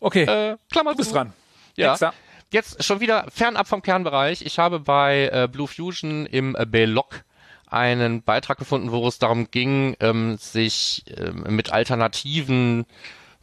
Okay, 0.00 0.24
äh, 0.24 0.56
Klammer, 0.70 0.92
du 0.92 0.96
bist 0.98 1.14
dran. 1.14 1.32
Ja. 1.76 1.92
Extra 1.92 2.12
jetzt 2.52 2.82
schon 2.84 3.00
wieder 3.00 3.26
fernab 3.30 3.68
vom 3.68 3.82
Kernbereich. 3.82 4.42
Ich 4.42 4.58
habe 4.58 4.80
bei 4.80 5.28
äh, 5.32 5.48
Blue 5.50 5.68
Fusion 5.68 6.26
im 6.26 6.56
äh, 6.56 6.66
Blog 6.66 7.24
einen 7.66 8.22
Beitrag 8.22 8.58
gefunden, 8.58 8.90
wo 8.92 9.06
es 9.06 9.18
darum 9.18 9.50
ging, 9.50 9.96
ähm, 10.00 10.38
sich 10.38 11.04
ähm, 11.16 11.44
mit 11.54 11.70
Alternativen 11.70 12.86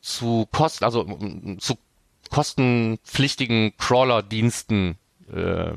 zu 0.01 0.47
Kosten, 0.51 0.84
also 0.84 1.06
zu 1.60 1.77
kostenpflichtigen 2.32 3.77
Crawler-Diensten 3.77 4.97
äh, 5.32 5.73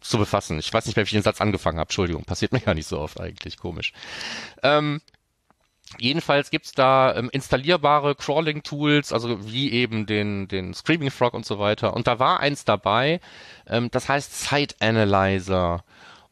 zu 0.00 0.18
befassen. 0.18 0.58
Ich 0.58 0.72
weiß 0.72 0.86
nicht 0.86 0.96
mehr, 0.96 1.04
wie 1.04 1.08
ich 1.08 1.12
den 1.12 1.22
Satz 1.22 1.40
angefangen 1.40 1.78
habe. 1.78 1.88
Entschuldigung, 1.88 2.24
passiert 2.24 2.52
mir 2.52 2.60
gar 2.60 2.74
nicht 2.74 2.88
so 2.88 2.98
oft 2.98 3.20
eigentlich, 3.20 3.56
komisch. 3.56 3.92
Ähm, 4.62 5.00
Jedenfalls 5.98 6.50
gibt's 6.50 6.72
da 6.72 7.14
ähm, 7.14 7.30
installierbare 7.32 8.14
Crawling-Tools, 8.14 9.12
also 9.12 9.50
wie 9.50 9.72
eben 9.72 10.04
den, 10.06 10.46
den 10.46 10.74
Screaming 10.74 11.10
Frog 11.10 11.34
und 11.34 11.46
so 11.46 11.58
weiter. 11.58 11.94
Und 11.94 12.06
da 12.06 12.18
war 12.18 12.40
eins 12.40 12.64
dabei, 12.64 13.20
ähm, 13.66 13.90
das 13.90 14.08
heißt 14.08 14.48
Site 14.48 14.74
Analyzer. 14.80 15.82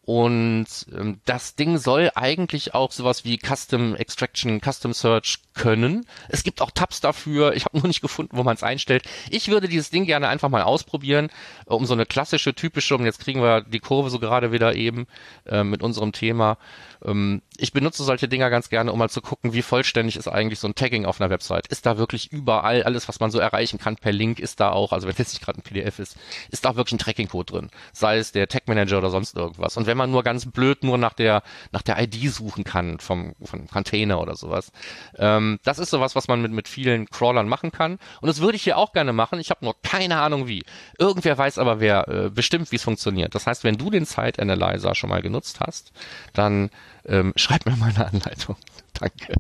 Und 0.07 0.67
ähm, 0.97 1.21
das 1.25 1.57
Ding 1.57 1.79
soll 1.79 2.13
eigentlich 2.15 2.75
auch 2.75 2.93
sowas 2.93 3.25
wie 3.25 3.39
Custom 3.39 3.97
Extraction, 3.97 4.61
Custom 4.61 4.93
Search 4.93 5.41
können. 5.53 6.07
Es 6.29 6.45
gibt 6.45 6.63
auch 6.63 6.71
Tabs 6.71 7.01
dafür. 7.01 7.55
Ich 7.55 7.65
habe 7.65 7.77
nur 7.79 7.89
nicht 7.89 8.03
gefunden, 8.03 8.37
wo 8.37 8.45
man 8.45 8.55
es 8.55 8.63
einstellt. 8.63 9.03
Ich 9.31 9.49
würde 9.49 9.67
dieses 9.67 9.91
Ding 9.91 10.05
gerne 10.05 10.29
einfach 10.29 10.49
mal 10.49 10.63
ausprobieren, 10.63 11.29
um 11.65 11.87
so 11.87 11.95
eine 11.95 12.07
klassische, 12.07 12.55
typische, 12.55 12.95
und 12.95 13.05
jetzt 13.05 13.19
kriegen 13.19 13.43
wir 13.43 13.63
die 13.63 13.81
Kurve 13.81 14.09
so 14.09 14.21
gerade 14.21 14.53
wieder 14.53 14.77
eben 14.77 15.09
äh, 15.45 15.65
mit 15.65 15.83
unserem 15.83 16.13
Thema. 16.13 16.57
Ähm, 17.05 17.43
ich 17.59 17.73
benutze 17.73 18.05
solche 18.05 18.29
Dinger 18.29 18.51
ganz 18.51 18.69
gerne, 18.69 18.93
um 18.93 18.99
mal 18.99 19.09
zu 19.09 19.21
gucken, 19.21 19.53
wie 19.53 19.63
vollständig 19.63 20.17
ist 20.17 20.29
eigentlich 20.29 20.59
so 20.59 20.69
ein 20.69 20.75
Tagging 20.75 21.07
auf 21.07 21.21
einer 21.21 21.31
Website. 21.31 21.67
Ist 21.69 21.87
da 21.87 21.99
wirklich 21.99 22.33
überall 22.33 22.83
alles, 22.83 23.09
was 23.09 23.21
man 23.21 23.31
so 23.31 23.39
erreichen 23.39 23.79
kann 23.79 23.97
per 23.97 24.13
Link, 24.13 24.39
ist 24.39 24.61
da 24.61 24.71
auch, 24.71 24.93
also 24.93 25.07
wenn 25.07 25.15
es 25.19 25.33
nicht 25.33 25.43
gerade 25.43 25.59
ein 25.59 25.63
PDF 25.63 25.99
ist, 25.99 26.17
ist 26.51 26.65
da 26.65 26.77
wirklich 26.77 26.95
ein 26.95 26.99
Tracking-Code 26.99 27.53
drin. 27.53 27.71
Sei 27.93 28.19
es 28.19 28.33
der 28.33 28.49
Tag 28.49 28.69
Manager 28.69 28.99
oder 28.99 29.11
sonst 29.11 29.37
irgendwas. 29.37 29.77
Und 29.77 29.87
wenn 29.87 29.97
man 29.97 30.11
nur 30.11 30.23
ganz 30.23 30.47
blöd 30.47 30.85
nur 30.85 30.99
nach 30.99 31.15
der, 31.15 31.43
nach 31.73 31.83
der 31.83 32.01
ID 32.01 32.33
suchen 32.33 32.65
kann 32.65 32.99
vom, 32.99 33.35
vom 33.43 33.67
Container 33.69 34.21
oder 34.21 34.37
sowas, 34.37 34.73
ähm, 35.17 35.59
das 35.65 35.79
ist 35.79 35.91
sowas, 35.91 36.15
was 36.17 36.29
man 36.29 36.43
mit, 36.43 36.53
mit 36.53 36.69
vielen 36.69 37.07
Crawlern 37.09 37.49
machen 37.49 37.73
kann. 37.73 37.99
Und 38.21 38.29
das 38.29 38.41
würde 38.41 38.57
ich 38.57 38.63
hier 38.63 38.79
auch 38.79 38.93
gerne 38.93 39.13
machen. 39.13 39.41
Ich 39.41 39.51
habe 39.51 39.65
nur 39.65 39.75
keine 39.83 40.19
Ahnung 40.19 40.47
wie. 40.47 40.65
Irgendwer 40.99 41.37
weiß 41.37 41.59
aber, 41.59 41.81
wer 41.81 42.09
äh, 42.09 42.31
bestimmt, 42.31 42.73
wie 42.73 42.77
es 42.77 42.85
funktioniert. 42.85 43.35
Das 43.35 43.47
heißt, 43.47 43.65
wenn 43.65 43.77
du 43.77 43.91
den 43.91 44.05
Site 44.05 44.41
Analyzer 44.41 44.95
schon 44.95 45.11
mal 45.11 45.23
genutzt 45.23 45.61
hast, 45.61 45.93
dann 46.33 46.71
ähm, 47.07 47.33
schreib 47.37 47.67
mir 47.67 47.77
mal 47.77 47.91
eine 47.91 48.07
Anleitung. 48.07 48.57
Danke. 48.95 49.35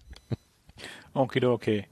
Okay, 1.14 1.44
okay. 1.44 1.86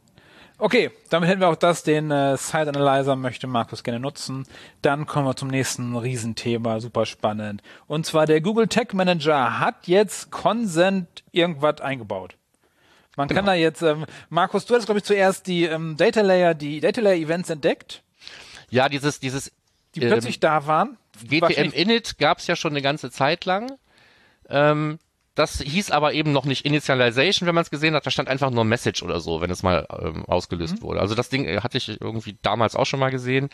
Okay, 0.56 0.92
damit 1.10 1.28
hätten 1.28 1.40
wir 1.40 1.48
auch 1.48 1.56
das, 1.56 1.82
den 1.82 2.10
äh, 2.12 2.36
Site 2.36 2.68
Analyzer 2.68 3.16
möchte 3.16 3.48
Markus 3.48 3.82
gerne 3.82 3.98
nutzen. 3.98 4.46
Dann 4.82 5.04
kommen 5.04 5.26
wir 5.26 5.34
zum 5.34 5.48
nächsten 5.48 5.96
Riesenthema, 5.96 6.80
super 6.80 7.06
spannend. 7.06 7.62
Und 7.86 8.06
zwar 8.06 8.26
der 8.26 8.40
Google 8.40 8.68
Tag 8.68 8.94
Manager 8.94 9.58
hat 9.58 9.88
jetzt 9.88 10.30
Consent 10.30 11.24
irgendwas 11.32 11.80
eingebaut. 11.80 12.36
Man 13.16 13.28
genau. 13.28 13.38
kann 13.38 13.46
da 13.46 13.54
jetzt, 13.54 13.82
ähm, 13.82 14.06
Markus, 14.28 14.64
du 14.64 14.74
hast 14.74 14.86
glaube 14.86 14.98
ich 14.98 15.04
zuerst 15.04 15.46
die 15.48 15.64
ähm, 15.64 15.96
Data 15.96 16.20
Layer, 16.20 16.54
die 16.54 16.80
Data 16.80 17.00
Layer 17.00 17.16
Events 17.16 17.50
entdeckt. 17.50 18.02
Ja, 18.70 18.88
dieses, 18.88 19.18
dieses, 19.18 19.52
die 19.94 20.02
ähm, 20.02 20.08
plötzlich 20.08 20.38
da 20.40 20.66
waren. 20.66 20.96
GTM 21.28 21.72
Init 21.72 22.18
gab 22.18 22.38
es 22.38 22.46
ja 22.46 22.56
schon 22.56 22.72
eine 22.72 22.82
ganze 22.82 23.10
Zeit 23.10 23.44
lang. 23.44 23.72
Ähm, 24.48 24.98
das 25.34 25.60
hieß 25.60 25.90
aber 25.90 26.12
eben 26.12 26.30
noch 26.32 26.44
nicht 26.44 26.64
Initialization, 26.64 27.46
wenn 27.46 27.54
man 27.54 27.62
es 27.62 27.70
gesehen 27.70 27.94
hat. 27.94 28.06
Da 28.06 28.10
stand 28.10 28.28
einfach 28.28 28.50
nur 28.50 28.64
Message 28.64 29.02
oder 29.02 29.18
so, 29.18 29.40
wenn 29.40 29.50
es 29.50 29.64
mal 29.64 29.86
ähm, 30.00 30.24
ausgelöst 30.26 30.76
mhm. 30.76 30.82
wurde. 30.82 31.00
Also 31.00 31.16
das 31.16 31.28
Ding 31.28 31.44
äh, 31.44 31.60
hatte 31.60 31.76
ich 31.78 32.00
irgendwie 32.00 32.36
damals 32.42 32.76
auch 32.76 32.84
schon 32.86 33.00
mal 33.00 33.10
gesehen. 33.10 33.48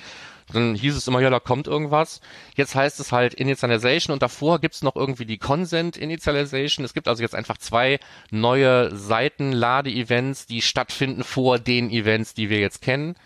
Dann 0.53 0.75
hieß 0.75 0.95
es 0.95 1.09
immer, 1.09 1.21
ja, 1.21 1.31
da 1.31 1.40
kommt 1.40 1.66
irgendwas. 1.66 2.21
Jetzt 2.55 2.75
heißt 2.75 3.01
es 3.01 3.12
halt 3.12 3.33
Initialization 3.33 4.12
und 4.12 4.23
davor 4.23 4.59
gibt's 4.59 4.83
noch 4.83 4.95
irgendwie 4.95 5.25
die 5.25 5.38
Consent 5.38 5.97
Initialization. 5.97 6.85
Es 6.85 6.93
gibt 6.93 7.09
also 7.09 7.23
jetzt 7.23 7.35
einfach 7.35 7.57
zwei 7.57 7.99
neue 8.31 8.95
Seiten-Lade-Events, 8.95 10.47
die 10.47 10.61
stattfinden 10.61 11.25
vor 11.25 11.59
den 11.59 11.90
Events, 11.90 12.35
die 12.35 12.51
wir 12.51 12.59
jetzt 12.59 12.83
kennen. 12.83 13.16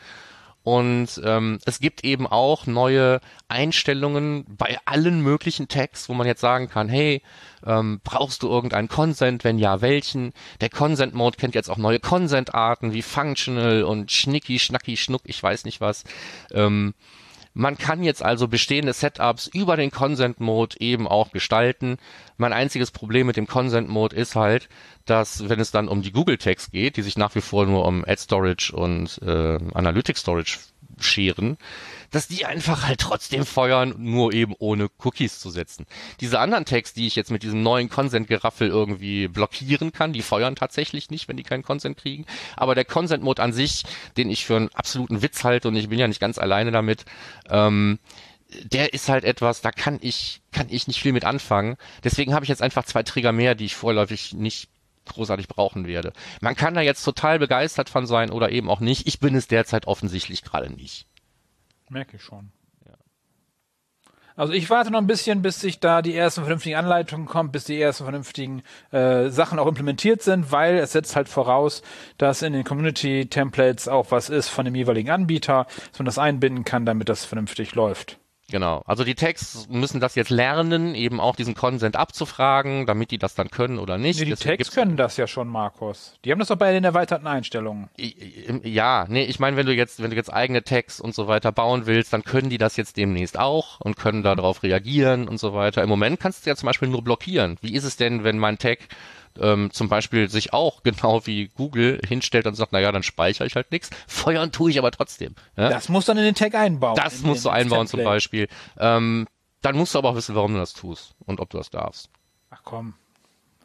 Und 0.65 1.21
ähm, 1.23 1.59
es 1.67 1.79
gibt 1.79 2.05
eben 2.05 2.27
auch 2.27 2.67
neue 2.67 3.21
Einstellungen 3.49 4.47
bei 4.49 4.79
allen 4.87 5.21
möglichen 5.21 5.69
Tags, 5.69 6.09
wo 6.09 6.15
man 6.15 6.27
jetzt 6.27 6.41
sagen 6.41 6.69
kann, 6.69 6.89
hey, 6.89 7.23
ähm, 7.67 8.01
brauchst 8.03 8.43
du 8.43 8.49
irgendeinen 8.49 8.89
Consent? 8.89 9.45
Wenn 9.45 9.59
ja, 9.59 9.83
welchen? 9.83 10.33
Der 10.63 10.71
Consent 10.71 11.13
Mode 11.13 11.37
kennt 11.37 11.55
jetzt 11.55 11.69
auch 11.69 11.77
neue 11.77 12.01
Consent-Arten 12.01 12.95
wie 12.95 13.03
Functional 13.03 13.85
und 13.85 14.11
Schnicki, 14.11 14.59
Schnacki, 14.59 14.97
Schnuck, 14.97 15.23
ich 15.27 15.43
weiß 15.43 15.67
nicht 15.67 15.83
was. 15.83 16.05
Ähm, 16.51 16.95
Man 17.55 17.79
kann 17.79 18.03
jetzt 18.03 18.23
also 18.23 18.49
bestehende 18.49 18.93
Setups 18.93 19.47
über 19.47 19.77
den 19.77 19.93
Consent 19.93 20.41
Mode 20.41 20.77
eben 20.81 21.07
auch 21.07 21.31
gestalten. 21.31 21.99
Mein 22.37 22.53
einziges 22.53 22.91
Problem 22.91 23.29
mit 23.29 23.37
dem 23.37 23.47
Consent 23.47 23.89
Mode 23.89 24.17
ist 24.17 24.35
halt, 24.35 24.69
dass 25.05 25.49
wenn 25.49 25.61
es 25.61 25.71
dann 25.71 25.87
um 25.87 26.03
die 26.03 26.11
Google 26.11 26.37
Tags 26.37 26.73
geht, 26.73 26.97
die 26.97 27.03
sich 27.03 27.17
nach 27.17 27.35
wie 27.37 27.41
vor 27.41 27.65
nur 27.65 27.87
um 27.87 28.05
Ad 28.05 28.21
Storage 28.21 28.75
und 28.75 29.21
äh, 29.23 29.59
Analytics 29.73 30.21
Storage 30.21 30.59
scheren, 30.99 31.57
dass 32.15 32.29
die 32.29 32.47
einfach 32.47 32.87
halt 32.87 33.01
trotzdem 33.01 33.45
feuern, 33.45 33.97
nur 33.99 34.33
eben 34.33 34.55
ohne 34.61 34.89
Cookies 35.03 35.41
zu 35.41 35.51
setzen. 35.51 35.85
Diese 36.21 36.39
anderen 36.39 36.65
Tags, 36.65 36.93
die 36.93 37.09
ich 37.09 37.17
jetzt 37.17 37.33
mit 37.33 37.43
diesem 37.43 37.65
neuen 37.65 37.89
Consent-Geraffel 37.89 38.69
irgendwie 38.69 39.27
blockieren 39.27 39.91
kann, 39.91 40.13
die 40.13 40.23
feuern 40.23 40.55
tatsächlich 40.55 41.11
nicht, 41.11 41.27
wenn 41.27 41.37
die 41.37 41.43
keinen 41.43 41.65
Consent 41.65 41.97
kriegen. 41.97 42.25
Aber 42.57 42.77
der 42.77 42.85
Consent-Mode 42.85 43.43
an 43.43 43.53
sich, 43.53 43.83
den 44.17 44.31
ich 44.31 44.45
für 44.45 44.55
einen 44.55 44.69
absoluten 44.75 45.23
Witz 45.23 45.43
halte 45.43 45.67
und 45.67 45.75
ich 45.75 45.89
bin 45.89 45.99
ja 45.99 46.07
nicht 46.07 46.21
ganz 46.21 46.39
alleine 46.39 46.71
damit, 46.71 47.05
ähm, 47.51 47.99
der 48.63 48.95
ist 48.95 49.09
halt 49.09 49.25
etwas, 49.25 49.61
da 49.61 49.73
kann 49.73 49.99
ich, 50.01 50.41
kann 50.53 50.69
ich 50.71 50.87
nicht 50.87 51.01
viel 51.01 51.13
mit 51.13 51.25
anfangen. 51.25 51.77
Deswegen 52.05 52.33
habe 52.33 52.45
ich 52.45 52.49
jetzt 52.49 52.63
einfach 52.63 52.85
zwei 52.85 53.03
Trigger 53.03 53.33
mehr, 53.33 53.57
die 53.57 53.65
ich 53.65 53.75
vorläufig 53.75 54.35
nicht 54.35 54.69
großartig 55.07 55.49
brauchen 55.49 55.89
werde. 55.89 56.13
Man 56.41 56.55
kann 56.55 56.75
da 56.75 56.81
jetzt 56.81 57.03
total 57.03 57.41
begeistert 57.41 57.91
von 57.91 58.07
sein 58.07 58.31
oder 58.31 58.53
eben 58.53 58.71
auch 58.71 58.79
nicht. 58.79 59.09
Ich 59.09 59.19
bin 59.19 59.35
es 59.35 59.49
derzeit 59.49 59.89
offensichtlich 59.89 60.43
gerade 60.43 60.71
nicht. 60.71 61.09
Merke 61.89 62.17
ich 62.17 62.23
schon. 62.23 62.53
Also 64.37 64.53
ich 64.53 64.69
warte 64.69 64.91
noch 64.91 64.99
ein 64.99 65.07
bisschen, 65.07 65.43
bis 65.43 65.61
sich 65.61 65.79
da 65.79 66.03
die 66.03 66.17
ersten 66.17 66.41
vernünftigen 66.41 66.75
Anleitungen 66.75 67.27
kommen, 67.27 67.53
bis 67.53 67.65
die 67.65 67.81
ersten 67.81 68.03
vernünftigen 68.03 68.63
äh, 68.91 69.29
Sachen 69.29 69.61
auch 69.61 69.69
implementiert 69.69 70.23
sind, 70.23 70.51
weil 70.51 70.77
es 70.79 70.91
setzt 70.91 71.15
halt 71.15 71.29
voraus, 71.29 71.83
dass 72.19 72.43
in 72.43 72.53
den 72.53 72.65
Community 72.65 73.27
Templates 73.27 73.87
auch 73.87 74.11
was 74.11 74.31
ist 74.31 74.49
von 74.49 74.65
dem 74.65 74.75
jeweiligen 74.75 75.11
Anbieter, 75.11 75.67
dass 75.91 76.01
man 76.01 76.07
das 76.07 76.19
einbinden 76.19 76.65
kann, 76.65 76.85
damit 76.85 77.09
das 77.09 77.25
vernünftig 77.25 77.77
läuft. 77.77 78.19
Genau. 78.55 78.85
Also 78.87 79.03
die 79.03 79.17
Tags 79.17 79.67
müssen 79.69 79.99
das 79.99 80.15
jetzt 80.15 80.31
lernen, 80.31 80.95
eben 80.95 81.19
auch 81.19 81.35
diesen 81.35 81.57
Consent 81.57 81.97
abzufragen, 81.97 82.87
damit 82.87 83.11
die 83.11 83.19
das 83.19 83.35
dann 83.35 83.51
können 83.51 83.81
oder 83.81 83.99
nicht. 83.99 84.21
Nee, 84.21 84.27
die 84.27 84.31
Deswegen 84.31 84.59
Tags 84.59 84.71
können 84.71 84.97
das 84.97 85.17
ja 85.17 85.27
schon, 85.27 85.49
Markus. 85.49 86.15
Die 86.25 86.31
haben 86.31 86.39
das 86.39 86.47
doch 86.47 86.57
bei 86.57 86.71
den 86.71 86.85
erweiterten 86.85 87.27
Einstellungen. 87.27 87.89
Ja, 88.63 89.07
nee, 89.09 89.25
ich 89.25 89.41
meine, 89.41 89.57
wenn 89.57 89.67
du 89.67 89.75
jetzt, 89.75 90.01
wenn 90.01 90.11
du 90.11 90.15
jetzt 90.17 90.33
eigene 90.33 90.63
Tags 90.63 91.01
und 91.01 91.17
so 91.17 91.27
weiter 91.27 91.51
bauen 91.51 91.87
willst, 91.87 92.13
dann 92.13 92.23
können 92.23 92.49
die 92.49 92.59
das 92.59 92.77
jetzt 92.77 92.97
demnächst 92.97 93.41
auch 93.41 93.81
und 93.81 93.97
können 93.97 94.23
darauf 94.23 94.63
reagieren 94.63 95.27
und 95.27 95.39
so 95.39 95.53
weiter. 95.53 95.83
Im 95.83 95.89
Moment 95.89 96.21
kannst 96.21 96.47
du 96.47 96.51
ja 96.51 96.55
zum 96.55 96.69
Beispiel 96.69 96.87
nur 96.87 97.03
blockieren. 97.03 97.57
Wie 97.61 97.75
ist 97.75 97.83
es 97.83 97.97
denn, 97.97 98.23
wenn 98.23 98.39
mein 98.39 98.59
Tag 98.59 98.79
ähm, 99.41 99.71
zum 99.73 99.89
Beispiel 99.89 100.29
sich 100.29 100.53
auch 100.53 100.83
genau 100.85 101.27
wie 101.27 101.49
Google 101.49 102.01
hinstellt 102.07 102.47
und 102.47 102.55
sagt, 102.55 102.73
naja, 102.73 102.93
dann 102.93 103.03
speichere 103.03 103.47
ich 103.47 103.57
halt 103.57 103.71
nichts. 103.73 103.91
Feuern 104.07 104.53
tue 104.53 104.71
ich 104.71 104.79
aber 104.79 104.91
trotzdem. 104.91 105.35
Ja? 105.57 105.69
Das 105.71 105.89
muss 105.89 106.05
dann 106.07 106.19
in 106.19 106.25
den 106.25 106.35
Tag 106.35 106.55
einbauen. 106.55 106.97
Das 106.97 107.23
musst 107.23 107.45
du 107.45 107.51
einbauen 107.51 107.87
zum 107.87 107.99
Template. 107.99 108.15
Beispiel. 108.15 108.49
Ähm, 108.79 109.27
dann 109.63 109.77
musst 109.77 109.95
du 109.95 109.99
aber 109.99 110.11
auch 110.11 110.17
wissen, 110.17 110.35
warum 110.35 110.53
du 110.53 110.59
das 110.59 110.75
tust 110.75 111.15
und 111.25 111.41
ob 111.41 111.51
du 111.51 111.59
das 111.59 111.71
darfst. 111.71 112.11
Ach 112.51 112.61
komm. 112.65 112.95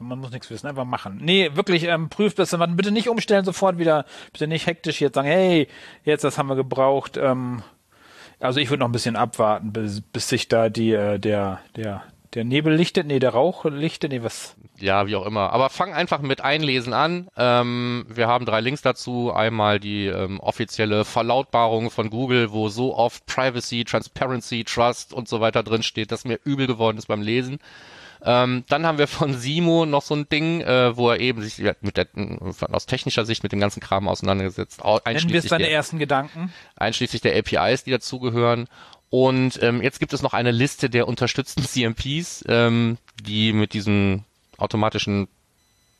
Man 0.02 0.20
muss 0.20 0.32
nichts 0.32 0.50
wissen, 0.50 0.68
einfach 0.68 0.86
machen. 0.86 1.20
Nee, 1.22 1.52
wirklich, 1.56 1.84
ähm, 1.84 2.08
prüft 2.08 2.40
das 2.40 2.52
dann. 2.52 2.78
Bitte 2.78 2.92
nicht 2.92 3.10
umstellen 3.10 3.44
sofort 3.44 3.78
wieder. 3.78 4.06
Bitte 4.32 4.48
nicht 4.48 4.66
hektisch 4.66 5.02
jetzt 5.02 5.16
sagen, 5.16 5.28
hey, 5.28 5.68
jetzt 6.06 6.24
das 6.24 6.38
haben 6.38 6.48
wir 6.48 6.56
gebraucht. 6.56 7.18
Ähm, 7.18 7.64
also 8.40 8.62
ich 8.62 8.70
würde 8.70 8.80
noch 8.80 8.88
ein 8.88 8.94
bisschen 8.94 9.18
abwarten, 9.18 9.74
bis, 9.74 10.00
bis 10.00 10.30
sich 10.30 10.48
da 10.48 10.70
die, 10.70 10.94
äh, 10.94 11.20
der, 11.20 11.60
der, 11.76 12.04
der 12.34 12.44
Nebel 12.44 12.76
lichtet, 12.76 13.08
nee, 13.08 13.20
der 13.20 13.32
Rauch 13.32 13.66
lichtet, 13.66 14.12
nee, 14.12 14.22
was. 14.24 14.56
Ja, 14.80 15.08
wie 15.08 15.16
auch 15.16 15.26
immer. 15.26 15.52
Aber 15.52 15.70
fang 15.70 15.94
einfach 15.94 16.22
mit 16.22 16.42
Einlesen 16.42 16.94
an. 16.94 17.28
Ähm, 17.36 18.06
wir 18.08 18.28
haben 18.28 18.46
drei 18.46 18.62
Links 18.62 18.82
dazu. 18.82 19.34
Einmal 19.34 19.80
die 19.80 20.06
ähm, 20.06 20.40
offizielle 20.40 21.06
Verlautbarung 21.06 21.90
von 21.90 22.10
Google, 22.10 22.52
wo 22.52 22.70
so 22.70 22.96
oft 22.96 23.26
Privacy, 23.26 23.84
Transparency, 23.84 24.64
Trust 24.64 25.14
und 25.14 25.28
so 25.28 25.42
weiter 25.42 25.64
drin 25.64 25.84
steht, 25.84 26.12
dass 26.12 26.24
mir 26.26 26.40
übel 26.44 26.68
geworden 26.68 26.98
ist 26.98 27.08
beim 27.08 27.22
Lesen. 27.22 27.60
Ähm, 28.22 28.66
dann 28.68 28.86
haben 28.86 28.98
wir 28.98 29.08
von 29.08 29.34
Simo 29.34 29.86
noch 29.86 30.02
so 30.02 30.14
ein 30.14 30.28
Ding, 30.28 30.60
äh, 30.60 30.96
wo 30.98 31.10
er 31.10 31.22
eben 31.22 31.42
sich 31.42 31.58
mit 31.80 31.96
der, 31.96 32.08
von, 32.14 32.74
aus 32.74 32.86
technischer 32.86 33.24
Sicht 33.26 33.44
mit 33.44 33.54
dem 33.54 33.62
ganzen 33.62 33.80
Kram 33.80 34.10
auseinandergesetzt, 34.10 34.84
au- 34.84 35.00
Nennen 35.06 35.30
wir 35.30 35.40
es 35.40 35.46
deine 35.48 35.64
der, 35.64 35.72
ersten 35.74 36.00
Gedanken? 36.00 36.52
einschließlich 36.76 37.22
der 37.22 37.38
APIs, 37.38 37.86
die 37.86 37.92
dazugehören. 37.92 38.68
Und 39.10 39.62
ähm, 39.64 39.82
jetzt 39.82 40.00
gibt 40.00 40.14
es 40.14 40.22
noch 40.22 40.34
eine 40.34 40.52
Liste 40.52 40.90
der 40.90 41.08
unterstützten 41.08 41.64
CMPs, 41.66 42.44
ähm, 42.48 42.98
die 43.24 43.54
mit 43.54 43.74
diesem 43.74 44.24
automatischen 44.58 45.28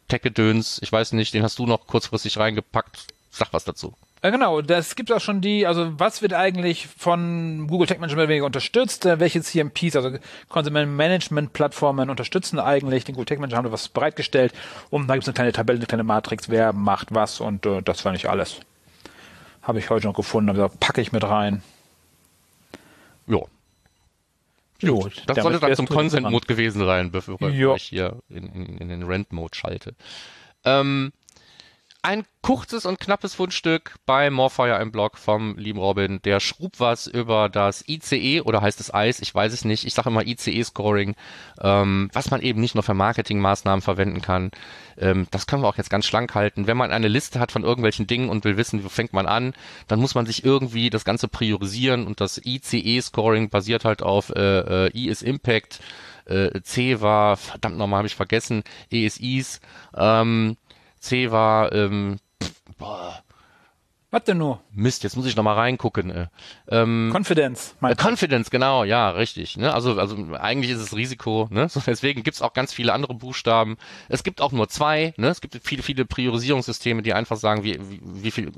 Tech-Gedöns, 0.10 0.80
ich 0.82 0.92
weiß 0.92 1.14
nicht, 1.14 1.34
den 1.34 1.44
hast 1.44 1.60
du 1.60 1.66
noch 1.66 1.88
kurzfristig 1.88 2.38
reingepackt. 2.38 3.08
Sag 3.32 3.54
was 3.54 3.64
dazu. 3.64 3.94
Äh, 4.22 4.32
genau, 4.32 4.62
das 4.62 4.96
gibt 4.96 5.12
auch 5.12 5.22
schon 5.22 5.40
die, 5.40 5.66
also 5.66 5.98
was 5.98 6.22
wird 6.22 6.34
eigentlich 6.34 6.88
von 6.88 7.68
Google 7.68 7.88
Tech 7.88 8.00
Management 8.00 8.28
weniger 8.28 8.46
unterstützt? 8.46 9.06
Äh, 9.06 9.20
welche 9.20 9.42
CMPs, 9.42 9.96
also 9.96 10.18
Consumer 10.50 10.86
Management 10.86 11.54
Plattformen 11.54 12.10
unterstützen 12.10 12.60
eigentlich 12.60 13.06
den 13.06 13.16
Google 13.16 13.28
Tech 13.28 13.40
Manager, 13.40 13.58
haben 13.58 13.66
da 13.66 13.72
was 13.72 13.88
bereitgestellt 13.88 14.54
und 14.90 15.08
da 15.08 15.14
gibt 15.14 15.24
es 15.24 15.30
eine 15.30 15.36
kleine 15.36 15.52
Tabelle, 15.54 15.78
eine 15.78 15.86
kleine 15.86 16.04
Matrix, 16.04 16.50
wer 16.50 16.74
macht 16.74 17.14
was 17.14 17.40
und 17.40 17.66
äh, 17.66 17.82
das 17.82 18.04
war 18.04 18.12
nicht 18.12 18.28
alles. 18.28 18.60
Habe 19.62 19.80
ich 19.80 19.90
heute 19.90 20.08
noch 20.08 20.16
gefunden, 20.16 20.52
gesagt, 20.54 20.80
packe 20.80 21.02
ich 21.02 21.12
mit 21.12 21.24
rein. 21.24 21.62
Jo. 23.30 23.48
Jo, 24.82 25.10
Das 25.28 25.44
sollte 25.44 25.60
dann 25.60 25.76
zum 25.76 25.88
Consent-Mode 25.88 26.48
gewesen 26.48 26.86
sein, 26.86 27.12
bevor 27.12 27.50
Ja. 27.50 27.76
ich 27.76 27.84
hier 27.84 28.18
in, 28.30 28.48
in, 28.54 28.78
in 28.78 28.88
den 28.90 29.04
Rent-Mode 29.04 29.56
schalte. 29.56 29.94
Ähm, 30.64 31.12
ein 32.02 32.26
kurzes 32.42 32.86
und 32.86 33.00
knappes 33.00 33.36
Fundstück 33.36 33.96
bei 34.06 34.30
Morfire 34.30 34.82
im 34.82 34.92
Blog 34.92 35.18
vom 35.18 35.58
lieben 35.58 35.80
Robin. 35.80 36.22
Der 36.24 36.40
schrub 36.40 36.80
was 36.80 37.08
über 37.08 37.50
das 37.50 37.84
ICE 37.88 38.42
oder 38.42 38.62
heißt 38.62 38.80
es 38.80 38.92
ICE, 38.96 39.22
ich 39.22 39.36
weiß 39.36 39.52
es 39.52 39.66
nicht. 39.66 39.86
Ich 39.86 39.94
sage 39.94 40.10
immer 40.10 40.26
ICE-Scoring, 40.26 41.16
ähm, 41.62 42.10
was 42.14 42.32
man 42.32 42.42
eben 42.42 42.62
nicht 42.62 42.74
nur 42.74 42.84
für 42.84 42.94
Marketingmaßnahmen 42.94 43.82
verwenden 43.82 44.22
kann. 44.22 44.52
Ähm, 44.98 45.28
das 45.32 45.46
können 45.46 45.62
wir 45.62 45.68
auch 45.68 45.78
jetzt 45.78 45.90
ganz 45.90 46.06
schlank 46.06 46.36
halten. 46.36 46.68
Wenn 46.68 46.78
man 46.78 46.92
eine 46.92 47.10
Liste 47.10 47.40
hat 47.40 47.52
von 47.52 47.64
irgendwelchen 47.64 48.08
Dingen 48.08 48.30
und 48.30 48.46
will 48.46 48.56
wissen, 48.56 48.84
wo 48.86 48.90
fängt 48.90 49.12
man 49.12 49.26
an, 49.26 49.54
dann 49.88 50.00
muss 50.00 50.16
man 50.16 50.26
sich 50.26 50.46
irgendwie 50.46 50.90
das 50.90 51.04
Ganze 51.04 51.28
priorisieren 51.28 52.08
und 52.08 52.22
das 52.22 52.40
ICE-Scoring 52.44 53.50
basiert 53.50 53.84
halt 53.84 54.02
auf 54.02 54.30
äh, 54.30 54.88
äh, 54.88 54.98
I 54.98 55.10
ist 55.10 55.22
Impact, 55.22 55.82
äh, 56.26 56.62
C 56.62 57.02
war, 57.02 57.36
verdammt 57.36 57.78
nochmal, 57.78 58.00
habe 58.00 58.08
ich 58.08 58.16
vergessen, 58.16 58.64
E 58.90 59.06
ist 59.06 59.20
Is, 59.20 59.60
ähm, 59.98 60.56
C 61.00 61.32
war, 61.32 61.72
ähm, 61.74 62.18
boah, 62.78 63.24
Was 64.12 64.24
denn 64.24 64.40
nur? 64.40 64.60
Mist, 64.74 65.04
jetzt 65.04 65.16
muss 65.16 65.28
ich 65.28 65.36
nochmal 65.36 65.54
reingucken. 65.56 66.10
Äh. 66.10 66.28
Ähm, 66.70 67.12
Confidence. 67.14 67.76
äh, 67.84 67.96
Confidence, 67.96 68.50
genau, 68.50 68.84
ja, 68.84 69.12
richtig. 69.12 69.56
Ne? 69.56 69.72
Also, 69.72 70.00
also 70.00 70.16
eigentlich 70.34 70.72
ist 70.72 70.80
es 70.80 70.96
Risiko, 70.96 71.48
ne? 71.52 71.70
So, 71.70 71.80
deswegen 71.86 72.24
gibt's 72.24 72.42
auch 72.42 72.54
ganz 72.54 72.74
viele 72.74 72.94
andere 72.94 73.14
Buchstaben. 73.14 73.78
Es 74.08 74.24
gibt 74.24 74.42
auch 74.42 74.52
nur 74.52 74.68
zwei, 74.68 75.14
ne? 75.18 75.28
Es 75.28 75.42
gibt 75.42 75.60
viele, 75.64 75.84
viele 75.84 76.06
Priorisierungssysteme, 76.06 77.04
die 77.04 77.14
einfach 77.14 77.38
sagen, 77.38 77.64
wie, 77.64 77.80
wie, 77.80 78.02
wie 78.04 78.32
viel 78.32 78.52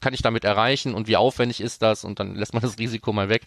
kann 0.00 0.12
ich 0.12 0.22
damit 0.22 0.44
erreichen 0.44 0.94
und 0.94 1.08
wie 1.08 1.16
aufwendig 1.16 1.60
ist 1.60 1.80
das 1.80 2.04
und 2.04 2.20
dann 2.20 2.34
lässt 2.34 2.52
man 2.52 2.62
das 2.62 2.78
Risiko 2.78 3.12
mal 3.12 3.30
weg. 3.30 3.42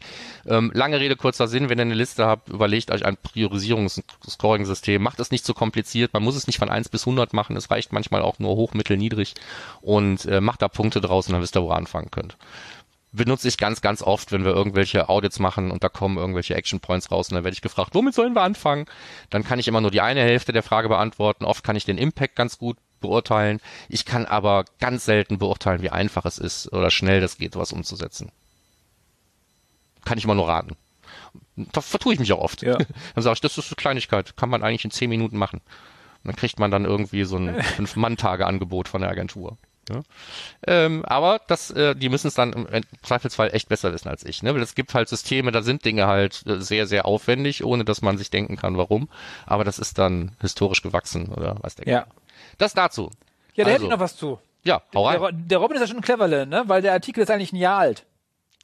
Ähm, 0.47 0.71
lange 0.73 0.99
Rede, 0.99 1.15
kurzer 1.15 1.47
Sinn, 1.47 1.69
wenn 1.69 1.77
ihr 1.77 1.83
eine 1.83 1.93
Liste 1.93 2.25
habt, 2.25 2.49
überlegt 2.49 2.89
euch 2.91 3.05
ein 3.05 3.17
Priorisierungs-Scoring-System. 3.17 5.01
Macht 5.01 5.19
es 5.19 5.31
nicht 5.31 5.45
so 5.45 5.53
kompliziert, 5.53 6.13
man 6.13 6.23
muss 6.23 6.35
es 6.35 6.47
nicht 6.47 6.57
von 6.57 6.69
1 6.69 6.89
bis 6.89 7.03
100 7.03 7.33
machen, 7.33 7.55
es 7.55 7.69
reicht 7.69 7.93
manchmal 7.93 8.21
auch 8.23 8.39
nur 8.39 8.55
hoch, 8.55 8.73
mittel, 8.73 8.97
niedrig 8.97 9.35
und 9.81 10.25
äh, 10.25 10.41
macht 10.41 10.61
da 10.61 10.67
Punkte 10.67 10.99
draus 11.11 11.27
und 11.27 11.33
dann 11.33 11.41
wisst 11.41 11.55
ihr, 11.55 11.61
wo 11.61 11.71
ihr 11.71 11.75
anfangen 11.75 12.11
könnt 12.11 12.37
benutze 13.11 13.47
ich 13.47 13.57
ganz, 13.57 13.81
ganz 13.81 14.01
oft, 14.01 14.31
wenn 14.31 14.45
wir 14.45 14.51
irgendwelche 14.51 15.09
Audits 15.09 15.39
machen 15.39 15.71
und 15.71 15.83
da 15.83 15.89
kommen 15.89 16.17
irgendwelche 16.17 16.55
Action 16.55 16.79
Points 16.79 17.11
raus 17.11 17.29
und 17.29 17.35
dann 17.35 17.43
werde 17.43 17.53
ich 17.53 17.61
gefragt, 17.61 17.93
womit 17.93 18.13
sollen 18.13 18.33
wir 18.33 18.41
anfangen? 18.41 18.85
Dann 19.29 19.43
kann 19.43 19.59
ich 19.59 19.67
immer 19.67 19.81
nur 19.81 19.91
die 19.91 20.01
eine 20.01 20.21
Hälfte 20.21 20.53
der 20.53 20.63
Frage 20.63 20.89
beantworten. 20.89 21.45
Oft 21.45 21.63
kann 21.63 21.75
ich 21.75 21.85
den 21.85 21.97
Impact 21.97 22.35
ganz 22.35 22.57
gut 22.57 22.77
beurteilen. 23.01 23.59
Ich 23.89 24.05
kann 24.05 24.25
aber 24.25 24.65
ganz 24.79 25.05
selten 25.05 25.39
beurteilen, 25.39 25.81
wie 25.81 25.89
einfach 25.89 26.25
es 26.25 26.37
ist 26.37 26.71
oder 26.71 26.89
schnell 26.89 27.19
das 27.19 27.37
geht, 27.37 27.55
was 27.55 27.73
umzusetzen. 27.73 28.31
Kann 30.05 30.17
ich 30.17 30.23
immer 30.23 30.35
nur 30.35 30.47
raten. 30.47 30.77
Da 31.55 31.81
vertue 31.81 32.13
ich 32.13 32.19
mich 32.19 32.31
auch 32.31 32.39
oft. 32.39 32.61
Ja. 32.61 32.77
Dann 33.15 33.23
sage 33.23 33.33
ich, 33.33 33.41
das 33.41 33.57
ist 33.57 33.69
eine 33.69 33.75
Kleinigkeit, 33.75 34.37
kann 34.37 34.49
man 34.49 34.63
eigentlich 34.63 34.85
in 34.85 34.91
zehn 34.91 35.09
Minuten 35.09 35.37
machen. 35.37 35.61
Und 36.23 36.27
dann 36.27 36.35
kriegt 36.35 36.59
man 36.59 36.69
dann 36.69 36.85
irgendwie 36.85 37.23
so 37.23 37.35
ein 37.35 37.63
Fünf-Mann-Tage-Angebot 37.77 38.87
von 38.87 39.01
der 39.01 39.09
Agentur. 39.09 39.57
Ja. 39.91 40.01
Ähm, 40.67 41.03
aber 41.05 41.41
das, 41.47 41.71
äh, 41.71 41.95
die 41.95 42.09
müssen 42.09 42.27
es 42.27 42.33
dann 42.35 42.53
im 42.53 42.67
Zweifelsfall 43.03 43.49
echt 43.53 43.69
besser 43.69 43.93
wissen 43.93 44.07
als 44.09 44.23
ich. 44.25 44.43
Ne? 44.43 44.53
Weil 44.55 44.61
es 44.61 44.75
gibt 44.75 44.93
halt 44.93 45.09
Systeme, 45.09 45.51
da 45.51 45.61
sind 45.61 45.83
Dinge 45.85 46.07
halt 46.07 46.43
äh, 46.47 46.61
sehr, 46.61 46.87
sehr 46.87 47.05
aufwendig, 47.05 47.63
ohne 47.63 47.83
dass 47.85 48.01
man 48.01 48.17
sich 48.17 48.29
denken 48.29 48.57
kann, 48.57 48.77
warum. 48.77 49.09
Aber 49.45 49.63
das 49.63 49.79
ist 49.79 49.97
dann 49.97 50.31
historisch 50.41 50.81
gewachsen 50.81 51.27
oder 51.29 51.55
was 51.61 51.75
der 51.75 51.87
Ja. 51.87 52.05
Das 52.57 52.73
dazu. 52.73 53.11
Ja, 53.55 53.63
da 53.65 53.71
hätte 53.71 53.71
Also, 53.73 53.85
ich 53.85 53.91
noch 53.91 53.99
was 53.99 54.15
zu. 54.17 54.39
Ja, 54.63 54.81
hau 54.93 55.09
Der, 55.11 55.21
rein. 55.21 55.33
Ro- 55.35 55.39
der 55.47 55.57
Robin 55.57 55.75
ist 55.75 55.81
ja 55.81 55.87
schon 55.87 55.97
ein 55.97 56.03
Cleverle, 56.03 56.45
ne? 56.45 56.63
Weil 56.67 56.81
der 56.81 56.93
Artikel 56.93 57.21
ist 57.23 57.31
eigentlich 57.31 57.51
ein 57.53 57.57
Jahr 57.57 57.79
alt. 57.79 58.05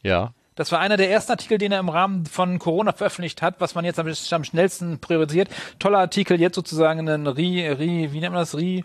Ja. 0.04 0.34
Das 0.56 0.72
war 0.72 0.80
einer 0.80 0.98
der 0.98 1.12
ersten 1.12 1.32
Artikel, 1.34 1.58
den 1.60 1.72
er 1.72 1.80
im 1.80 1.90
Rahmen 1.90 2.26
von 2.26 2.58
Corona 2.58 2.92
veröffentlicht 2.92 3.42
hat, 3.44 3.56
was 3.60 3.76
man 3.76 3.86
jetzt 3.86 4.00
am, 4.00 4.08
am 4.08 4.44
schnellsten 4.44 5.00
priorisiert. 5.00 5.50
Toller 5.78 6.00
Artikel, 6.00 6.40
jetzt 6.42 6.56
sozusagen 6.56 7.08
ein 7.08 7.28
Re, 7.28 7.36
Re, 7.36 8.12
wie 8.12 8.20
nennt 8.20 8.34
man 8.34 8.42
das? 8.42 8.56
Re, 8.56 8.84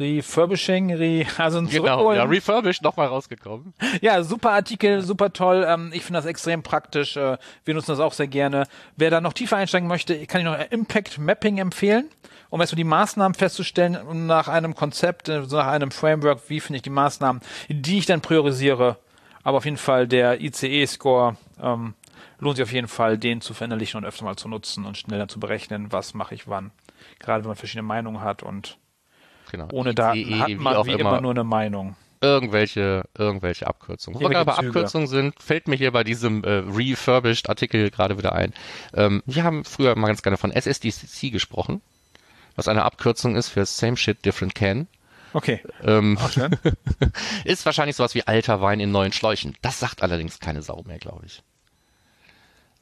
Refurbishing, 0.00 0.92
Re, 0.94 1.26
also 1.38 1.58
ein 1.58 1.68
Genau, 1.68 1.84
Zurückholen. 1.86 2.18
ja, 2.18 2.24
refurbished 2.24 2.82
nochmal 2.82 3.06
rausgekommen. 3.08 3.74
Ja, 4.00 4.22
super 4.22 4.50
Artikel, 4.52 5.02
super 5.02 5.32
toll. 5.32 5.64
Ähm, 5.68 5.90
ich 5.94 6.02
finde 6.02 6.18
das 6.18 6.26
extrem 6.26 6.62
praktisch. 6.62 7.16
Äh, 7.16 7.36
wir 7.64 7.74
nutzen 7.74 7.90
das 7.92 8.00
auch 8.00 8.12
sehr 8.12 8.26
gerne. 8.28 8.66
Wer 8.96 9.10
da 9.10 9.20
noch 9.20 9.32
tiefer 9.34 9.56
einsteigen 9.58 9.88
möchte, 9.88 10.26
kann 10.26 10.40
ich 10.40 10.44
noch 10.46 10.58
Impact 10.70 11.18
Mapping 11.18 11.58
empfehlen, 11.58 12.08
um 12.48 12.60
erstmal 12.60 12.76
die 12.78 12.84
Maßnahmen 12.84 13.34
festzustellen 13.34 13.96
und 13.96 14.26
nach 14.26 14.48
einem 14.48 14.74
Konzept, 14.74 15.28
äh, 15.28 15.40
nach 15.50 15.66
einem 15.66 15.90
Framework, 15.90 16.40
wie 16.48 16.60
finde 16.60 16.76
ich 16.78 16.82
die 16.82 16.90
Maßnahmen, 16.90 17.42
die 17.68 17.98
ich 17.98 18.06
dann 18.06 18.20
priorisiere. 18.22 18.96
Aber 19.42 19.58
auf 19.58 19.64
jeden 19.64 19.76
Fall 19.76 20.06
der 20.08 20.40
ICE-Score 20.40 21.36
ähm, 21.62 21.94
lohnt 22.38 22.56
sich 22.56 22.62
auf 22.64 22.72
jeden 22.72 22.88
Fall, 22.88 23.18
den 23.18 23.40
zu 23.40 23.54
verinnerlichen 23.54 23.98
und 23.98 24.04
öfter 24.04 24.24
mal 24.24 24.36
zu 24.36 24.48
nutzen 24.48 24.84
und 24.86 24.96
schneller 24.98 25.28
zu 25.28 25.40
berechnen, 25.40 25.92
was 25.92 26.14
mache 26.14 26.34
ich 26.34 26.48
wann. 26.48 26.70
Gerade 27.18 27.44
wenn 27.44 27.48
man 27.48 27.56
verschiedene 27.56 27.86
Meinungen 27.86 28.20
hat 28.22 28.42
und 28.42 28.76
Genau. 29.50 29.68
ohne 29.72 29.90
ICE, 29.90 29.94
Daten 29.94 30.38
hat 30.40 30.48
wie 30.48 30.54
man 30.56 30.76
auch 30.76 30.86
wie 30.86 30.92
immer 30.92 31.20
nur 31.20 31.32
eine 31.32 31.44
Meinung. 31.44 31.96
irgendwelche, 32.20 33.04
irgendwelche 33.16 33.66
Abkürzungen. 33.66 34.20
Wo 34.20 34.28
wir 34.28 34.38
Züge. 34.38 34.58
Abkürzungen 34.58 35.08
sind, 35.08 35.42
fällt 35.42 35.68
mir 35.68 35.76
hier 35.76 35.90
bei 35.90 36.04
diesem 36.04 36.44
äh, 36.44 36.62
refurbished 36.66 37.48
Artikel 37.48 37.90
gerade 37.90 38.18
wieder 38.18 38.34
ein. 38.34 38.52
Ähm, 38.94 39.22
wir 39.26 39.44
haben 39.44 39.64
früher 39.64 39.96
mal 39.96 40.08
ganz 40.08 40.22
gerne 40.22 40.36
von 40.36 40.52
SSDC 40.52 41.32
gesprochen, 41.32 41.80
was 42.56 42.68
eine 42.68 42.84
Abkürzung 42.84 43.36
ist 43.36 43.48
für 43.48 43.64
Same 43.64 43.96
Shit 43.96 44.24
Different 44.24 44.54
Can. 44.54 44.86
Okay. 45.32 45.60
Ähm, 45.84 46.18
schön. 46.32 46.56
ist 47.44 47.64
wahrscheinlich 47.64 47.96
sowas 47.96 48.14
wie 48.14 48.26
alter 48.26 48.60
Wein 48.60 48.80
in 48.80 48.90
neuen 48.90 49.12
Schläuchen. 49.12 49.56
Das 49.62 49.78
sagt 49.78 50.02
allerdings 50.02 50.40
keine 50.40 50.62
Sau 50.62 50.82
mehr, 50.86 50.98
glaube 50.98 51.26
ich. 51.26 51.42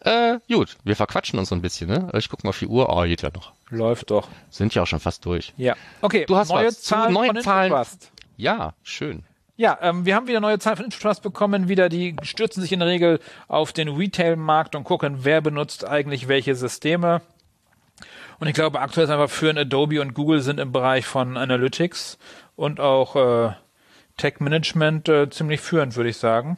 Äh, 0.01 0.39
gut, 0.49 0.77
wir 0.85 0.97
verquatschen 0.97 1.39
uns 1.39 1.49
so 1.49 1.55
ein 1.55 1.63
bisschen, 1.63 1.89
ne? 1.89 2.11
Ich 2.15 2.29
gucke 2.29 2.47
mal 2.47 2.51
auf 2.51 2.59
die 2.59 2.67
Uhr. 2.67 2.89
Oh, 2.89 3.03
geht 3.03 3.23
ja 3.23 3.31
noch. 3.31 3.53
Läuft 3.71 4.11
doch. 4.11 4.29
Sind 4.51 4.75
ja 4.75 4.83
auch 4.83 4.87
schon 4.87 5.01
fast 5.01 5.25
durch. 5.25 5.53
Ja. 5.57 5.77
Okay, 6.01 6.25
Du 6.27 6.37
hast 6.37 6.49
neue 6.49 6.69
was 6.69 6.83
Zahlen 6.83 7.13
neuen 7.13 7.35
von 7.35 7.43
Zahlen. 7.43 7.73
Infotrust. 7.73 8.13
Ja, 8.37 8.75
schön. 8.83 9.25
Ja, 9.57 9.77
ähm, 9.83 10.07
wir 10.07 10.15
haben 10.15 10.29
wieder 10.29 10.41
neue 10.41 10.59
Zahlen 10.59 10.77
von 10.77 10.85
Infotrust 10.87 11.23
bekommen. 11.23 11.69
Wieder, 11.69 11.89
die 11.89 12.17
stürzen 12.23 12.63
sich 12.63 12.73
in 12.73 12.79
der 12.79 12.89
Regel 12.89 13.21
auf 13.49 13.73
den 13.73 13.89
Retail-Markt 13.89 14.75
und 14.75 14.85
gucken, 14.85 15.19
wer 15.25 15.41
benutzt 15.41 15.87
eigentlich 15.87 16.29
welche 16.29 16.55
Systeme. 16.55 17.21
Und 18.39 18.47
ich 18.47 18.55
glaube, 18.55 18.81
aktuell 18.81 19.05
ist 19.05 19.11
einfach 19.11 19.31
führen 19.31 19.59
Adobe 19.59 20.01
und 20.01 20.15
Google 20.15 20.41
sind 20.41 20.61
im 20.61 20.71
Bereich 20.73 21.07
von 21.07 21.37
Analytics 21.37 22.19
und 22.55 22.79
auch 22.79 23.17
äh, 23.17 23.53
Tech 24.17 24.35
Management 24.39 25.09
äh, 25.09 25.29
ziemlich 25.29 25.61
führend, 25.61 25.97
würde 25.97 26.11
ich 26.11 26.17
sagen. 26.17 26.57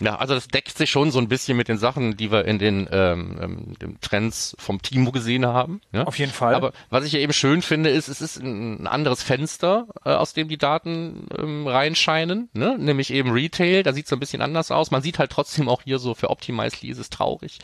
Ja, 0.00 0.16
also 0.16 0.34
das 0.34 0.46
deckt 0.46 0.78
sich 0.78 0.90
schon 0.90 1.10
so 1.10 1.18
ein 1.18 1.28
bisschen 1.28 1.56
mit 1.56 1.66
den 1.66 1.76
Sachen, 1.76 2.16
die 2.16 2.30
wir 2.30 2.44
in 2.44 2.60
den 2.60 2.88
ähm, 2.92 3.74
ähm, 3.82 3.96
Trends 4.00 4.54
vom 4.58 4.80
Timo 4.80 5.10
gesehen 5.10 5.44
haben. 5.44 5.80
Ja? 5.92 6.04
Auf 6.04 6.18
jeden 6.20 6.30
Fall. 6.30 6.54
Aber 6.54 6.72
was 6.88 7.04
ich 7.04 7.12
ja 7.12 7.18
eben 7.18 7.32
schön 7.32 7.62
finde, 7.62 7.90
ist, 7.90 8.06
es 8.06 8.20
ist 8.20 8.36
ein, 8.36 8.86
anderes 8.86 9.24
Fenster, 9.24 9.88
äh, 10.04 10.10
aus 10.10 10.34
dem 10.34 10.46
die 10.48 10.56
Daten 10.56 11.26
ähm, 11.36 11.66
reinscheinen, 11.66 12.48
ne? 12.52 12.76
nämlich 12.78 13.12
eben 13.12 13.32
Retail, 13.32 13.82
da 13.82 13.92
sieht 13.92 14.04
es 14.04 14.10
so 14.10 14.16
ein 14.16 14.20
bisschen 14.20 14.40
anders 14.40 14.70
aus. 14.70 14.92
Man 14.92 15.02
sieht 15.02 15.18
halt 15.18 15.32
trotzdem 15.32 15.68
auch 15.68 15.82
hier 15.82 15.98
so 15.98 16.14
für 16.14 16.30
Optimizely 16.30 16.90
ist 16.90 16.98
es 16.98 17.10
traurig. 17.10 17.58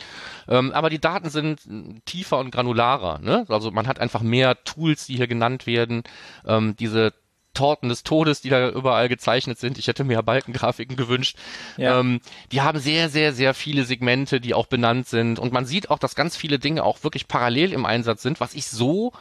Ähm, 0.49 0.73
aber 0.73 0.91
die 0.91 1.01
Daten 1.01 1.31
sind 1.31 1.61
äh, 1.67 2.01
tiefer 2.05 2.39
und 2.39 2.51
granularer. 2.51 3.21
Ne? 3.21 3.45
Also 3.49 3.71
man 3.71 3.87
hat 3.87 4.01
einfach 4.01 4.23
mehr 4.23 4.65
Tools, 4.65 5.07
die 5.07 5.17
hier 5.17 5.29
genannt 5.29 5.69
werden. 5.69 6.03
Ähm, 6.45 6.75
diese 6.77 7.13
Torten 7.55 7.89
des 7.89 8.03
Todes, 8.03 8.41
die 8.41 8.51
da 8.51 8.69
überall 8.69 9.09
gezeichnet 9.09 9.59
sind. 9.59 9.79
Ich 9.79 9.87
hätte 9.87 10.05
mir 10.05 10.23
Balkengrafiken 10.23 10.97
gewünscht. 10.97 11.37
Ja. 11.77 12.01
Ähm, 12.01 12.21
die 12.53 12.61
haben 12.61 12.79
sehr, 12.79 13.09
sehr, 13.09 13.33
sehr 13.33 13.55
viele 13.55 13.85
Segmente, 13.85 14.41
die 14.41 14.55
auch 14.55 14.67
benannt 14.67 15.09
sind. 15.09 15.39
Und 15.39 15.53
man 15.53 15.65
sieht 15.65 15.91
auch, 15.91 15.99
dass 15.99 16.15
ganz 16.15 16.37
viele 16.37 16.59
Dinge 16.59 16.85
auch 16.85 17.05
wirklich 17.05 17.29
parallel 17.29 17.73
im 17.73 17.87
Einsatz 17.87 18.23
sind, 18.23 18.41
was 18.41 18.55
ich 18.55 18.67
so 18.67 19.13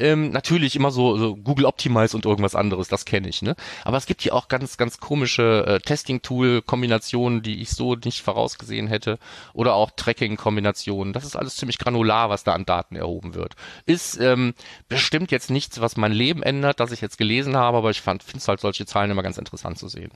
ähm, 0.00 0.30
natürlich 0.30 0.76
immer 0.76 0.90
so, 0.90 1.16
so 1.16 1.36
Google 1.36 1.66
Optimize 1.66 2.16
und 2.16 2.24
irgendwas 2.24 2.54
anderes, 2.54 2.88
das 2.88 3.04
kenne 3.04 3.28
ich, 3.28 3.42
ne? 3.42 3.54
Aber 3.84 3.96
es 3.96 4.06
gibt 4.06 4.22
hier 4.22 4.34
auch 4.34 4.48
ganz, 4.48 4.76
ganz 4.76 4.98
komische 4.98 5.64
äh, 5.66 5.80
Testing-Tool-Kombinationen, 5.80 7.42
die 7.42 7.60
ich 7.60 7.70
so 7.70 7.94
nicht 7.94 8.22
vorausgesehen 8.22 8.88
hätte. 8.88 9.18
Oder 9.52 9.74
auch 9.74 9.90
Tracking-Kombinationen. 9.90 11.12
Das 11.12 11.24
ist 11.24 11.36
alles 11.36 11.56
ziemlich 11.56 11.78
granular, 11.78 12.30
was 12.30 12.44
da 12.44 12.52
an 12.52 12.64
Daten 12.64 12.96
erhoben 12.96 13.34
wird. 13.34 13.54
Ist 13.86 14.18
ähm, 14.20 14.54
bestimmt 14.88 15.30
jetzt 15.30 15.50
nichts, 15.50 15.80
was 15.80 15.96
mein 15.96 16.12
Leben 16.12 16.42
ändert, 16.42 16.80
das 16.80 16.92
ich 16.92 17.00
jetzt 17.00 17.18
gelesen 17.18 17.56
habe, 17.56 17.78
aber 17.78 17.90
ich 17.90 18.00
finde 18.00 18.24
es 18.34 18.48
halt 18.48 18.60
solche 18.60 18.86
Zahlen 18.86 19.10
immer 19.10 19.22
ganz 19.22 19.38
interessant 19.38 19.78
zu 19.78 19.88
sehen. 19.88 20.10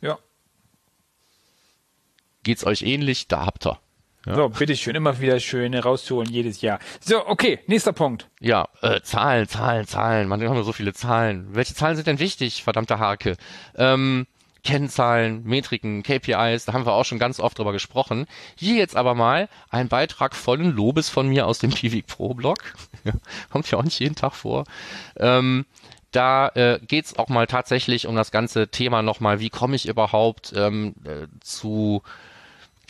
Ja. 0.00 0.18
Geht's 2.42 2.64
euch 2.64 2.82
ähnlich? 2.82 3.28
Da 3.28 3.46
habt 3.46 3.66
ihr. 3.66 3.78
So, 4.24 4.48
bitteschön, 4.48 4.94
immer 4.94 5.18
wieder 5.20 5.40
schön 5.40 5.74
rauszuholen, 5.74 6.30
jedes 6.30 6.60
Jahr. 6.60 6.78
So, 7.00 7.26
okay, 7.26 7.58
nächster 7.66 7.92
Punkt. 7.92 8.28
Ja, 8.40 8.68
äh, 8.80 9.00
Zahlen, 9.00 9.48
Zahlen, 9.48 9.86
Zahlen. 9.86 10.28
Man 10.28 10.40
haben 10.40 10.54
wir 10.54 10.62
so 10.62 10.72
viele 10.72 10.92
Zahlen. 10.92 11.48
Welche 11.50 11.74
Zahlen 11.74 11.96
sind 11.96 12.06
denn 12.06 12.20
wichtig, 12.20 12.62
verdammte 12.62 13.00
Hake? 13.00 13.36
Ähm, 13.74 14.26
Kennzahlen, 14.62 15.42
Metriken, 15.42 16.04
KPIs, 16.04 16.66
da 16.66 16.72
haben 16.72 16.86
wir 16.86 16.92
auch 16.92 17.04
schon 17.04 17.18
ganz 17.18 17.40
oft 17.40 17.58
drüber 17.58 17.72
gesprochen. 17.72 18.26
Hier 18.54 18.76
jetzt 18.76 18.94
aber 18.94 19.16
mal 19.16 19.48
ein 19.70 19.88
Beitrag 19.88 20.36
vollen 20.36 20.70
Lobes 20.70 21.08
von 21.08 21.26
mir 21.26 21.48
aus 21.48 21.58
dem 21.58 21.70
Pivik 21.70 22.06
Pro 22.06 22.34
Blog. 22.34 22.58
Kommt 23.50 23.68
ja 23.70 23.78
auch 23.78 23.82
nicht 23.82 23.98
jeden 23.98 24.14
Tag 24.14 24.34
vor. 24.34 24.64
Ähm, 25.16 25.66
da 26.12 26.48
äh, 26.54 26.78
geht's 26.86 27.18
auch 27.18 27.28
mal 27.28 27.48
tatsächlich 27.48 28.06
um 28.06 28.14
das 28.14 28.30
ganze 28.30 28.68
Thema 28.68 29.02
nochmal, 29.02 29.40
wie 29.40 29.50
komme 29.50 29.74
ich 29.74 29.88
überhaupt 29.88 30.52
ähm, 30.54 30.94
äh, 31.04 31.26
zu 31.40 32.02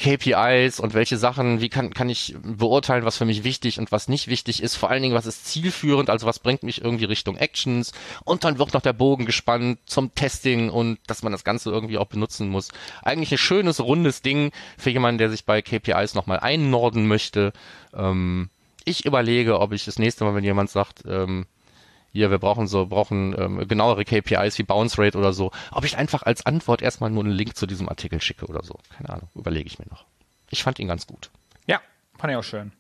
KPIs 0.03 0.81
und 0.81 0.95
welche 0.95 1.17
Sachen, 1.17 1.61
wie 1.61 1.69
kann, 1.69 1.95
kann 1.95 2.09
ich 2.09 2.35
beurteilen, 2.43 3.05
was 3.05 3.19
für 3.19 3.25
mich 3.25 3.45
wichtig 3.45 3.79
und 3.79 3.93
was 3.93 4.09
nicht 4.09 4.27
wichtig 4.27 4.61
ist. 4.61 4.75
Vor 4.75 4.91
allen 4.91 5.01
Dingen, 5.01 5.15
was 5.15 5.27
ist 5.27 5.47
zielführend, 5.47 6.11
also 6.11 6.27
was 6.27 6.41
bringt 6.41 6.65
mich 6.65 6.83
irgendwie 6.83 7.05
Richtung 7.05 7.37
Actions. 7.37 7.93
Und 8.25 8.43
dann 8.43 8.59
wird 8.59 8.75
noch 8.75 8.81
der 8.81 8.95
Bogen 8.95 9.27
gespannt 9.27 9.79
zum 9.87 10.13
Testing 10.17 10.71
und 10.71 10.99
dass 11.07 11.23
man 11.23 11.31
das 11.31 11.45
Ganze 11.45 11.71
irgendwie 11.71 11.99
auch 11.99 12.09
benutzen 12.09 12.49
muss. 12.49 12.71
Eigentlich 13.03 13.31
ein 13.31 13.39
schönes, 13.39 13.81
rundes 13.81 14.23
Ding 14.23 14.51
für 14.77 14.91
jemanden, 14.91 15.19
der 15.19 15.31
sich 15.31 15.45
bei 15.45 15.63
KPIs 15.63 16.15
nochmal 16.15 16.41
einnorden 16.41 17.07
möchte. 17.07 17.53
Ähm, 17.95 18.51
ich 18.85 19.05
überlege, 19.05 19.61
ob 19.61 19.73
ich 19.73 19.85
das 19.85 20.01
nächste 20.01 20.25
Mal, 20.25 20.35
wenn 20.35 20.43
jemand 20.43 20.69
sagt, 20.69 21.05
ähm, 21.07 21.47
hier, 22.13 22.31
wir 22.31 22.39
brauchen 22.39 22.67
so, 22.67 22.87
brauchen 22.87 23.35
ähm, 23.39 23.67
genauere 23.67 24.05
KPIs 24.05 24.59
wie 24.59 24.65
Bounce 24.65 25.01
Rate 25.01 25.17
oder 25.17 25.33
so, 25.33 25.51
ob 25.71 25.85
ich 25.85 25.97
einfach 25.97 26.23
als 26.23 26.45
Antwort 26.45 26.83
erstmal 26.83 27.11
nur 27.11 27.25
einen 27.25 27.33
Link 27.33 27.57
zu 27.57 27.67
diesem 27.67 27.89
Artikel 27.89 28.21
schicke 28.21 28.47
oder 28.47 28.63
so. 28.63 28.79
Keine 28.97 29.11
Ahnung, 29.11 29.29
überlege 29.35 29.67
ich 29.67 29.79
mir 29.79 29.87
noch. 29.89 30.05
Ich 30.51 30.63
fand 30.63 30.79
ihn 30.79 30.89
ganz 30.89 31.07
gut. 31.07 31.31
Ja, 31.67 31.81
fand 32.19 32.33
ich 32.33 32.37
auch 32.37 32.45
schön. 32.45 32.73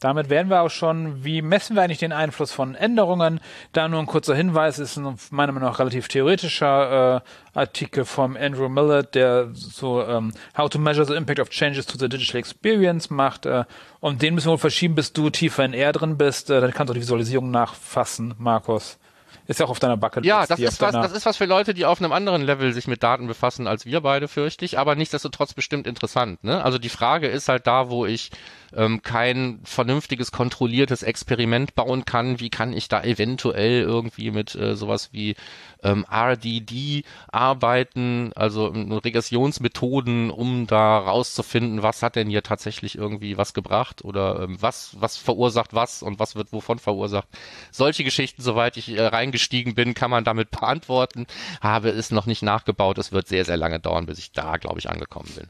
Damit 0.00 0.30
wären 0.30 0.48
wir 0.48 0.60
auch 0.62 0.70
schon, 0.70 1.24
wie 1.24 1.42
messen 1.42 1.74
wir 1.74 1.82
eigentlich 1.82 1.98
den 1.98 2.12
Einfluss 2.12 2.52
von 2.52 2.76
Änderungen? 2.76 3.40
Da 3.72 3.88
nur 3.88 3.98
ein 3.98 4.06
kurzer 4.06 4.34
Hinweis, 4.34 4.78
ist 4.78 4.96
ein 4.96 5.18
meiner 5.30 5.50
Meinung 5.50 5.68
nach 5.68 5.80
relativ 5.80 6.06
theoretischer 6.06 7.16
äh, 7.16 7.58
Artikel 7.58 8.04
vom 8.04 8.36
Andrew 8.36 8.68
Millett, 8.68 9.16
der 9.16 9.48
so 9.52 10.04
ähm, 10.04 10.32
How 10.56 10.70
to 10.70 10.78
Measure 10.78 11.04
the 11.04 11.14
Impact 11.14 11.40
of 11.40 11.50
Changes 11.50 11.86
to 11.86 11.98
the 11.98 12.08
Digital 12.08 12.38
Experience 12.38 13.10
macht. 13.10 13.46
Äh, 13.46 13.64
und 13.98 14.22
den 14.22 14.34
müssen 14.34 14.46
wir 14.46 14.52
wohl 14.52 14.58
verschieben, 14.58 14.94
bis 14.94 15.12
du 15.12 15.30
tiefer 15.30 15.64
in 15.64 15.74
R 15.74 15.92
drin 15.92 16.16
bist. 16.16 16.48
Äh, 16.48 16.60
dann 16.60 16.72
kannst 16.72 16.90
du 16.90 16.94
die 16.94 17.00
Visualisierung 17.00 17.50
nachfassen, 17.50 18.34
Markus. 18.38 18.98
Ist 19.46 19.60
ja 19.60 19.66
auch 19.66 19.70
auf 19.70 19.78
deiner 19.78 19.96
Bucketlist. 19.96 20.28
Ja, 20.28 20.46
das 20.46 20.58
ist 20.58 20.80
was, 20.80 20.92
das 20.92 21.12
ist 21.12 21.26
was 21.26 21.36
für 21.36 21.46
Leute, 21.46 21.74
die 21.74 21.84
auf 21.84 22.00
einem 22.00 22.12
anderen 22.12 22.42
Level 22.42 22.72
sich 22.72 22.86
mit 22.86 23.02
Daten 23.02 23.26
befassen 23.26 23.66
als 23.66 23.86
wir 23.86 24.00
beide, 24.00 24.28
fürchte 24.28 24.64
ich, 24.64 24.78
aber 24.78 24.94
nichtsdestotrotz 24.94 25.54
bestimmt 25.54 25.86
interessant. 25.86 26.44
Ne? 26.44 26.62
Also 26.62 26.78
die 26.78 26.88
Frage 26.88 27.28
ist 27.28 27.48
halt 27.48 27.66
da, 27.66 27.90
wo 27.90 28.06
ich 28.06 28.30
ähm, 28.74 29.02
kein 29.02 29.60
vernünftiges, 29.64 30.32
kontrolliertes 30.32 31.02
Experiment 31.02 31.74
bauen 31.74 32.04
kann, 32.04 32.40
wie 32.40 32.50
kann 32.50 32.72
ich 32.72 32.88
da 32.88 33.02
eventuell 33.02 33.82
irgendwie 33.82 34.30
mit 34.30 34.54
äh, 34.54 34.76
sowas 34.76 35.10
wie 35.12 35.36
ähm, 35.82 36.04
RDD 36.10 37.04
arbeiten, 37.28 38.32
also 38.34 38.72
ähm, 38.72 38.92
Regressionsmethoden, 38.92 40.30
um 40.30 40.66
da 40.66 40.98
rauszufinden, 40.98 41.82
was 41.82 42.02
hat 42.02 42.16
denn 42.16 42.28
hier 42.28 42.42
tatsächlich 42.42 42.96
irgendwie 42.96 43.36
was 43.36 43.54
gebracht 43.54 44.04
oder 44.04 44.40
ähm, 44.40 44.56
was, 44.60 44.96
was 44.98 45.16
verursacht 45.16 45.74
was 45.74 46.02
und 46.02 46.18
was 46.18 46.36
wird 46.36 46.52
wovon 46.52 46.78
verursacht. 46.78 47.28
Solche 47.70 48.04
Geschichten, 48.04 48.42
soweit 48.42 48.76
ich 48.76 48.88
äh, 48.90 49.06
reingestiegen 49.06 49.74
bin, 49.74 49.94
kann 49.94 50.10
man 50.10 50.24
damit 50.24 50.50
beantworten. 50.50 51.26
Habe 51.60 51.90
es 51.90 52.10
noch 52.10 52.26
nicht 52.26 52.42
nachgebaut. 52.42 52.98
Es 52.98 53.12
wird 53.12 53.28
sehr, 53.28 53.44
sehr 53.44 53.56
lange 53.56 53.80
dauern, 53.80 54.06
bis 54.06 54.18
ich 54.18 54.32
da, 54.32 54.56
glaube 54.56 54.78
ich, 54.78 54.88
angekommen 54.90 55.30
bin. 55.36 55.48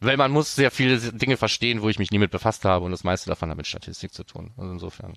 Weil 0.00 0.16
man 0.16 0.32
muss 0.32 0.56
sehr 0.56 0.72
viele 0.72 0.98
Dinge 0.98 1.36
verstehen, 1.36 1.80
wo 1.80 1.88
ich 1.88 2.00
mich 2.00 2.10
nie 2.10 2.18
mit 2.18 2.32
befasst 2.32 2.64
habe 2.64 2.84
und 2.84 2.90
das 2.90 3.04
meiste 3.04 3.30
davon 3.30 3.50
hat 3.50 3.56
mit 3.56 3.68
Statistik 3.68 4.12
zu 4.12 4.24
tun. 4.24 4.50
Also 4.56 4.72
insofern. 4.72 5.14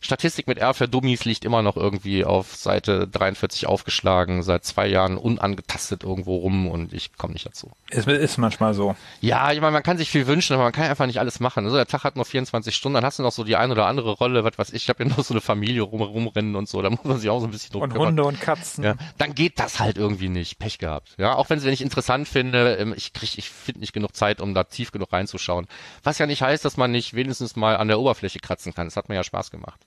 Statistik 0.00 0.46
mit 0.46 0.58
R 0.58 0.74
für 0.74 0.88
Dummies 0.88 1.24
liegt 1.24 1.44
immer 1.44 1.62
noch 1.62 1.76
irgendwie 1.76 2.24
auf 2.24 2.54
Seite 2.54 3.08
43 3.08 3.66
aufgeschlagen, 3.66 4.42
seit 4.42 4.64
zwei 4.64 4.86
Jahren 4.86 5.16
unangetastet 5.16 6.04
irgendwo 6.04 6.36
rum 6.36 6.68
und 6.68 6.92
ich 6.92 7.16
komme 7.16 7.32
nicht 7.32 7.46
dazu. 7.46 7.72
ist, 7.90 8.06
ist 8.06 8.38
manchmal 8.38 8.74
so. 8.74 8.94
Ja, 9.20 9.52
ich 9.52 9.60
meine, 9.60 9.72
man 9.72 9.82
kann 9.82 9.98
sich 9.98 10.10
viel 10.10 10.26
wünschen, 10.26 10.54
aber 10.54 10.64
man 10.64 10.72
kann 10.72 10.84
einfach 10.84 11.06
nicht 11.06 11.18
alles 11.18 11.40
machen. 11.40 11.64
Also 11.64 11.76
der 11.76 11.86
Tag 11.86 12.04
hat 12.04 12.16
nur 12.16 12.24
24 12.24 12.74
Stunden, 12.74 12.94
dann 12.94 13.04
hast 13.04 13.18
du 13.18 13.22
noch 13.22 13.32
so 13.32 13.44
die 13.44 13.56
ein 13.56 13.70
oder 13.72 13.86
andere 13.86 14.12
Rolle, 14.12 14.44
was 14.44 14.56
weiß 14.56 14.70
ich, 14.70 14.84
ich 14.84 14.88
habe 14.88 15.02
ja 15.04 15.10
noch 15.10 15.24
so 15.24 15.34
eine 15.34 15.40
Familie 15.40 15.82
rum, 15.82 16.02
rumrennen 16.02 16.54
und 16.56 16.68
so, 16.68 16.80
da 16.80 16.90
muss 16.90 17.04
man 17.04 17.18
sich 17.18 17.28
auch 17.28 17.40
so 17.40 17.46
ein 17.46 17.50
bisschen 17.50 17.72
drum 17.72 17.82
Und 17.82 17.92
kümmern. 17.92 18.08
Hunde 18.08 18.24
und 18.24 18.40
Katzen. 18.40 18.84
Ja, 18.84 18.94
dann 19.18 19.34
geht 19.34 19.58
das 19.58 19.80
halt 19.80 19.98
irgendwie 19.98 20.28
nicht. 20.28 20.58
Pech 20.58 20.78
gehabt. 20.78 21.14
Ja, 21.18 21.34
auch 21.34 21.50
wenn 21.50 21.58
es 21.58 21.64
ich 21.64 21.82
interessant 21.82 22.28
finde, 22.28 22.76
ähm, 22.76 22.94
ich 22.96 23.12
krieg, 23.12 23.36
ich 23.36 23.50
finde 23.50 23.80
nicht 23.80 23.92
genug 23.92 24.14
Zeit, 24.14 24.40
um 24.40 24.54
da 24.54 24.64
tief 24.64 24.92
genug 24.92 25.12
reinzuschauen. 25.12 25.66
Was 26.02 26.18
ja 26.18 26.26
nicht 26.26 26.42
heißt, 26.42 26.64
dass 26.64 26.76
man 26.76 26.90
nicht 26.90 27.14
wenigstens 27.14 27.56
mal 27.56 27.76
an 27.76 27.88
der 27.88 28.00
Oberfläche 28.00 28.38
kratzen 28.38 28.74
kann. 28.74 28.86
Das 28.86 28.96
hat 28.96 29.08
mir 29.08 29.16
ja 29.16 29.24
Spaß 29.24 29.50
gemacht. 29.50 29.80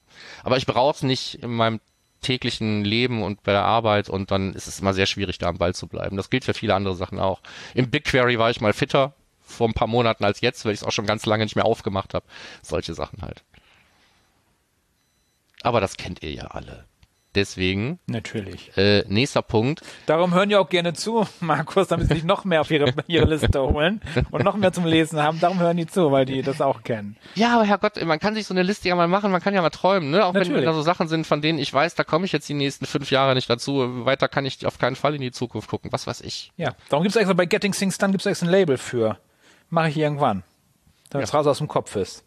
Aber 0.44 0.58
ich 0.58 0.66
brauche 0.66 0.96
es 0.96 1.04
nicht 1.04 1.36
in 1.36 1.52
meinem 1.52 1.80
täglichen 2.22 2.86
Leben 2.86 3.24
und 3.24 3.44
bei 3.44 3.52
der 3.52 3.64
Arbeit 3.64 4.10
und 4.10 4.32
dann 4.32 4.54
ist 4.54 4.68
es 4.68 4.80
immer 4.80 4.94
sehr 4.94 5.08
schwierig, 5.08 5.40
da 5.40 5.48
am 5.48 5.58
Ball 5.58 5.74
zu 5.74 5.88
bleiben. 5.88 6.18
Das 6.18 6.30
gilt 6.30 6.46
für 6.46 6.54
viele 6.54 6.76
andere 6.76 6.96
Sachen 6.96 7.20
auch. 7.20 7.42
Im 7.74 7.90
BigQuery 7.90 8.38
war 8.38 8.52
ich 8.52 8.62
mal 8.62 8.74
fitter 8.74 9.14
vor 9.42 9.68
ein 9.68 9.74
paar 9.74 9.88
Monaten 9.88 10.24
als 10.24 10.42
jetzt, 10.42 10.64
weil 10.64 10.74
ich 10.74 10.82
es 10.82 10.88
auch 10.88 10.92
schon 10.92 11.08
ganz 11.08 11.26
lange 11.26 11.44
nicht 11.44 11.56
mehr 11.56 11.66
aufgemacht 11.66 12.14
habe. 12.14 12.26
Solche 12.62 12.94
Sachen 12.94 13.22
halt. 13.22 13.44
Aber 15.64 15.82
das 15.82 15.98
kennt 15.98 16.24
ihr 16.24 16.32
ja 16.32 16.46
alle. 16.46 16.86
Deswegen. 17.34 18.00
Natürlich. 18.08 18.76
Äh, 18.78 19.06
nächster 19.08 19.42
Punkt. 19.42 19.82
Darum 20.06 20.34
hören 20.34 20.50
ja 20.50 20.60
auch 20.60 20.68
gerne 20.68 20.94
zu, 20.94 21.26
Markus, 21.40 21.88
damit 21.88 22.10
sie 22.10 22.16
sich 22.16 22.24
noch 22.26 22.44
mehr 22.44 22.60
auf 22.60 22.72
ihre, 22.72 22.94
ihre 23.08 23.26
Liste 23.26 23.62
holen 23.62 24.02
und 24.32 24.44
noch 24.44 24.58
mehr 24.58 24.74
zum 24.74 24.86
Lesen 24.86 25.22
haben. 25.22 25.40
Darum 25.40 25.60
hören 25.60 25.78
die 25.78 25.88
zu, 25.88 26.12
weil 26.12 26.26
die 26.26 26.42
das 26.42 26.60
auch 26.60 26.84
kennen. 26.84 27.16
Ja, 27.36 27.56
aber 27.56 27.64
Herrgott, 27.64 28.04
man 28.04 28.20
kann 28.20 28.36
sich 28.36 28.46
so 28.46 28.54
eine 28.54 28.64
Liste 28.64 28.90
ja 28.90 28.96
mal 28.96 29.08
machen, 29.08 29.32
man 29.32 29.42
kann 29.42 29.54
ja 29.54 29.62
mal 29.62 29.70
träumen, 29.70 30.12
ne? 30.12 30.26
Auch 30.26 30.34
Natürlich. 30.34 30.58
wenn 30.58 30.66
da 30.66 30.74
so 30.74 30.82
Sachen 30.82 31.08
sind, 31.08 31.26
von 31.26 31.42
denen 31.42 31.58
ich 31.58 31.74
weiß, 31.74 31.96
da 31.96 32.04
komme 32.04 32.26
ich 32.26 32.34
jetzt 32.34 32.50
die 32.50 32.54
nächsten 32.54 32.86
fünf 32.86 33.12
Jahre 33.12 33.34
nicht 33.34 33.50
dazu. 33.50 34.06
Weiter 34.06 34.28
kann 34.28 34.46
ich 34.46 34.66
auf 34.66 34.78
keinen 34.78 34.98
Fall 34.98 35.16
in 35.16 35.22
die 35.22 35.32
Zukunft 35.32 35.70
gucken. 35.70 35.94
Was 35.94 36.08
weiß 36.08 36.22
ich. 36.22 36.52
Ja, 36.58 36.76
darum 36.90 37.04
gibt 37.04 37.16
es 37.16 37.20
extra 37.20 37.34
bei 37.34 37.46
Getting 37.46 37.72
Things 37.72 37.98
Done 37.98 38.12
gibt 38.12 38.22
es 38.22 38.26
extra 38.26 38.48
ein 38.48 38.52
Label 38.52 38.78
für. 38.78 39.18
Mache 39.70 39.88
ich 39.88 39.98
irgendwann. 39.98 40.44
Damit 41.10 41.28
es 41.28 41.32
ja. 41.32 41.40
raus 41.40 41.48
aus 41.48 41.60
dem 41.60 41.70
Kopf 41.70 41.96
ist. 41.96 42.26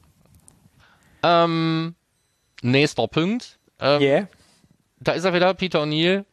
Ähm, 1.23 1.95
nächster 2.63 3.07
Punkt. 3.07 3.59
Ähm, 3.81 4.01
yeah 4.01 4.27
da 5.05 5.13
ist 5.13 5.25
er 5.25 5.35
wieder, 5.35 5.55
Peter 5.55 5.83
O'Neill. 5.83 6.25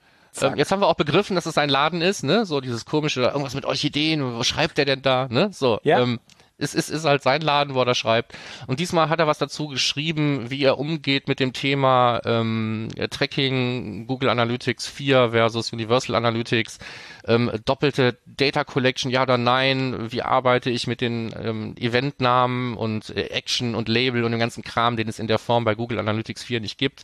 Ähm, 0.42 0.56
jetzt 0.56 0.72
haben 0.72 0.82
wir 0.82 0.88
auch 0.88 0.96
begriffen, 0.96 1.36
dass 1.36 1.46
es 1.46 1.58
ein 1.58 1.70
Laden 1.70 2.02
ist, 2.02 2.24
ne? 2.24 2.46
So 2.46 2.62
dieses 2.62 2.86
komische, 2.86 3.22
irgendwas 3.24 3.54
mit 3.54 3.66
Orchideen, 3.66 4.38
wo 4.38 4.44
schreibt 4.44 4.78
der 4.78 4.86
denn 4.86 5.02
da, 5.02 5.28
ne? 5.30 5.50
So, 5.52 5.80
ja. 5.84 6.00
ähm, 6.00 6.20
es 6.62 6.76
ist, 6.76 6.90
ist 6.90 7.06
halt 7.06 7.24
sein 7.24 7.42
Laden, 7.42 7.74
wo 7.74 7.82
er 7.82 7.96
schreibt. 7.96 8.38
Und 8.68 8.80
diesmal 8.80 9.10
hat 9.10 9.20
er 9.20 9.28
was 9.28 9.40
dazu 9.40 9.68
geschrieben, 9.68 10.52
wie 10.52 10.64
er 10.64 10.78
umgeht 10.78 11.28
mit 11.28 11.40
dem 11.40 11.54
Thema 11.54 12.22
ähm, 12.24 12.88
Tracking, 13.10 14.06
Google 14.06 14.30
Analytics 14.30 14.88
4 14.88 15.32
versus 15.32 15.74
Universal 15.74 16.16
Analytics, 16.16 16.78
ähm, 17.26 17.52
doppelte 17.66 18.20
Data 18.26 18.64
Collection, 18.64 19.12
ja 19.12 19.24
oder 19.24 19.38
nein, 19.38 20.12
wie 20.12 20.22
arbeite 20.22 20.70
ich 20.70 20.86
mit 20.86 21.02
den 21.02 21.34
ähm, 21.36 21.76
Eventnamen 21.78 22.78
und 22.78 23.10
äh, 23.10 23.24
Action 23.30 23.74
und 23.74 23.90
Label 23.90 24.24
und 24.24 24.32
dem 24.32 24.40
ganzen 24.40 24.64
Kram, 24.64 24.96
den 24.98 25.08
es 25.08 25.18
in 25.18 25.28
der 25.28 25.40
Form 25.40 25.64
bei 25.64 25.74
Google 25.74 26.00
Analytics 26.00 26.44
4 26.44 26.62
nicht 26.62 26.78
gibt. 26.78 27.04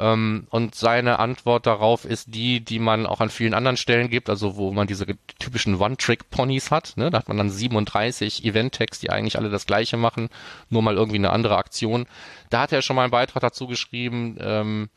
Ähm, 0.00 0.46
und 0.50 0.74
seine 0.74 1.18
Antwort 1.18 1.66
darauf 1.66 2.04
ist 2.04 2.34
die, 2.34 2.60
die 2.60 2.78
man 2.78 3.06
auch 3.06 3.20
an 3.20 3.30
vielen 3.30 3.54
anderen 3.54 3.76
Stellen 3.76 4.08
gibt, 4.10 4.30
also 4.30 4.56
wo 4.56 4.72
man 4.72 4.86
diese 4.86 5.06
typischen 5.38 5.76
One-Trick-Ponys 5.76 6.70
hat. 6.70 6.94
Ne? 6.96 7.10
Da 7.10 7.18
hat 7.18 7.28
man 7.28 7.36
dann 7.36 7.50
37 7.50 8.44
Event-Tags, 8.44 9.00
die 9.00 9.10
eigentlich 9.10 9.38
alle 9.38 9.50
das 9.50 9.66
gleiche 9.66 9.96
machen, 9.96 10.28
nur 10.70 10.82
mal 10.82 10.96
irgendwie 10.96 11.18
eine 11.18 11.30
andere 11.30 11.56
Aktion. 11.56 12.06
Da 12.50 12.62
hat 12.62 12.72
er 12.72 12.82
schon 12.82 12.96
mal 12.96 13.02
einen 13.02 13.10
Beitrag 13.10 13.40
dazu 13.40 13.66
geschrieben, 13.66 14.36
ähm, 14.40 14.88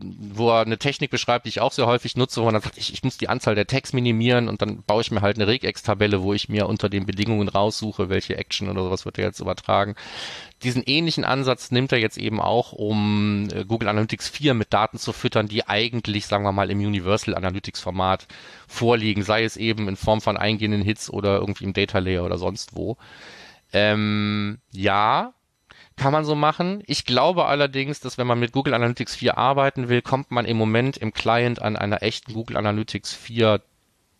wo 0.00 0.50
er 0.50 0.60
eine 0.60 0.78
Technik 0.78 1.10
beschreibt, 1.10 1.44
die 1.44 1.50
ich 1.50 1.60
auch 1.60 1.72
sehr 1.72 1.86
häufig 1.86 2.16
nutze, 2.16 2.40
wo 2.40 2.44
man 2.44 2.54
dann 2.54 2.62
sagt, 2.62 2.78
ich, 2.78 2.92
ich 2.92 3.02
muss 3.02 3.16
die 3.16 3.28
Anzahl 3.28 3.54
der 3.54 3.66
Tags 3.66 3.92
minimieren 3.92 4.48
und 4.48 4.62
dann 4.62 4.82
baue 4.82 5.00
ich 5.00 5.10
mir 5.10 5.22
halt 5.22 5.36
eine 5.36 5.46
Regex-Tabelle, 5.46 6.22
wo 6.22 6.34
ich 6.34 6.48
mir 6.48 6.68
unter 6.68 6.88
den 6.88 7.06
Bedingungen 7.06 7.48
raussuche, 7.48 8.08
welche 8.08 8.36
Action 8.36 8.68
oder 8.68 8.84
sowas 8.84 9.04
wird 9.04 9.18
er 9.18 9.24
jetzt 9.24 9.40
übertragen. 9.40 9.96
Diesen 10.62 10.82
ähnlichen 10.84 11.24
Ansatz 11.24 11.70
nimmt 11.70 11.92
er 11.92 11.98
jetzt 11.98 12.18
eben 12.18 12.40
auch, 12.40 12.72
um 12.72 13.48
äh, 13.52 13.64
Google 13.64 13.88
Analytics 13.88 14.28
4 14.28 14.54
mit 14.54 14.72
Daten 14.72 14.98
zu 14.98 15.12
füttern, 15.12 15.48
die 15.48 15.66
eigentlich, 15.66 16.26
sagen 16.26 16.44
wir 16.44 16.52
mal, 16.52 16.70
im 16.70 16.78
Universal 16.78 17.34
Analytics 17.34 17.80
Format 17.80 18.26
vorliegen, 18.66 19.22
sei 19.22 19.44
es 19.44 19.56
eben 19.56 19.88
in 19.88 19.96
Form 19.96 20.20
von 20.20 20.36
eingehenden 20.36 20.82
Hits 20.82 21.10
oder 21.10 21.38
irgendwie 21.38 21.64
im 21.64 21.72
Data 21.72 21.98
Layer 21.98 22.24
oder 22.24 22.38
sonst 22.38 22.76
wo. 22.76 22.96
Ähm, 23.72 24.58
ja, 24.72 25.34
kann 25.98 26.12
man 26.12 26.24
so 26.24 26.34
machen. 26.34 26.82
Ich 26.86 27.04
glaube 27.04 27.46
allerdings, 27.46 28.00
dass 28.00 28.18
wenn 28.18 28.26
man 28.26 28.40
mit 28.40 28.52
Google 28.52 28.74
Analytics 28.74 29.16
4 29.16 29.36
arbeiten 29.36 29.88
will, 29.88 30.02
kommt 30.02 30.30
man 30.30 30.44
im 30.44 30.56
Moment 30.56 30.96
im 30.96 31.12
Client 31.12 31.60
an 31.60 31.76
einer 31.76 32.02
echten 32.02 32.32
Google 32.32 32.56
Analytics 32.56 33.12
4 33.12 33.60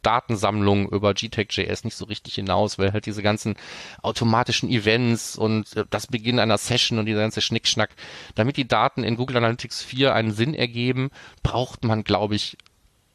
Datensammlung 0.02 0.88
über 0.88 1.12
GTEC.js 1.12 1.84
nicht 1.84 1.96
so 1.96 2.04
richtig 2.04 2.36
hinaus, 2.36 2.78
weil 2.78 2.92
halt 2.92 3.06
diese 3.06 3.22
ganzen 3.22 3.56
automatischen 4.02 4.70
Events 4.70 5.36
und 5.36 5.76
äh, 5.76 5.84
das 5.90 6.06
Beginn 6.06 6.38
einer 6.38 6.58
Session 6.58 6.98
und 6.98 7.06
dieser 7.06 7.20
ganze 7.20 7.40
Schnickschnack, 7.40 7.90
damit 8.34 8.56
die 8.56 8.68
Daten 8.68 9.02
in 9.02 9.16
Google 9.16 9.38
Analytics 9.38 9.82
4 9.82 10.14
einen 10.14 10.32
Sinn 10.32 10.54
ergeben, 10.54 11.10
braucht 11.42 11.84
man, 11.84 12.04
glaube 12.04 12.36
ich, 12.36 12.56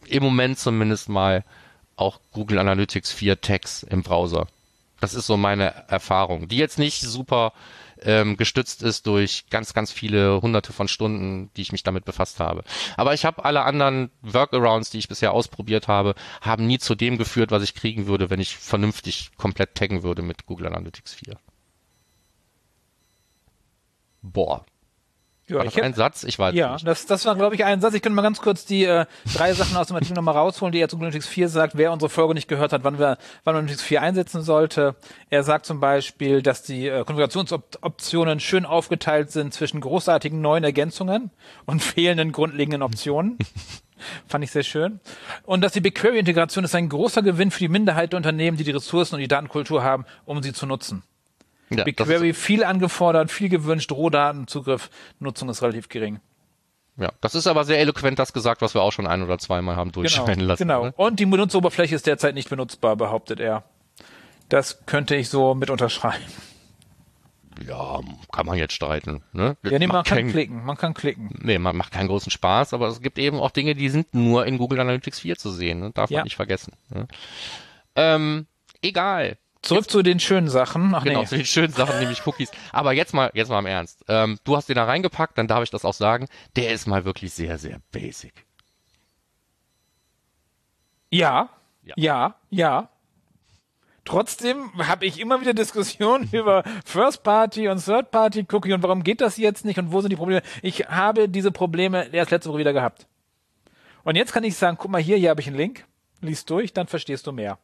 im 0.07 0.23
Moment 0.23 0.59
zumindest 0.59 1.09
mal 1.09 1.45
auch 1.95 2.19
Google 2.31 2.59
Analytics 2.59 3.11
4 3.11 3.39
Tags 3.41 3.83
im 3.83 4.03
Browser. 4.03 4.47
Das 4.99 5.13
ist 5.13 5.27
so 5.27 5.37
meine 5.37 5.87
Erfahrung, 5.87 6.47
die 6.47 6.57
jetzt 6.57 6.79
nicht 6.79 7.01
super 7.01 7.53
ähm, 8.05 8.37
gestützt 8.37 8.83
ist 8.83 9.07
durch 9.07 9.45
ganz, 9.49 9.73
ganz 9.73 9.91
viele 9.91 10.41
hunderte 10.41 10.73
von 10.73 10.87
Stunden, 10.87 11.49
die 11.55 11.61
ich 11.61 11.71
mich 11.71 11.83
damit 11.83 12.05
befasst 12.05 12.39
habe. 12.39 12.63
Aber 12.97 13.13
ich 13.13 13.25
habe 13.25 13.45
alle 13.45 13.63
anderen 13.63 14.11
Workarounds, 14.21 14.89
die 14.89 14.99
ich 14.99 15.07
bisher 15.07 15.33
ausprobiert 15.33 15.87
habe, 15.87 16.15
haben 16.41 16.67
nie 16.67 16.79
zu 16.79 16.95
dem 16.95 17.17
geführt, 17.17 17.51
was 17.51 17.63
ich 17.63 17.75
kriegen 17.75 18.07
würde, 18.07 18.29
wenn 18.29 18.39
ich 18.39 18.57
vernünftig 18.57 19.31
komplett 19.37 19.75
taggen 19.75 20.03
würde 20.03 20.21
mit 20.21 20.45
Google 20.45 20.67
Analytics 20.67 21.13
4. 21.13 21.37
Boah, 24.21 24.65
ja, 25.47 25.63
ich 25.63 25.83
ein 25.83 25.93
Satz? 25.93 26.23
Ich 26.23 26.39
weiß 26.39 26.55
ja, 26.55 26.73
nicht. 26.73 26.87
Das, 26.87 27.05
das 27.05 27.25
war, 27.25 27.35
glaube 27.35 27.55
ich, 27.55 27.65
ein 27.65 27.81
Satz. 27.81 27.93
Ich 27.93 28.01
könnte 28.01 28.15
mal 28.15 28.21
ganz 28.21 28.39
kurz 28.41 28.65
die 28.65 28.85
äh, 28.85 29.05
drei 29.35 29.53
Sachen 29.53 29.75
aus 29.75 29.87
dem 29.87 29.95
Artikel 29.95 30.13
nochmal 30.13 30.35
rausholen, 30.35 30.71
die 30.71 30.79
er 30.79 30.87
zu 30.87 30.95
Analytics 30.95 31.27
4 31.27 31.49
sagt, 31.49 31.77
wer 31.77 31.91
unsere 31.91 32.09
Folge 32.09 32.33
nicht 32.33 32.47
gehört 32.47 32.71
hat, 32.71 32.83
wann 32.83 32.97
wir 32.97 33.17
wann 33.43 33.55
man 33.55 33.63
Analytics 33.63 33.83
4 33.83 34.01
einsetzen 34.01 34.41
sollte. 34.41 34.95
Er 35.29 35.43
sagt 35.43 35.65
zum 35.65 35.79
Beispiel, 35.79 36.41
dass 36.41 36.63
die 36.63 36.87
äh, 36.87 37.03
Konfigurationsoptionen 37.03 38.39
schön 38.39 38.65
aufgeteilt 38.65 39.31
sind 39.31 39.53
zwischen 39.53 39.81
großartigen 39.81 40.39
neuen 40.39 40.63
Ergänzungen 40.63 41.31
und 41.65 41.83
fehlenden 41.83 42.31
grundlegenden 42.31 42.81
Optionen. 42.81 43.37
Fand 44.27 44.43
ich 44.43 44.51
sehr 44.51 44.63
schön. 44.63 44.99
Und 45.43 45.61
dass 45.61 45.73
die 45.73 45.81
BigQuery-Integration 45.81 46.63
ist 46.63 46.75
ein 46.75 46.89
großer 46.89 47.21
Gewinn 47.21 47.51
für 47.51 47.59
die 47.59 47.69
Minderheit 47.69 48.13
der 48.13 48.17
Unternehmen, 48.17 48.57
die 48.57 48.63
die 48.63 48.71
Ressourcen 48.71 49.15
und 49.15 49.21
die 49.21 49.27
Datenkultur 49.27 49.83
haben, 49.83 50.05
um 50.25 50.41
sie 50.41 50.53
zu 50.53 50.65
nutzen. 50.65 51.03
Ja, 51.69 51.83
BigQuery 51.83 52.33
viel 52.33 52.63
angefordert, 52.63 53.31
viel 53.31 53.49
gewünscht, 53.49 53.91
Rohdatenzugriff, 53.91 54.89
Nutzung 55.19 55.49
ist 55.49 55.61
relativ 55.61 55.89
gering. 55.89 56.19
Ja, 56.97 57.11
das 57.21 57.33
ist 57.33 57.47
aber 57.47 57.63
sehr 57.63 57.79
eloquent 57.79 58.19
das 58.19 58.33
gesagt, 58.33 58.61
was 58.61 58.75
wir 58.75 58.81
auch 58.81 58.91
schon 58.91 59.07
ein 59.07 59.23
oder 59.23 59.39
zweimal 59.39 59.75
haben 59.75 59.91
durchscheinen 59.91 60.35
genau, 60.35 60.45
lassen. 60.47 60.63
Genau. 60.63 60.85
Ne? 60.85 60.93
Und 60.95 61.19
die 61.19 61.25
Benutzeroberfläche 61.25 61.95
ist 61.95 62.05
derzeit 62.05 62.35
nicht 62.35 62.49
benutzbar, 62.49 62.95
behauptet 62.95 63.39
er. 63.39 63.63
Das 64.49 64.85
könnte 64.85 65.15
ich 65.15 65.29
so 65.29 65.55
mit 65.55 65.69
unterschreiben. 65.69 66.23
Ja, 67.67 67.99
kann 68.31 68.45
man 68.45 68.57
jetzt 68.57 68.73
streiten. 68.73 69.23
Ne? 69.31 69.57
Ja, 69.63 69.79
nee, 69.79 69.87
man 69.87 70.03
kann 70.03 70.17
kein, 70.17 70.29
klicken, 70.29 70.65
man 70.65 70.77
kann 70.77 70.93
klicken. 70.93 71.29
Nee, 71.41 71.59
man 71.59 71.75
macht 71.75 71.91
keinen 71.91 72.07
großen 72.07 72.31
Spaß, 72.31 72.73
aber 72.73 72.87
es 72.87 73.01
gibt 73.01 73.17
eben 73.19 73.37
auch 73.37 73.51
Dinge, 73.51 73.75
die 73.75 73.89
sind 73.89 74.13
nur 74.13 74.45
in 74.45 74.57
Google 74.57 74.79
Analytics 74.79 75.19
4 75.19 75.37
zu 75.37 75.51
sehen. 75.51 75.79
Ne? 75.79 75.91
Darf 75.91 76.09
ja. 76.09 76.19
man 76.19 76.23
nicht 76.25 76.35
vergessen. 76.35 76.73
Ne? 76.89 77.07
Ähm, 77.95 78.47
egal. 78.81 79.37
Zurück 79.63 79.83
jetzt, 79.83 79.91
zu 79.91 80.03
den 80.03 80.19
schönen 80.19 80.49
Sachen. 80.49 80.93
Ach, 80.93 81.03
genau, 81.03 81.21
nee. 81.21 81.25
zu 81.25 81.37
den 81.37 81.45
schönen 81.45 81.71
Sachen, 81.71 81.97
nämlich 81.99 82.27
Cookies. 82.27 82.51
Aber 82.73 82.91
jetzt 82.91 83.13
mal, 83.13 83.31
jetzt 83.33 83.49
mal 83.49 83.59
im 83.59 83.65
Ernst. 83.65 84.03
Ähm, 84.09 84.37
du 84.43 84.57
hast 84.57 84.67
den 84.67 84.75
da 84.75 84.83
reingepackt, 84.83 85.37
dann 85.37 85.47
darf 85.47 85.63
ich 85.63 85.69
das 85.69 85.85
auch 85.85 85.93
sagen. 85.93 86.27
Der 86.57 86.73
ist 86.73 86.85
mal 86.85 87.05
wirklich 87.05 87.33
sehr, 87.33 87.57
sehr 87.57 87.79
basic. 87.91 88.33
Ja, 91.09 91.49
ja, 91.81 91.93
ja. 91.95 92.35
ja. 92.49 92.89
Trotzdem 94.03 94.69
habe 94.85 95.05
ich 95.05 95.17
immer 95.17 95.39
wieder 95.39 95.53
Diskussionen 95.53 96.27
über 96.33 96.63
First 96.83 97.23
Party 97.23 97.69
und 97.69 97.83
Third 97.83 98.11
Party 98.11 98.45
Cookie 98.51 98.73
und 98.73 98.83
warum 98.83 99.01
geht 99.01 99.21
das 99.21 99.37
jetzt 99.37 99.63
nicht 99.63 99.79
und 99.79 99.93
wo 99.93 100.01
sind 100.01 100.09
die 100.09 100.17
Probleme? 100.17 100.41
Ich 100.61 100.87
habe 100.89 101.29
diese 101.29 101.53
Probleme 101.53 102.13
erst 102.13 102.31
letzte 102.31 102.49
Woche 102.49 102.59
wieder 102.59 102.73
gehabt. 102.73 103.07
Und 104.03 104.17
jetzt 104.17 104.33
kann 104.33 104.43
ich 104.43 104.57
sagen, 104.57 104.75
guck 104.77 104.91
mal 104.91 105.01
hier, 105.01 105.15
hier 105.15 105.29
habe 105.29 105.39
ich 105.39 105.47
einen 105.47 105.55
Link, 105.55 105.85
lies 106.19 106.43
durch, 106.43 106.73
dann 106.73 106.87
verstehst 106.87 107.27
du 107.27 107.31
mehr. 107.31 107.59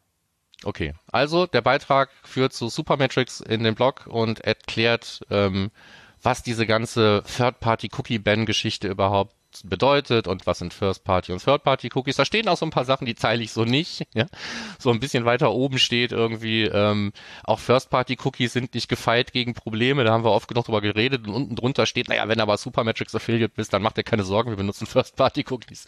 Okay, 0.64 0.94
also 1.12 1.46
der 1.46 1.62
Beitrag 1.62 2.10
führt 2.24 2.54
zu 2.54 2.68
Supermetrics 2.68 3.40
in 3.40 3.64
den 3.64 3.76
Blog 3.76 4.08
und 4.08 4.42
erklärt, 4.42 5.22
ähm, 5.30 5.72
was 6.22 6.44
diese 6.44 6.66
ganze 6.66 7.24
Third-Party-Cookie-Ban-Geschichte 7.38 8.90
überhaupt 8.90 9.34
bedeutet 9.64 10.28
und 10.28 10.46
was 10.46 10.60
sind 10.60 10.74
First-Party 10.74 11.32
und 11.32 11.44
Third-Party-Cookies. 11.44 12.16
Da 12.16 12.26
stehen 12.26 12.48
auch 12.48 12.58
so 12.58 12.66
ein 12.66 12.72
paar 12.72 12.86
Sachen, 12.86 13.06
die 13.06 13.16
teile 13.16 13.44
ich 13.44 13.52
so 13.52 13.66
nicht. 13.66 14.08
Ja? 14.16 14.26
So 14.80 14.90
ein 14.90 15.00
bisschen 15.00 15.24
weiter 15.24 15.52
oben 15.52 15.78
steht 15.78 16.12
irgendwie, 16.12 16.64
ähm, 16.64 17.14
auch 17.44 17.60
First-Party-Cookies 17.60 18.52
sind 18.52 18.74
nicht 18.74 18.90
gefeit 18.90 19.32
gegen 19.32 19.54
Probleme, 19.54 20.04
da 20.04 20.12
haben 20.12 20.24
wir 20.24 20.32
oft 20.32 20.48
genug 20.48 20.66
drüber 20.66 20.82
geredet 20.82 21.28
und 21.28 21.34
unten 21.34 21.56
drunter 21.56 21.86
steht, 21.86 22.10
naja, 22.10 22.28
wenn 22.28 22.38
du 22.38 22.44
aber 22.44 22.58
Supermetrics 22.58 23.16
Affiliate 23.16 23.54
bist, 23.56 23.72
dann 23.72 23.82
macht 23.82 23.98
dir 23.98 24.04
keine 24.04 24.24
Sorgen, 24.24 24.50
wir 24.50 24.58
benutzen 24.58 24.88
First-Party-Cookies. 24.88 25.86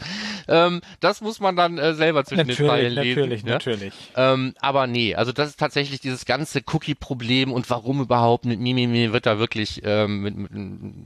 Ähm, 0.48 0.82
das 1.00 1.20
muss 1.22 1.40
man 1.40 1.56
dann 1.56 1.78
äh, 1.78 1.94
selber 1.94 2.24
zwischen 2.24 2.48
natürlich, 2.48 2.58
den 2.58 2.68
Zeilen 2.68 2.94
lesen. 2.94 3.20
Natürlich, 3.20 3.42
ja? 3.44 3.50
natürlich. 3.50 3.94
Ähm, 4.16 4.54
aber 4.62 4.88
nee, 4.88 5.16
also 5.16 5.32
das 5.32 5.50
ist 5.50 5.60
tatsächlich 5.60 6.00
dieses 6.00 6.26
ganze 6.26 6.62
Cookie-Problem 6.72 7.52
und 7.52 7.70
warum 7.70 8.02
überhaupt 8.02 8.46
mit 8.46 8.60
Mimimi 8.60 9.12
wird 9.12 9.26
da 9.26 9.40
wirklich 9.40 9.82
ähm, 9.84 10.22
mit, 10.22 10.38
mit 10.38 10.52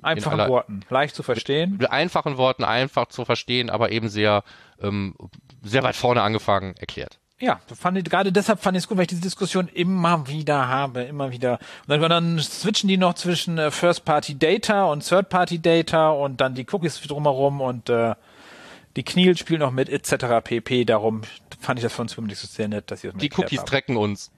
einfachen 0.04 0.40
aller, 0.40 0.50
Worten, 0.50 0.82
leicht 0.90 1.16
zu 1.16 1.24
verstehen. 1.24 1.78
Mit 1.80 1.90
einfachen 1.90 2.38
Worten 2.38 2.45
einfach 2.48 3.08
zu 3.08 3.26
verstehen, 3.26 3.70
aber 3.70 3.92
eben 3.92 4.10
sehr, 4.10 4.44
ähm, 4.82 5.16
sehr 5.64 5.84
weit 5.84 5.96
vorne 5.96 6.22
angefangen 6.22 6.76
erklärt. 6.78 7.20
Ja, 7.38 7.60
fand 7.78 7.98
ich, 7.98 8.06
gerade 8.06 8.32
deshalb 8.32 8.62
fand 8.62 8.78
ich 8.78 8.84
es 8.84 8.88
gut, 8.88 8.98
weil 8.98 9.04
ich 9.04 9.10
diese 9.10 9.22
Diskussion 9.22 9.68
immer 9.68 10.28
wieder 10.28 10.70
habe, 10.70 11.02
immer 11.02 11.32
wieder. 11.32 11.60
Und 11.86 12.00
dann, 12.00 12.10
dann 12.10 12.40
switchen 12.40 12.88
die 12.88 12.96
noch 12.96 13.16
zwischen 13.16 13.58
äh, 13.58 13.72
First-Party-Data 13.72 14.86
und 14.86 15.06
Third-Party-Data 15.06 16.12
und 16.12 16.40
dann 16.40 16.56
die 16.56 16.66
Cookies 16.72 17.02
drumherum 17.02 17.60
und 17.60 17.90
äh, 17.90 18.16
die 18.96 19.04
Kniel 19.04 19.36
spielen 19.38 19.60
noch 19.60 19.72
mit 19.72 19.90
etc. 19.90 20.42
pp. 20.44 20.86
Darum 20.86 21.24
fand 21.60 21.80
ich 21.80 21.84
das 21.84 21.92
von 21.92 22.08
Swimlix 22.08 22.42
so 22.42 22.48
sehr 22.48 22.70
nett, 22.70 22.90
dass 22.90 23.02
sie 23.02 23.10
das 23.10 23.18
Die 23.18 23.30
Cookies 23.36 23.60
haben. 23.60 23.66
trecken 23.66 23.98
uns. 23.98 24.32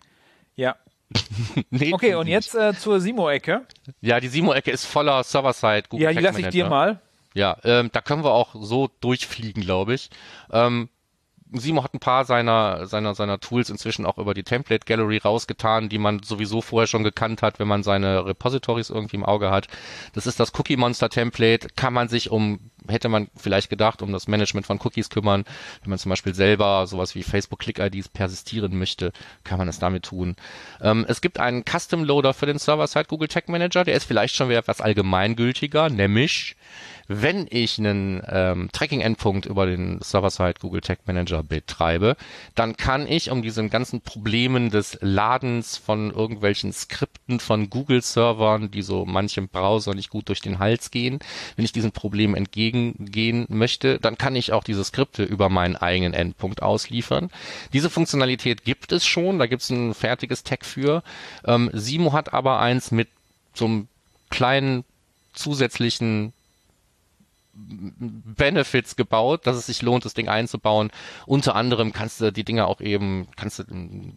Ja. 0.55 0.75
nee, 1.69 1.93
okay, 1.93 2.15
und 2.15 2.27
jetzt 2.27 2.55
äh, 2.55 2.73
zur 2.73 2.99
Simo-Ecke. 2.99 3.61
Ja, 4.01 4.19
die 4.19 4.27
Simo-Ecke 4.27 4.71
ist 4.71 4.85
voller 4.85 5.23
Server-Side. 5.23 5.83
Ja, 5.93 6.11
die 6.11 6.19
lasse 6.19 6.41
ich 6.41 6.47
dir 6.47 6.67
mal. 6.67 6.99
Ja, 7.37 7.55
ähm, 7.63 7.91
da 7.93 8.01
können 8.01 8.23
wir 8.23 8.31
auch 8.31 8.55
so 8.59 8.89
durchfliegen, 8.99 9.61
glaube 9.61 9.93
ich. 9.93 10.09
Ähm, 10.51 10.89
Simo 11.53 11.83
hat 11.83 11.93
ein 11.93 11.99
paar 11.99 12.25
seiner, 12.25 12.87
seiner, 12.87 13.13
seiner 13.13 13.39
Tools 13.39 13.69
inzwischen 13.69 14.07
auch 14.07 14.17
über 14.17 14.33
die 14.33 14.43
Template 14.43 14.85
Gallery 14.85 15.17
rausgetan, 15.17 15.87
die 15.87 15.99
man 15.99 16.23
sowieso 16.23 16.61
vorher 16.61 16.87
schon 16.87 17.03
gekannt 17.03 17.43
hat, 17.43 17.59
wenn 17.59 17.67
man 17.67 17.83
seine 17.83 18.25
Repositories 18.25 18.89
irgendwie 18.89 19.17
im 19.17 19.23
Auge 19.23 19.51
hat. 19.51 19.67
Das 20.13 20.25
ist 20.25 20.39
das 20.39 20.51
Cookie 20.57 20.77
Monster 20.77 21.09
Template, 21.09 21.67
kann 21.75 21.93
man 21.93 22.09
sich 22.09 22.31
um, 22.31 22.71
hätte 22.89 23.07
man 23.07 23.29
vielleicht 23.35 23.69
gedacht, 23.69 24.01
um 24.01 24.11
das 24.11 24.27
Management 24.27 24.65
von 24.65 24.79
Cookies 24.83 25.09
kümmern. 25.09 25.45
Wenn 25.83 25.91
man 25.91 25.99
zum 25.99 26.09
Beispiel 26.09 26.33
selber 26.33 26.87
sowas 26.87 27.13
wie 27.13 27.23
Facebook 27.23 27.59
Click 27.59 27.79
IDs 27.79 28.09
persistieren 28.09 28.77
möchte, 28.77 29.13
kann 29.43 29.59
man 29.59 29.67
es 29.67 29.79
damit 29.79 30.05
tun. 30.05 30.35
Ähm, 30.81 31.05
es 31.07 31.21
gibt 31.21 31.39
einen 31.39 31.63
Custom 31.63 32.03
Loader 32.03 32.33
für 32.33 32.47
den 32.47 32.57
Server-Side 32.57 33.05
Google 33.05 33.29
Tag 33.29 33.47
Manager, 33.47 33.85
der 33.85 33.95
ist 33.95 34.05
vielleicht 34.05 34.35
schon 34.35 34.49
wieder 34.49 34.59
etwas 34.59 34.81
allgemeingültiger, 34.81 35.89
nämlich 35.89 36.57
wenn 37.07 37.47
ich 37.49 37.77
einen 37.77 38.21
ähm, 38.27 38.69
Tracking-Endpunkt 38.71 39.45
über 39.45 39.65
den 39.65 39.99
Server-Side 40.01 40.55
Google 40.59 40.81
Tag 40.81 40.99
Manager 41.05 41.43
betreibe, 41.43 42.17
dann 42.55 42.75
kann 42.75 43.07
ich, 43.07 43.31
um 43.31 43.41
diesen 43.41 43.69
ganzen 43.69 44.01
Problemen 44.01 44.69
des 44.69 44.97
Ladens 45.01 45.77
von 45.77 46.11
irgendwelchen 46.11 46.73
Skripten 46.73 47.39
von 47.39 47.69
Google-Servern, 47.69 48.71
die 48.71 48.81
so 48.81 49.05
manchem 49.05 49.47
Browser 49.47 49.93
nicht 49.93 50.09
gut 50.09 50.27
durch 50.27 50.41
den 50.41 50.59
Hals 50.59 50.91
gehen, 50.91 51.19
wenn 51.55 51.65
ich 51.65 51.71
diesen 51.71 51.91
Problemen 51.91 52.35
entgegengehen 52.35 53.45
möchte, 53.49 53.99
dann 53.99 54.17
kann 54.17 54.35
ich 54.35 54.51
auch 54.51 54.63
diese 54.63 54.83
Skripte 54.83 55.23
über 55.23 55.49
meinen 55.49 55.75
eigenen 55.75 56.13
Endpunkt 56.13 56.61
ausliefern. 56.61 57.29
Diese 57.73 57.89
Funktionalität 57.89 58.65
gibt 58.65 58.91
es 58.91 59.05
schon, 59.05 59.39
da 59.39 59.47
gibt 59.47 59.61
es 59.61 59.69
ein 59.69 59.93
fertiges 59.93 60.43
Tag 60.43 60.65
für. 60.65 61.03
Ähm, 61.45 61.69
Simo 61.73 62.13
hat 62.13 62.33
aber 62.33 62.59
eins 62.59 62.91
mit 62.91 63.07
so 63.53 63.65
einem 63.65 63.87
kleinen 64.29 64.83
zusätzlichen 65.33 66.33
Benefits 67.57 68.95
gebaut, 68.95 69.47
dass 69.47 69.57
es 69.57 69.65
sich 69.65 69.81
lohnt, 69.81 70.05
das 70.05 70.13
Ding 70.13 70.27
einzubauen. 70.27 70.91
Unter 71.25 71.55
anderem 71.55 71.91
kannst 71.91 72.21
du 72.21 72.31
die 72.31 72.43
Dinge 72.43 72.67
auch 72.67 72.81
eben, 72.81 73.27
kannst 73.35 73.59
du 73.59 73.63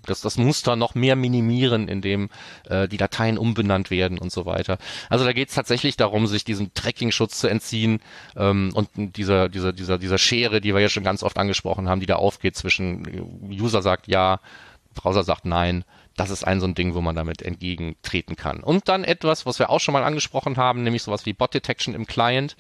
das, 0.05 0.21
das 0.21 0.37
Muster 0.37 0.77
noch 0.77 0.95
mehr 0.95 1.17
minimieren, 1.17 1.89
indem 1.89 2.29
äh, 2.69 2.87
die 2.87 2.99
Dateien 2.99 3.39
umbenannt 3.39 3.91
werden 3.91 4.19
und 4.19 4.31
so 4.31 4.45
weiter. 4.45 4.79
Also 5.09 5.25
da 5.25 5.33
geht 5.33 5.49
es 5.49 5.55
tatsächlich 5.55 5.97
darum, 5.97 6.27
sich 6.27 6.45
diesem 6.45 6.75
Tracking-Schutz 6.75 7.39
zu 7.39 7.49
entziehen 7.49 8.01
ähm, 8.37 8.73
und 8.75 8.91
dieser, 8.95 9.49
dieser, 9.49 9.73
dieser, 9.73 9.99
dieser 9.99 10.19
Schere, 10.19 10.61
die 10.61 10.75
wir 10.75 10.81
ja 10.81 10.89
schon 10.89 11.05
ganz 11.05 11.23
oft 11.23 11.39
angesprochen 11.39 11.89
haben, 11.89 12.01
die 12.01 12.07
da 12.07 12.17
aufgeht 12.17 12.57
zwischen 12.57 13.51
User 13.51 13.81
sagt 13.81 14.07
ja, 14.07 14.41
Browser 14.95 15.25
sagt 15.25 15.47
nein 15.47 15.85
das 16.21 16.29
ist 16.29 16.47
ein 16.47 16.61
so 16.61 16.67
ein 16.67 16.75
Ding, 16.75 16.95
wo 16.95 17.01
man 17.01 17.17
damit 17.17 17.41
entgegentreten 17.41 18.37
kann. 18.37 18.61
Und 18.61 18.89
dann 18.89 19.05
etwas, 19.05 19.47
was 19.47 19.59
wir 19.59 19.71
auch 19.71 19.81
schon 19.81 19.95
mal 19.95 20.05
angesprochen 20.05 20.59
haben, 20.59 20.83
nämlich 20.83 21.03
sowas 21.03 21.25
wie 21.25 21.33
Bot 21.33 21.55
Detection 21.55 21.95
im 21.95 22.07
Client. 22.07 22.57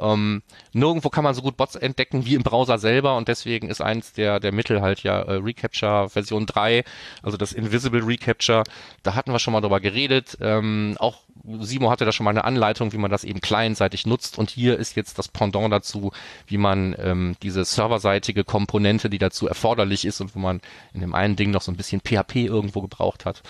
Ähm, 0.00 0.42
nirgendwo 0.72 1.08
kann 1.08 1.24
man 1.24 1.34
so 1.34 1.42
gut 1.42 1.56
Bots 1.56 1.74
entdecken 1.74 2.24
wie 2.26 2.34
im 2.34 2.42
Browser 2.42 2.78
selber 2.78 3.16
und 3.16 3.28
deswegen 3.28 3.68
ist 3.68 3.80
eins 3.80 4.12
der, 4.12 4.40
der 4.40 4.52
Mittel 4.52 4.80
halt 4.80 5.02
ja 5.02 5.20
äh, 5.20 5.34
Recapture 5.34 6.08
Version 6.08 6.46
3, 6.46 6.84
also 7.22 7.36
das 7.36 7.52
Invisible 7.52 8.04
Recapture. 8.04 8.64
Da 9.02 9.14
hatten 9.14 9.32
wir 9.32 9.38
schon 9.38 9.52
mal 9.52 9.60
drüber 9.60 9.80
geredet. 9.80 10.38
Ähm, 10.40 10.96
auch 10.98 11.20
Simo 11.60 11.90
hatte 11.90 12.04
da 12.04 12.12
schon 12.12 12.24
mal 12.24 12.30
eine 12.30 12.44
Anleitung, 12.44 12.92
wie 12.92 12.98
man 12.98 13.10
das 13.10 13.24
eben 13.24 13.40
clientseitig 13.40 14.06
nutzt 14.06 14.38
und 14.38 14.50
hier 14.50 14.78
ist 14.78 14.96
jetzt 14.96 15.18
das 15.18 15.28
Pendant 15.28 15.72
dazu, 15.72 16.12
wie 16.46 16.58
man 16.58 16.94
ähm, 16.98 17.36
diese 17.42 17.64
serverseitige 17.64 18.44
Komponente, 18.44 19.08
die 19.08 19.18
dazu 19.18 19.46
erforderlich 19.48 20.04
ist 20.04 20.20
und 20.20 20.34
wo 20.34 20.38
man 20.38 20.60
in 20.92 21.00
dem 21.00 21.14
einen 21.14 21.36
Ding 21.36 21.50
noch 21.50 21.62
so 21.62 21.72
ein 21.72 21.76
bisschen 21.76 22.00
PHP 22.00 22.36
irgendwo 22.36 22.82
gebraucht 22.82 23.24
hat, 23.24 23.42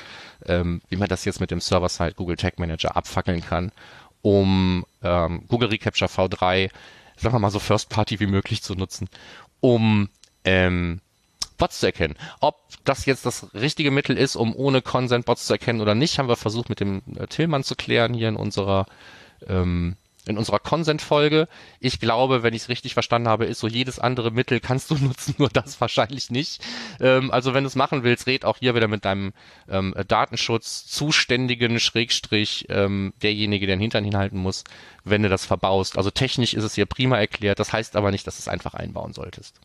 ähm, 0.47 0.81
wie 0.89 0.97
man 0.97 1.09
das 1.09 1.25
jetzt 1.25 1.41
mit 1.41 1.51
dem 1.51 1.61
Server-Side 1.61 2.15
Google 2.15 2.37
Tag 2.37 2.59
Manager 2.59 2.97
abfackeln 2.97 3.41
kann 3.41 3.73
um 4.23 4.85
ähm, 5.03 5.45
Google 5.49 5.69
Recapture 5.69 6.11
V3, 6.11 6.71
sagen 7.17 7.35
wir 7.35 7.39
mal 7.39 7.51
so 7.51 7.59
First 7.59 7.89
Party 7.89 8.21
wie 8.21 8.27
möglich 8.27 8.63
zu 8.63 8.75
nutzen, 8.75 9.09
um 9.61 10.09
ähm, 10.45 11.01
Bots 11.57 11.81
zu 11.81 11.87
erkennen. 11.87 12.15
Ob 12.41 12.57
das 12.85 13.05
jetzt 13.05 13.27
das 13.27 13.53
richtige 13.55 13.91
Mittel 13.91 14.17
ist, 14.17 14.37
um 14.37 14.55
ohne 14.55 14.81
Consent 14.81 15.27
Bots 15.27 15.47
zu 15.47 15.53
erkennen 15.53 15.81
oder 15.81 15.95
nicht, 15.95 16.19
haben 16.19 16.29
wir 16.29 16.37
versucht 16.37 16.69
mit 16.69 16.81
dem 16.81 17.03
äh, 17.17 17.27
Tillmann 17.27 17.65
zu 17.65 17.75
klären 17.75 18.15
hier 18.15 18.29
in 18.29 18.37
unserer 18.37 18.87
ähm, 19.47 19.97
in 20.29 20.39
unserer 20.39 20.59
Consent-Folge. 20.59 21.49
Ich 21.81 22.01
glaube, 22.01 22.43
wenn 22.43 22.55
ich 22.55 22.63
es 22.63 22.69
richtig 22.69 22.95
verstanden 22.95 23.29
habe, 23.29 23.47
ist 23.47 23.61
so 23.61 23.67
jedes 23.67 23.99
andere 23.99 24.31
Mittel 24.31 24.61
kannst 24.61 24.91
du 24.91 24.95
nutzen, 25.01 25.35
nur 25.39 25.49
das 25.49 25.81
wahrscheinlich 25.81 26.31
nicht. 26.31 26.63
Ähm, 27.01 27.31
also 27.31 27.55
wenn 27.55 27.65
du 27.65 27.69
es 27.69 27.77
machen 27.77 28.05
willst, 28.05 28.27
red 28.27 28.45
auch 28.45 28.59
hier 28.59 28.75
wieder 28.75 28.89
mit 28.89 29.05
deinem 29.05 29.33
ähm, 29.69 29.95
Datenschutz 30.07 30.87
zuständigen 30.87 31.81
Schrägstrich 31.81 32.67
ähm, 32.69 33.15
derjenige, 33.23 33.67
der 33.67 33.77
den 33.77 33.81
Hintern 33.81 34.05
hinhalten 34.05 34.39
muss, 34.39 34.65
wenn 35.05 35.23
du 35.23 35.29
das 35.29 35.47
verbaust. 35.47 35.97
Also 35.97 36.11
technisch 36.11 36.55
ist 36.55 36.65
es 36.65 36.75
hier 36.75 36.87
prima 36.87 37.17
erklärt, 37.17 37.59
das 37.59 37.73
heißt 37.73 37.97
aber 37.97 38.11
nicht, 38.11 38.27
dass 38.27 38.37
du 38.37 38.41
es 38.41 38.49
einfach 38.49 38.75
einbauen 38.75 39.13
solltest. 39.13 39.61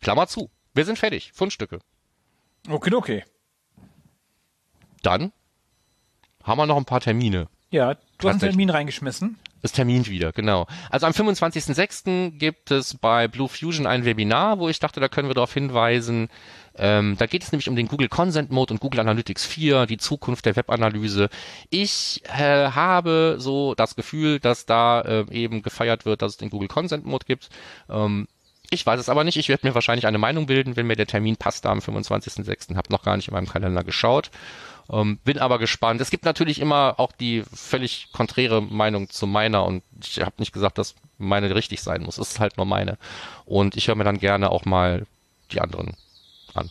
Klammer 0.00 0.26
zu. 0.26 0.50
Wir 0.72 0.84
sind 0.84 0.98
fertig. 0.98 1.32
Fundstücke. 1.32 1.78
Okay, 2.68 2.94
okay. 2.94 3.24
Dann 5.02 5.32
haben 6.42 6.58
wir 6.58 6.66
noch 6.66 6.76
ein 6.76 6.84
paar 6.84 7.00
Termine. 7.00 7.48
Ja, 7.70 7.94
du 8.18 8.28
hast 8.28 8.42
einen 8.42 8.50
Termin 8.50 8.70
reingeschmissen. 8.70 9.38
Das 9.64 9.72
Termin 9.72 10.04
wieder, 10.04 10.30
genau. 10.32 10.66
Also 10.90 11.06
am 11.06 11.14
25.06. 11.14 12.32
gibt 12.32 12.70
es 12.70 12.98
bei 12.98 13.28
Blue 13.28 13.48
Fusion 13.48 13.86
ein 13.86 14.04
Webinar, 14.04 14.58
wo 14.58 14.68
ich 14.68 14.78
dachte, 14.78 15.00
da 15.00 15.08
können 15.08 15.30
wir 15.30 15.34
darauf 15.34 15.54
hinweisen. 15.54 16.28
Ähm, 16.76 17.16
da 17.18 17.24
geht 17.24 17.44
es 17.44 17.50
nämlich 17.50 17.70
um 17.70 17.74
den 17.74 17.88
Google 17.88 18.10
Consent 18.10 18.50
Mode 18.50 18.74
und 18.74 18.80
Google 18.80 19.00
Analytics 19.00 19.46
4, 19.46 19.86
die 19.86 19.96
Zukunft 19.96 20.44
der 20.44 20.54
Webanalyse. 20.56 21.30
Ich 21.70 22.20
äh, 22.26 22.72
habe 22.72 23.36
so 23.38 23.74
das 23.74 23.96
Gefühl, 23.96 24.38
dass 24.38 24.66
da 24.66 25.00
äh, 25.00 25.24
eben 25.30 25.62
gefeiert 25.62 26.04
wird, 26.04 26.20
dass 26.20 26.32
es 26.32 26.36
den 26.36 26.50
Google 26.50 26.68
Consent 26.68 27.06
Mode 27.06 27.24
gibt. 27.24 27.48
Ähm, 27.88 28.28
ich 28.68 28.84
weiß 28.84 29.00
es 29.00 29.08
aber 29.08 29.24
nicht. 29.24 29.38
Ich 29.38 29.48
werde 29.48 29.66
mir 29.66 29.74
wahrscheinlich 29.74 30.06
eine 30.06 30.18
Meinung 30.18 30.44
bilden, 30.44 30.76
wenn 30.76 30.86
mir 30.86 30.96
der 30.96 31.06
Termin 31.06 31.36
passt 31.36 31.64
da 31.64 31.70
am 31.70 31.78
25.06. 31.78 32.76
Hab 32.76 32.90
noch 32.90 33.02
gar 33.02 33.16
nicht 33.16 33.28
in 33.28 33.34
meinem 33.34 33.48
Kalender 33.48 33.82
geschaut. 33.82 34.30
Ähm, 34.90 35.18
bin 35.24 35.38
aber 35.38 35.58
gespannt. 35.58 36.00
Es 36.00 36.10
gibt 36.10 36.24
natürlich 36.24 36.60
immer 36.60 36.94
auch 36.98 37.12
die 37.12 37.42
völlig 37.52 38.08
konträre 38.12 38.60
Meinung 38.60 39.08
zu 39.08 39.26
meiner 39.26 39.64
und 39.64 39.82
ich 40.02 40.20
habe 40.20 40.34
nicht 40.38 40.52
gesagt, 40.52 40.78
dass 40.78 40.94
meine 41.18 41.54
richtig 41.54 41.82
sein 41.82 42.02
muss. 42.02 42.18
Es 42.18 42.32
ist 42.32 42.40
halt 42.40 42.56
nur 42.56 42.66
meine. 42.66 42.98
Und 43.46 43.76
ich 43.76 43.88
höre 43.88 43.94
mir 43.94 44.04
dann 44.04 44.18
gerne 44.18 44.50
auch 44.50 44.64
mal 44.64 45.06
die 45.52 45.60
anderen 45.60 45.96
an. 46.54 46.70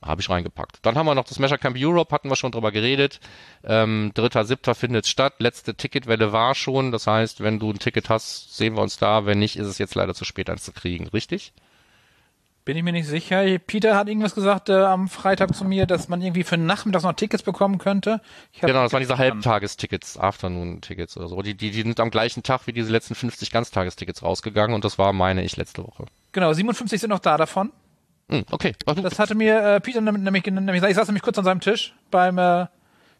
Habe 0.00 0.20
ich 0.20 0.30
reingepackt. 0.30 0.78
Dann 0.82 0.96
haben 0.96 1.06
wir 1.06 1.14
noch 1.16 1.24
das 1.24 1.40
Measure 1.40 1.58
Camp 1.58 1.76
Europe, 1.78 2.14
hatten 2.14 2.30
wir 2.30 2.36
schon 2.36 2.52
drüber 2.52 2.70
geredet. 2.70 3.18
Ähm, 3.64 4.12
dritter, 4.14 4.44
siebter 4.44 4.76
findet 4.76 5.08
statt. 5.08 5.34
Letzte 5.38 5.74
Ticketwelle 5.74 6.32
war 6.32 6.54
schon. 6.54 6.92
Das 6.92 7.08
heißt, 7.08 7.42
wenn 7.42 7.58
du 7.58 7.70
ein 7.70 7.80
Ticket 7.80 8.08
hast, 8.08 8.56
sehen 8.56 8.76
wir 8.76 8.82
uns 8.82 8.98
da. 8.98 9.26
Wenn 9.26 9.40
nicht, 9.40 9.56
ist 9.56 9.66
es 9.66 9.78
jetzt 9.78 9.96
leider 9.96 10.14
zu 10.14 10.24
spät, 10.24 10.48
eins 10.50 10.62
zu 10.62 10.72
kriegen. 10.72 11.08
Richtig? 11.08 11.52
Bin 12.68 12.76
ich 12.76 12.82
mir 12.82 12.92
nicht 12.92 13.08
sicher. 13.08 13.58
Peter 13.60 13.96
hat 13.96 14.08
irgendwas 14.08 14.34
gesagt 14.34 14.68
äh, 14.68 14.74
am 14.74 15.08
Freitag 15.08 15.54
zu 15.54 15.64
mir, 15.64 15.86
dass 15.86 16.10
man 16.10 16.20
irgendwie 16.20 16.44
für 16.44 16.58
Nachmittags 16.58 17.02
noch 17.02 17.14
Tickets 17.14 17.42
bekommen 17.42 17.78
könnte. 17.78 18.20
genau, 18.60 18.82
das 18.82 18.92
waren 18.92 19.00
diese 19.00 19.16
Halbtagestickets, 19.16 20.18
Afternoon-Tickets 20.18 21.16
oder 21.16 21.28
so. 21.28 21.40
Die, 21.40 21.54
die, 21.54 21.70
die 21.70 21.80
sind 21.80 21.98
am 21.98 22.10
gleichen 22.10 22.42
Tag 22.42 22.66
wie 22.66 22.74
diese 22.74 22.92
letzten 22.92 23.14
50 23.14 23.50
Ganztagestickets 23.50 24.22
rausgegangen 24.22 24.74
und 24.74 24.84
das 24.84 24.98
war 24.98 25.14
meine 25.14 25.42
ich 25.44 25.56
letzte 25.56 25.82
Woche. 25.82 26.04
Genau, 26.32 26.52
57 26.52 27.00
sind 27.00 27.08
noch 27.08 27.20
da 27.20 27.38
davon. 27.38 27.72
Hm, 28.28 28.44
okay. 28.50 28.74
Das 28.84 29.18
hatte 29.18 29.34
mir 29.34 29.62
äh, 29.62 29.80
Peter 29.80 30.02
nämlich, 30.02 30.44
nämlich 30.44 30.44
gesagt. 30.44 30.90
Ich 30.90 30.96
saß 30.96 31.08
nämlich 31.08 31.22
kurz 31.22 31.38
an 31.38 31.46
seinem 31.46 31.60
Tisch 31.60 31.94
beim 32.10 32.36
äh, 32.36 32.66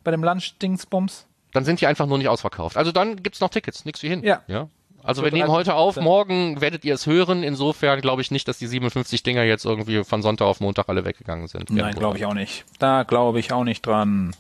bei 0.04 0.10
dem 0.10 0.22
Lunch-Dingsbums. 0.22 1.24
Dann 1.54 1.64
sind 1.64 1.80
die 1.80 1.86
einfach 1.86 2.06
nur 2.06 2.18
nicht 2.18 2.28
ausverkauft. 2.28 2.76
Also 2.76 2.92
dann 2.92 3.22
gibt's 3.22 3.40
noch 3.40 3.48
Tickets, 3.48 3.86
nichts 3.86 4.02
wie 4.02 4.10
hin. 4.10 4.22
Ja. 4.22 4.42
ja. 4.46 4.68
Also 5.08 5.24
wir 5.24 5.32
nehmen 5.32 5.48
heute 5.48 5.74
auf, 5.74 5.96
morgen 5.96 6.60
werdet 6.60 6.84
ihr 6.84 6.92
es 6.92 7.06
hören. 7.06 7.42
Insofern 7.42 8.02
glaube 8.02 8.20
ich 8.20 8.30
nicht, 8.30 8.46
dass 8.46 8.58
die 8.58 8.66
57 8.66 9.22
Dinger 9.22 9.42
jetzt 9.42 9.64
irgendwie 9.64 10.04
von 10.04 10.20
Sonntag 10.20 10.44
auf 10.44 10.60
Montag 10.60 10.90
alle 10.90 11.06
weggegangen 11.06 11.46
sind. 11.46 11.70
Nein, 11.70 11.94
glaube 11.94 12.18
ich 12.18 12.26
auch 12.26 12.34
nicht. 12.34 12.66
Da 12.78 13.04
glaube 13.04 13.40
ich 13.40 13.50
auch 13.50 13.64
nicht 13.64 13.86
dran. 13.86 14.36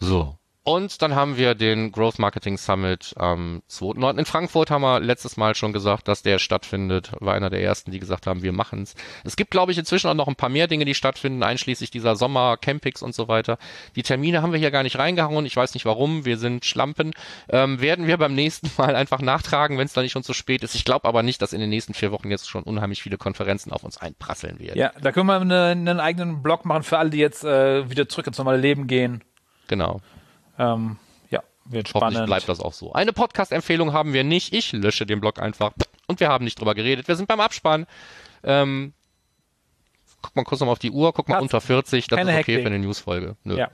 So. 0.00 0.34
Und 0.68 1.00
dann 1.00 1.14
haben 1.14 1.36
wir 1.36 1.54
den 1.54 1.92
Growth 1.92 2.18
Marketing 2.18 2.58
Summit 2.58 3.14
am 3.16 3.62
2.9. 3.70 4.18
in 4.18 4.24
Frankfurt, 4.24 4.68
haben 4.72 4.82
wir 4.82 4.98
letztes 4.98 5.36
Mal 5.36 5.54
schon 5.54 5.72
gesagt, 5.72 6.08
dass 6.08 6.24
der 6.24 6.40
stattfindet. 6.40 7.12
War 7.20 7.34
einer 7.34 7.50
der 7.50 7.62
ersten, 7.62 7.92
die 7.92 8.00
gesagt 8.00 8.26
haben, 8.26 8.42
wir 8.42 8.50
machen's. 8.50 8.96
Es 9.22 9.36
gibt, 9.36 9.52
glaube 9.52 9.70
ich, 9.70 9.78
inzwischen 9.78 10.08
auch 10.08 10.14
noch 10.14 10.26
ein 10.26 10.34
paar 10.34 10.48
mehr 10.48 10.66
Dinge, 10.66 10.84
die 10.84 10.94
stattfinden, 10.94 11.44
einschließlich 11.44 11.92
dieser 11.92 12.16
Sommer, 12.16 12.56
Campings 12.56 13.00
und 13.00 13.14
so 13.14 13.28
weiter. 13.28 13.58
Die 13.94 14.02
Termine 14.02 14.42
haben 14.42 14.50
wir 14.50 14.58
hier 14.58 14.72
gar 14.72 14.82
nicht 14.82 14.98
reingehauen. 14.98 15.46
Ich 15.46 15.54
weiß 15.54 15.72
nicht 15.74 15.84
warum. 15.84 16.24
Wir 16.24 16.36
sind 16.36 16.64
Schlampen. 16.64 17.12
Ähm, 17.48 17.80
werden 17.80 18.08
wir 18.08 18.16
beim 18.16 18.34
nächsten 18.34 18.68
Mal 18.76 18.96
einfach 18.96 19.20
nachtragen, 19.20 19.78
wenn 19.78 19.86
es 19.86 19.92
da 19.92 20.02
nicht 20.02 20.10
schon 20.10 20.24
zu 20.24 20.32
spät 20.32 20.64
ist. 20.64 20.74
Ich 20.74 20.84
glaube 20.84 21.06
aber 21.06 21.22
nicht, 21.22 21.40
dass 21.42 21.52
in 21.52 21.60
den 21.60 21.70
nächsten 21.70 21.94
vier 21.94 22.10
Wochen 22.10 22.28
jetzt 22.28 22.50
schon 22.50 22.64
unheimlich 22.64 23.04
viele 23.04 23.18
Konferenzen 23.18 23.70
auf 23.70 23.84
uns 23.84 23.98
einprasseln 23.98 24.58
werden. 24.58 24.80
Ja, 24.80 24.90
da 25.00 25.12
können 25.12 25.26
wir 25.26 25.40
eine, 25.40 25.66
einen 25.66 26.00
eigenen 26.00 26.42
Blog 26.42 26.64
machen 26.64 26.82
für 26.82 26.98
alle, 26.98 27.10
die 27.10 27.18
jetzt 27.18 27.44
äh, 27.44 27.88
wieder 27.88 28.08
zurück 28.08 28.26
ins 28.26 28.38
normale 28.38 28.58
Leben 28.58 28.88
gehen. 28.88 29.22
Genau. 29.68 30.00
Ähm, 30.58 30.96
ja, 31.30 31.42
wird 31.64 31.88
Hoffentlich 31.94 32.14
spannend. 32.14 32.26
bleibt 32.26 32.48
das 32.48 32.60
auch 32.60 32.72
so. 32.72 32.92
Eine 32.92 33.12
Podcast-Empfehlung 33.12 33.92
haben 33.92 34.12
wir 34.12 34.24
nicht. 34.24 34.52
Ich 34.52 34.72
lösche 34.72 35.06
den 35.06 35.20
Blog 35.20 35.40
einfach. 35.40 35.72
Und 36.06 36.20
wir 36.20 36.28
haben 36.28 36.44
nicht 36.44 36.58
drüber 36.60 36.74
geredet. 36.74 37.08
Wir 37.08 37.16
sind 37.16 37.26
beim 37.26 37.40
Abspann. 37.40 37.86
Ähm, 38.44 38.92
guck 40.22 40.36
mal 40.36 40.44
kurz 40.44 40.60
nochmal 40.60 40.72
auf 40.72 40.78
die 40.78 40.90
Uhr. 40.90 41.12
Guck 41.12 41.28
mal 41.28 41.34
Passt. 41.36 41.42
unter 41.42 41.60
40. 41.60 42.06
Das 42.08 42.18
ist 42.18 42.24
okay 42.24 42.32
Hektik. 42.36 42.60
für 42.60 42.66
eine 42.66 42.78
Newsfolge. 42.78 43.36
Nö. 43.44 43.56
Ja. 43.58 43.70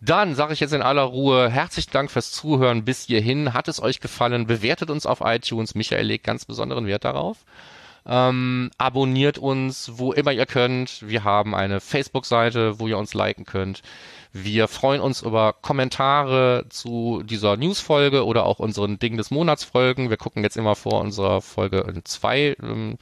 Dann 0.00 0.34
sage 0.34 0.52
ich 0.52 0.60
jetzt 0.60 0.72
in 0.72 0.82
aller 0.82 1.02
Ruhe 1.02 1.48
herzlichen 1.48 1.92
Dank 1.92 2.10
fürs 2.10 2.32
Zuhören 2.32 2.84
bis 2.84 3.06
hierhin. 3.06 3.54
Hat 3.54 3.68
es 3.68 3.80
euch 3.80 4.00
gefallen? 4.00 4.46
Bewertet 4.48 4.90
uns 4.90 5.06
auf 5.06 5.20
iTunes. 5.22 5.74
Michael 5.76 6.06
legt 6.06 6.24
ganz 6.24 6.44
besonderen 6.44 6.86
Wert 6.86 7.04
darauf. 7.04 7.44
Ähm, 8.06 8.70
abonniert 8.78 9.38
uns, 9.38 9.92
wo 9.94 10.12
immer 10.12 10.32
ihr 10.32 10.46
könnt. 10.46 11.06
Wir 11.06 11.24
haben 11.24 11.54
eine 11.54 11.80
Facebook-Seite, 11.80 12.80
wo 12.80 12.88
ihr 12.88 12.98
uns 12.98 13.14
liken 13.14 13.44
könnt. 13.44 13.82
Wir 14.32 14.66
freuen 14.66 15.00
uns 15.00 15.22
über 15.22 15.52
Kommentare 15.52 16.64
zu 16.70 17.22
dieser 17.22 17.56
News-Folge 17.56 18.24
oder 18.24 18.46
auch 18.46 18.58
unseren 18.58 18.98
Ding 18.98 19.16
des 19.16 19.30
Monats 19.30 19.62
Folgen. 19.62 20.10
Wir 20.10 20.16
gucken 20.16 20.42
jetzt 20.42 20.56
immer 20.56 20.74
vor 20.74 21.00
unserer 21.00 21.42
Folge 21.42 21.84
zwei 22.04 22.56
ähm, 22.62 22.96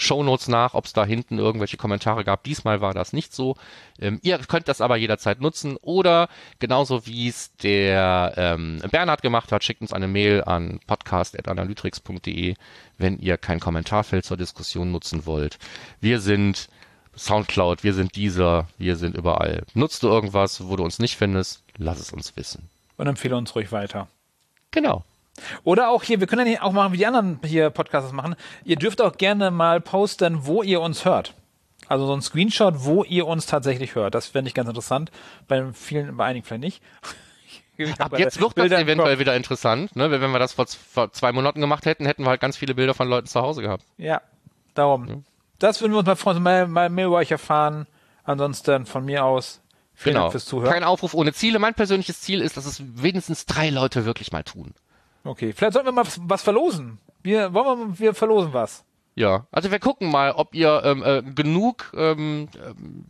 Shownotes 0.00 0.48
nach, 0.48 0.74
ob 0.74 0.86
es 0.86 0.92
da 0.92 1.04
hinten 1.04 1.38
irgendwelche 1.38 1.76
Kommentare 1.76 2.24
gab. 2.24 2.42
Diesmal 2.44 2.80
war 2.80 2.94
das 2.94 3.12
nicht 3.12 3.34
so. 3.34 3.56
Ähm, 3.98 4.18
ihr 4.22 4.38
könnt 4.38 4.68
das 4.68 4.80
aber 4.80 4.96
jederzeit 4.96 5.40
nutzen 5.40 5.76
oder 5.82 6.28
genauso 6.58 7.06
wie 7.06 7.28
es 7.28 7.54
der 7.56 8.32
ähm, 8.36 8.80
Bernhard 8.90 9.22
gemacht 9.22 9.52
hat, 9.52 9.62
schickt 9.62 9.82
uns 9.82 9.92
eine 9.92 10.08
Mail 10.08 10.42
an 10.44 10.80
podcast.analytrix.de, 10.86 12.54
wenn 12.98 13.18
ihr 13.18 13.36
kein 13.36 13.60
Kommentarfeld 13.60 14.24
zur 14.24 14.36
Diskussion 14.36 14.90
nutzen 14.90 15.26
wollt. 15.26 15.58
Wir 16.00 16.20
sind 16.20 16.68
Soundcloud, 17.16 17.84
wir 17.84 17.92
sind 17.92 18.16
dieser, 18.16 18.68
wir 18.78 18.96
sind 18.96 19.16
überall. 19.16 19.64
Nutzt 19.74 20.02
du 20.02 20.08
irgendwas, 20.08 20.66
wo 20.66 20.76
du 20.76 20.84
uns 20.84 20.98
nicht 20.98 21.16
findest, 21.16 21.62
lass 21.76 22.00
es 22.00 22.12
uns 22.12 22.36
wissen. 22.36 22.70
Und 22.96 23.06
empfehle 23.06 23.36
uns 23.36 23.54
ruhig 23.54 23.72
weiter. 23.72 24.08
Genau. 24.70 25.04
Oder 25.64 25.90
auch 25.90 26.02
hier, 26.02 26.20
wir 26.20 26.26
können 26.26 26.46
ja 26.46 26.62
auch 26.62 26.72
machen, 26.72 26.92
wie 26.92 26.98
die 26.98 27.06
anderen 27.06 27.40
hier 27.44 27.70
Podcasts 27.70 28.12
machen. 28.12 28.36
Ihr 28.64 28.76
dürft 28.76 29.00
auch 29.00 29.16
gerne 29.16 29.50
mal 29.50 29.80
posten, 29.80 30.46
wo 30.46 30.62
ihr 30.62 30.80
uns 30.80 31.04
hört. 31.04 31.34
Also 31.88 32.06
so 32.06 32.12
ein 32.14 32.22
Screenshot, 32.22 32.84
wo 32.84 33.02
ihr 33.02 33.26
uns 33.26 33.46
tatsächlich 33.46 33.96
hört. 33.96 34.14
Das 34.14 34.28
fände 34.28 34.48
ich 34.48 34.54
ganz 34.54 34.68
interessant. 34.68 35.10
Bei 35.48 35.72
vielen, 35.72 36.16
bei 36.16 36.24
einigen 36.24 36.46
vielleicht 36.46 36.62
nicht. 36.62 36.82
Ab 37.98 38.18
jetzt 38.18 38.38
wird 38.38 38.50
das 38.50 38.54
Bilder 38.54 38.78
im 38.78 38.86
eventuell 38.86 39.18
wieder 39.18 39.34
interessant. 39.34 39.96
Ne? 39.96 40.10
Wenn 40.10 40.30
wir 40.30 40.38
das 40.38 40.52
vor, 40.52 40.66
zwei 41.12 41.32
Monaten 41.32 41.60
gemacht 41.60 41.86
hätten, 41.86 42.06
hätten 42.06 42.24
wir 42.24 42.30
halt 42.30 42.40
ganz 42.40 42.56
viele 42.56 42.74
Bilder 42.74 42.94
von 42.94 43.08
Leuten 43.08 43.26
zu 43.26 43.40
Hause 43.40 43.62
gehabt. 43.62 43.84
Ja, 43.96 44.20
darum. 44.74 45.24
Das 45.58 45.80
würden 45.80 45.92
wir 45.92 45.98
uns 45.98 46.06
mal 46.06 46.16
freuen, 46.16 46.42
mal, 46.42 46.66
mal 46.66 46.90
mehr 46.90 47.06
über 47.06 47.16
euch 47.16 47.30
erfahren. 47.30 47.86
Ansonsten 48.24 48.86
von 48.86 49.04
mir 49.04 49.24
aus 49.24 49.60
vielen 49.94 50.14
Genau. 50.14 50.24
Dank 50.24 50.32
fürs 50.32 50.44
Zuhören. 50.44 50.72
Kein 50.72 50.84
Aufruf 50.84 51.14
ohne 51.14 51.32
Ziele. 51.32 51.58
Mein 51.58 51.74
persönliches 51.74 52.20
Ziel 52.20 52.40
ist, 52.40 52.56
dass 52.56 52.66
es 52.66 52.82
wenigstens 53.02 53.46
drei 53.46 53.70
Leute 53.70 54.04
wirklich 54.04 54.30
mal 54.30 54.44
tun. 54.44 54.74
Okay, 55.24 55.52
vielleicht 55.52 55.74
sollten 55.74 55.88
wir 55.88 55.92
mal 55.92 56.06
was, 56.20 56.42
verlosen. 56.42 56.98
Wir, 57.22 57.52
wollen 57.52 57.90
wir, 57.92 57.98
wir 57.98 58.14
verlosen 58.14 58.52
was. 58.52 58.84
Ja, 59.14 59.46
also 59.50 59.70
wir 59.70 59.78
gucken 59.78 60.10
mal, 60.10 60.32
ob 60.32 60.54
ihr 60.54 60.82
ähm, 60.84 61.02
äh, 61.02 61.22
genug 61.22 61.92
ähm, 61.94 62.48
ähm, 62.64 63.04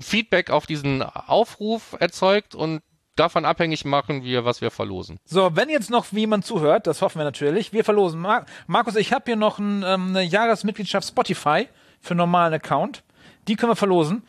Feedback 0.00 0.50
auf 0.50 0.66
diesen 0.66 1.02
Aufruf 1.02 1.96
erzeugt 1.98 2.54
und 2.54 2.82
davon 3.16 3.44
abhängig 3.44 3.84
machen 3.84 4.24
wir, 4.24 4.44
was 4.44 4.60
wir 4.60 4.70
verlosen. 4.70 5.18
So, 5.24 5.54
wenn 5.54 5.68
jetzt 5.68 5.90
noch 5.90 6.06
jemand 6.12 6.44
zuhört, 6.44 6.86
das 6.86 7.02
hoffen 7.02 7.18
wir 7.18 7.24
natürlich, 7.24 7.72
wir 7.72 7.84
verlosen. 7.84 8.20
Mar 8.20 8.46
Markus, 8.66 8.96
ich 8.96 9.12
habe 9.12 9.24
hier 9.26 9.36
noch 9.36 9.58
ein, 9.58 9.82
ähm, 9.86 10.08
eine 10.08 10.22
Jahresmitgliedschaft 10.22 11.08
Spotify 11.08 11.68
für 12.00 12.12
einen 12.12 12.18
normalen 12.18 12.54
Account. 12.54 13.02
Die 13.48 13.56
können 13.56 13.72
wir 13.72 13.76
verlosen. 13.76 14.22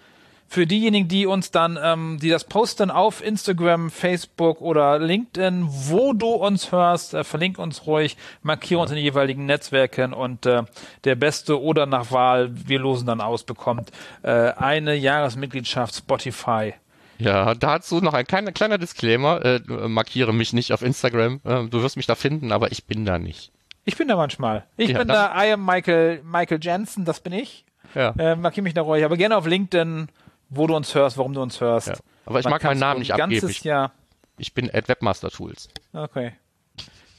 Für 0.53 0.67
diejenigen, 0.67 1.07
die 1.07 1.27
uns 1.27 1.51
dann, 1.51 1.79
ähm, 1.81 2.17
die 2.21 2.27
das 2.27 2.43
posten 2.43 2.91
auf 2.91 3.23
Instagram, 3.23 3.89
Facebook 3.89 4.59
oder 4.59 4.99
LinkedIn, 4.99 5.65
wo 5.69 6.11
du 6.11 6.27
uns 6.27 6.73
hörst, 6.73 7.13
äh, 7.13 7.23
verlink 7.23 7.57
uns 7.57 7.87
ruhig, 7.87 8.17
markiere 8.41 8.81
uns 8.81 8.91
in 8.91 8.97
den 8.97 9.05
jeweiligen 9.05 9.45
Netzwerken 9.45 10.11
und 10.11 10.45
äh, 10.45 10.63
der 11.05 11.15
Beste 11.15 11.61
oder 11.61 11.85
nach 11.85 12.11
Wahl, 12.11 12.51
wir 12.53 12.79
losen 12.79 13.07
dann 13.07 13.21
aus, 13.21 13.43
bekommt 13.45 13.91
äh, 14.23 14.29
eine 14.29 14.93
Jahresmitgliedschaft 14.93 15.95
Spotify. 15.95 16.73
Ja, 17.17 17.55
dazu 17.55 18.01
noch 18.01 18.13
ein 18.13 18.25
kleiner, 18.25 18.51
kleiner 18.51 18.77
Disclaimer. 18.77 19.45
Äh, 19.45 19.61
markiere 19.87 20.33
mich 20.33 20.51
nicht 20.51 20.73
auf 20.73 20.81
Instagram. 20.81 21.39
Äh, 21.45 21.67
du 21.69 21.81
wirst 21.81 21.95
mich 21.95 22.07
da 22.07 22.15
finden, 22.15 22.51
aber 22.51 22.73
ich 22.73 22.83
bin 22.83 23.05
da 23.05 23.19
nicht. 23.19 23.53
Ich 23.85 23.95
bin 23.95 24.09
da 24.09 24.17
manchmal. 24.17 24.65
Ich 24.75 24.89
Ja, 24.89 24.97
bin 24.97 25.07
da, 25.07 25.33
I 25.41 25.53
am 25.53 25.65
Michael, 25.65 26.21
Michael 26.25 26.59
Jensen, 26.61 27.05
das 27.05 27.21
bin 27.21 27.31
ich. 27.31 27.63
Ja. 27.95 28.13
Äh, 28.17 28.35
markier 28.35 28.63
mich 28.63 28.73
da 28.73 28.81
ruhig, 28.81 29.05
aber 29.05 29.17
gerne 29.17 29.37
auf 29.37 29.45
LinkedIn, 29.45 30.09
wo 30.51 30.67
du 30.67 30.75
uns 30.75 30.93
hörst, 30.93 31.17
warum 31.17 31.33
du 31.33 31.41
uns 31.41 31.59
hörst. 31.59 31.87
Ja. 31.87 31.95
Aber 32.25 32.37
ich 32.39 32.43
Man 32.45 32.51
mag 32.51 32.63
meinen 32.63 32.79
Namen 32.79 32.99
nicht 32.99 33.13
abgeben. 33.13 33.31
ganzes 33.31 33.49
Ich, 33.49 33.63
Jahr, 33.63 33.91
ich 34.37 34.53
bin 34.53 34.69
at 34.73 34.87
Webmaster 34.87 35.31
Tools. 35.31 35.69
okay. 35.93 36.33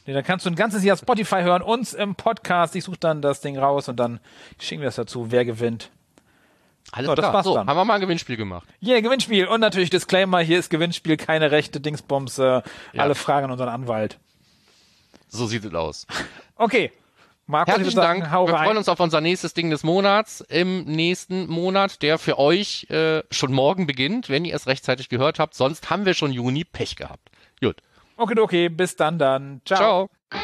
Nee, 0.05 0.15
dann 0.15 0.25
kannst 0.25 0.45
du 0.47 0.51
ein 0.51 0.57
ganzes 0.57 0.83
Jahr 0.83 0.97
Spotify 0.97 1.43
hören, 1.43 1.63
uns 1.63 1.95
im 1.95 2.15
Podcast. 2.17 2.75
Ich 2.75 2.83
suche 2.85 2.97
dann 2.99 3.23
das 3.23 3.41
Ding 3.41 3.57
raus 3.57 3.89
und 3.89 3.97
dann 4.01 4.19
schicken 4.59 4.81
wir 4.83 4.87
das 4.89 4.97
dazu, 4.97 5.31
wer 5.31 5.45
gewinnt. 5.45 5.91
Alles 6.91 7.07
So, 7.07 7.15
das 7.15 7.23
klar. 7.23 7.33
war's 7.35 7.45
so, 7.45 7.55
dann. 7.55 7.69
haben 7.69 7.77
wir 7.77 7.85
mal 7.85 7.95
ein 7.95 8.01
Gewinnspiel 8.01 8.37
gemacht. 8.37 8.69
Yeah, 8.83 9.01
Gewinnspiel. 9.01 9.47
Und 9.47 9.61
natürlich 9.61 9.91
Disclaimer, 9.91 10.41
hier 10.41 10.59
ist 10.59 10.71
Gewinnspiel, 10.71 11.17
keine 11.17 11.53
rechte 11.53 11.81
Dingsbums. 11.81 12.39
Äh, 12.41 12.63
Alle 12.97 13.15
Fragen 13.15 13.45
an 13.45 13.51
unseren 13.53 13.69
Anwalt. 13.69 14.19
So 15.29 15.47
sieht 15.47 15.65
es 15.65 15.73
aus. 15.73 16.07
Okay. 16.57 16.91
Ich 17.61 17.67
Herzlichen 17.69 17.91
sagen, 17.97 18.21
Dank. 18.21 18.33
Wir 18.49 18.55
rein. 18.55 18.65
freuen 18.65 18.77
uns 18.79 18.89
auf 18.89 19.01
unser 19.01 19.21
nächstes 19.21 19.55
Ding 19.55 19.71
des 19.71 19.85
Monats 19.85 20.41
im 20.41 20.85
nächsten 20.85 21.49
Monat, 21.49 22.03
der 22.03 22.19
für 22.19 22.39
euch 22.39 22.87
äh, 22.91 23.23
schon 23.31 23.53
morgen 23.53 23.87
beginnt, 23.87 24.29
wenn 24.29 24.45
ihr 24.45 24.55
es 24.55 24.67
rechtzeitig 24.67 25.09
gehört 25.09 25.39
habt. 25.39 25.55
Sonst 25.55 25.91
haben 25.91 26.05
wir 26.05 26.15
schon 26.15 26.33
Juni 26.33 26.65
Pech 26.65 26.97
gehabt. 26.97 27.31
Gut. 27.61 27.77
Okay, 28.17 28.39
okay, 28.39 28.69
bis 28.69 28.97
dann 28.97 29.19
dann. 29.19 29.61
Ciao. 29.65 30.09
Ciao. 30.31 30.43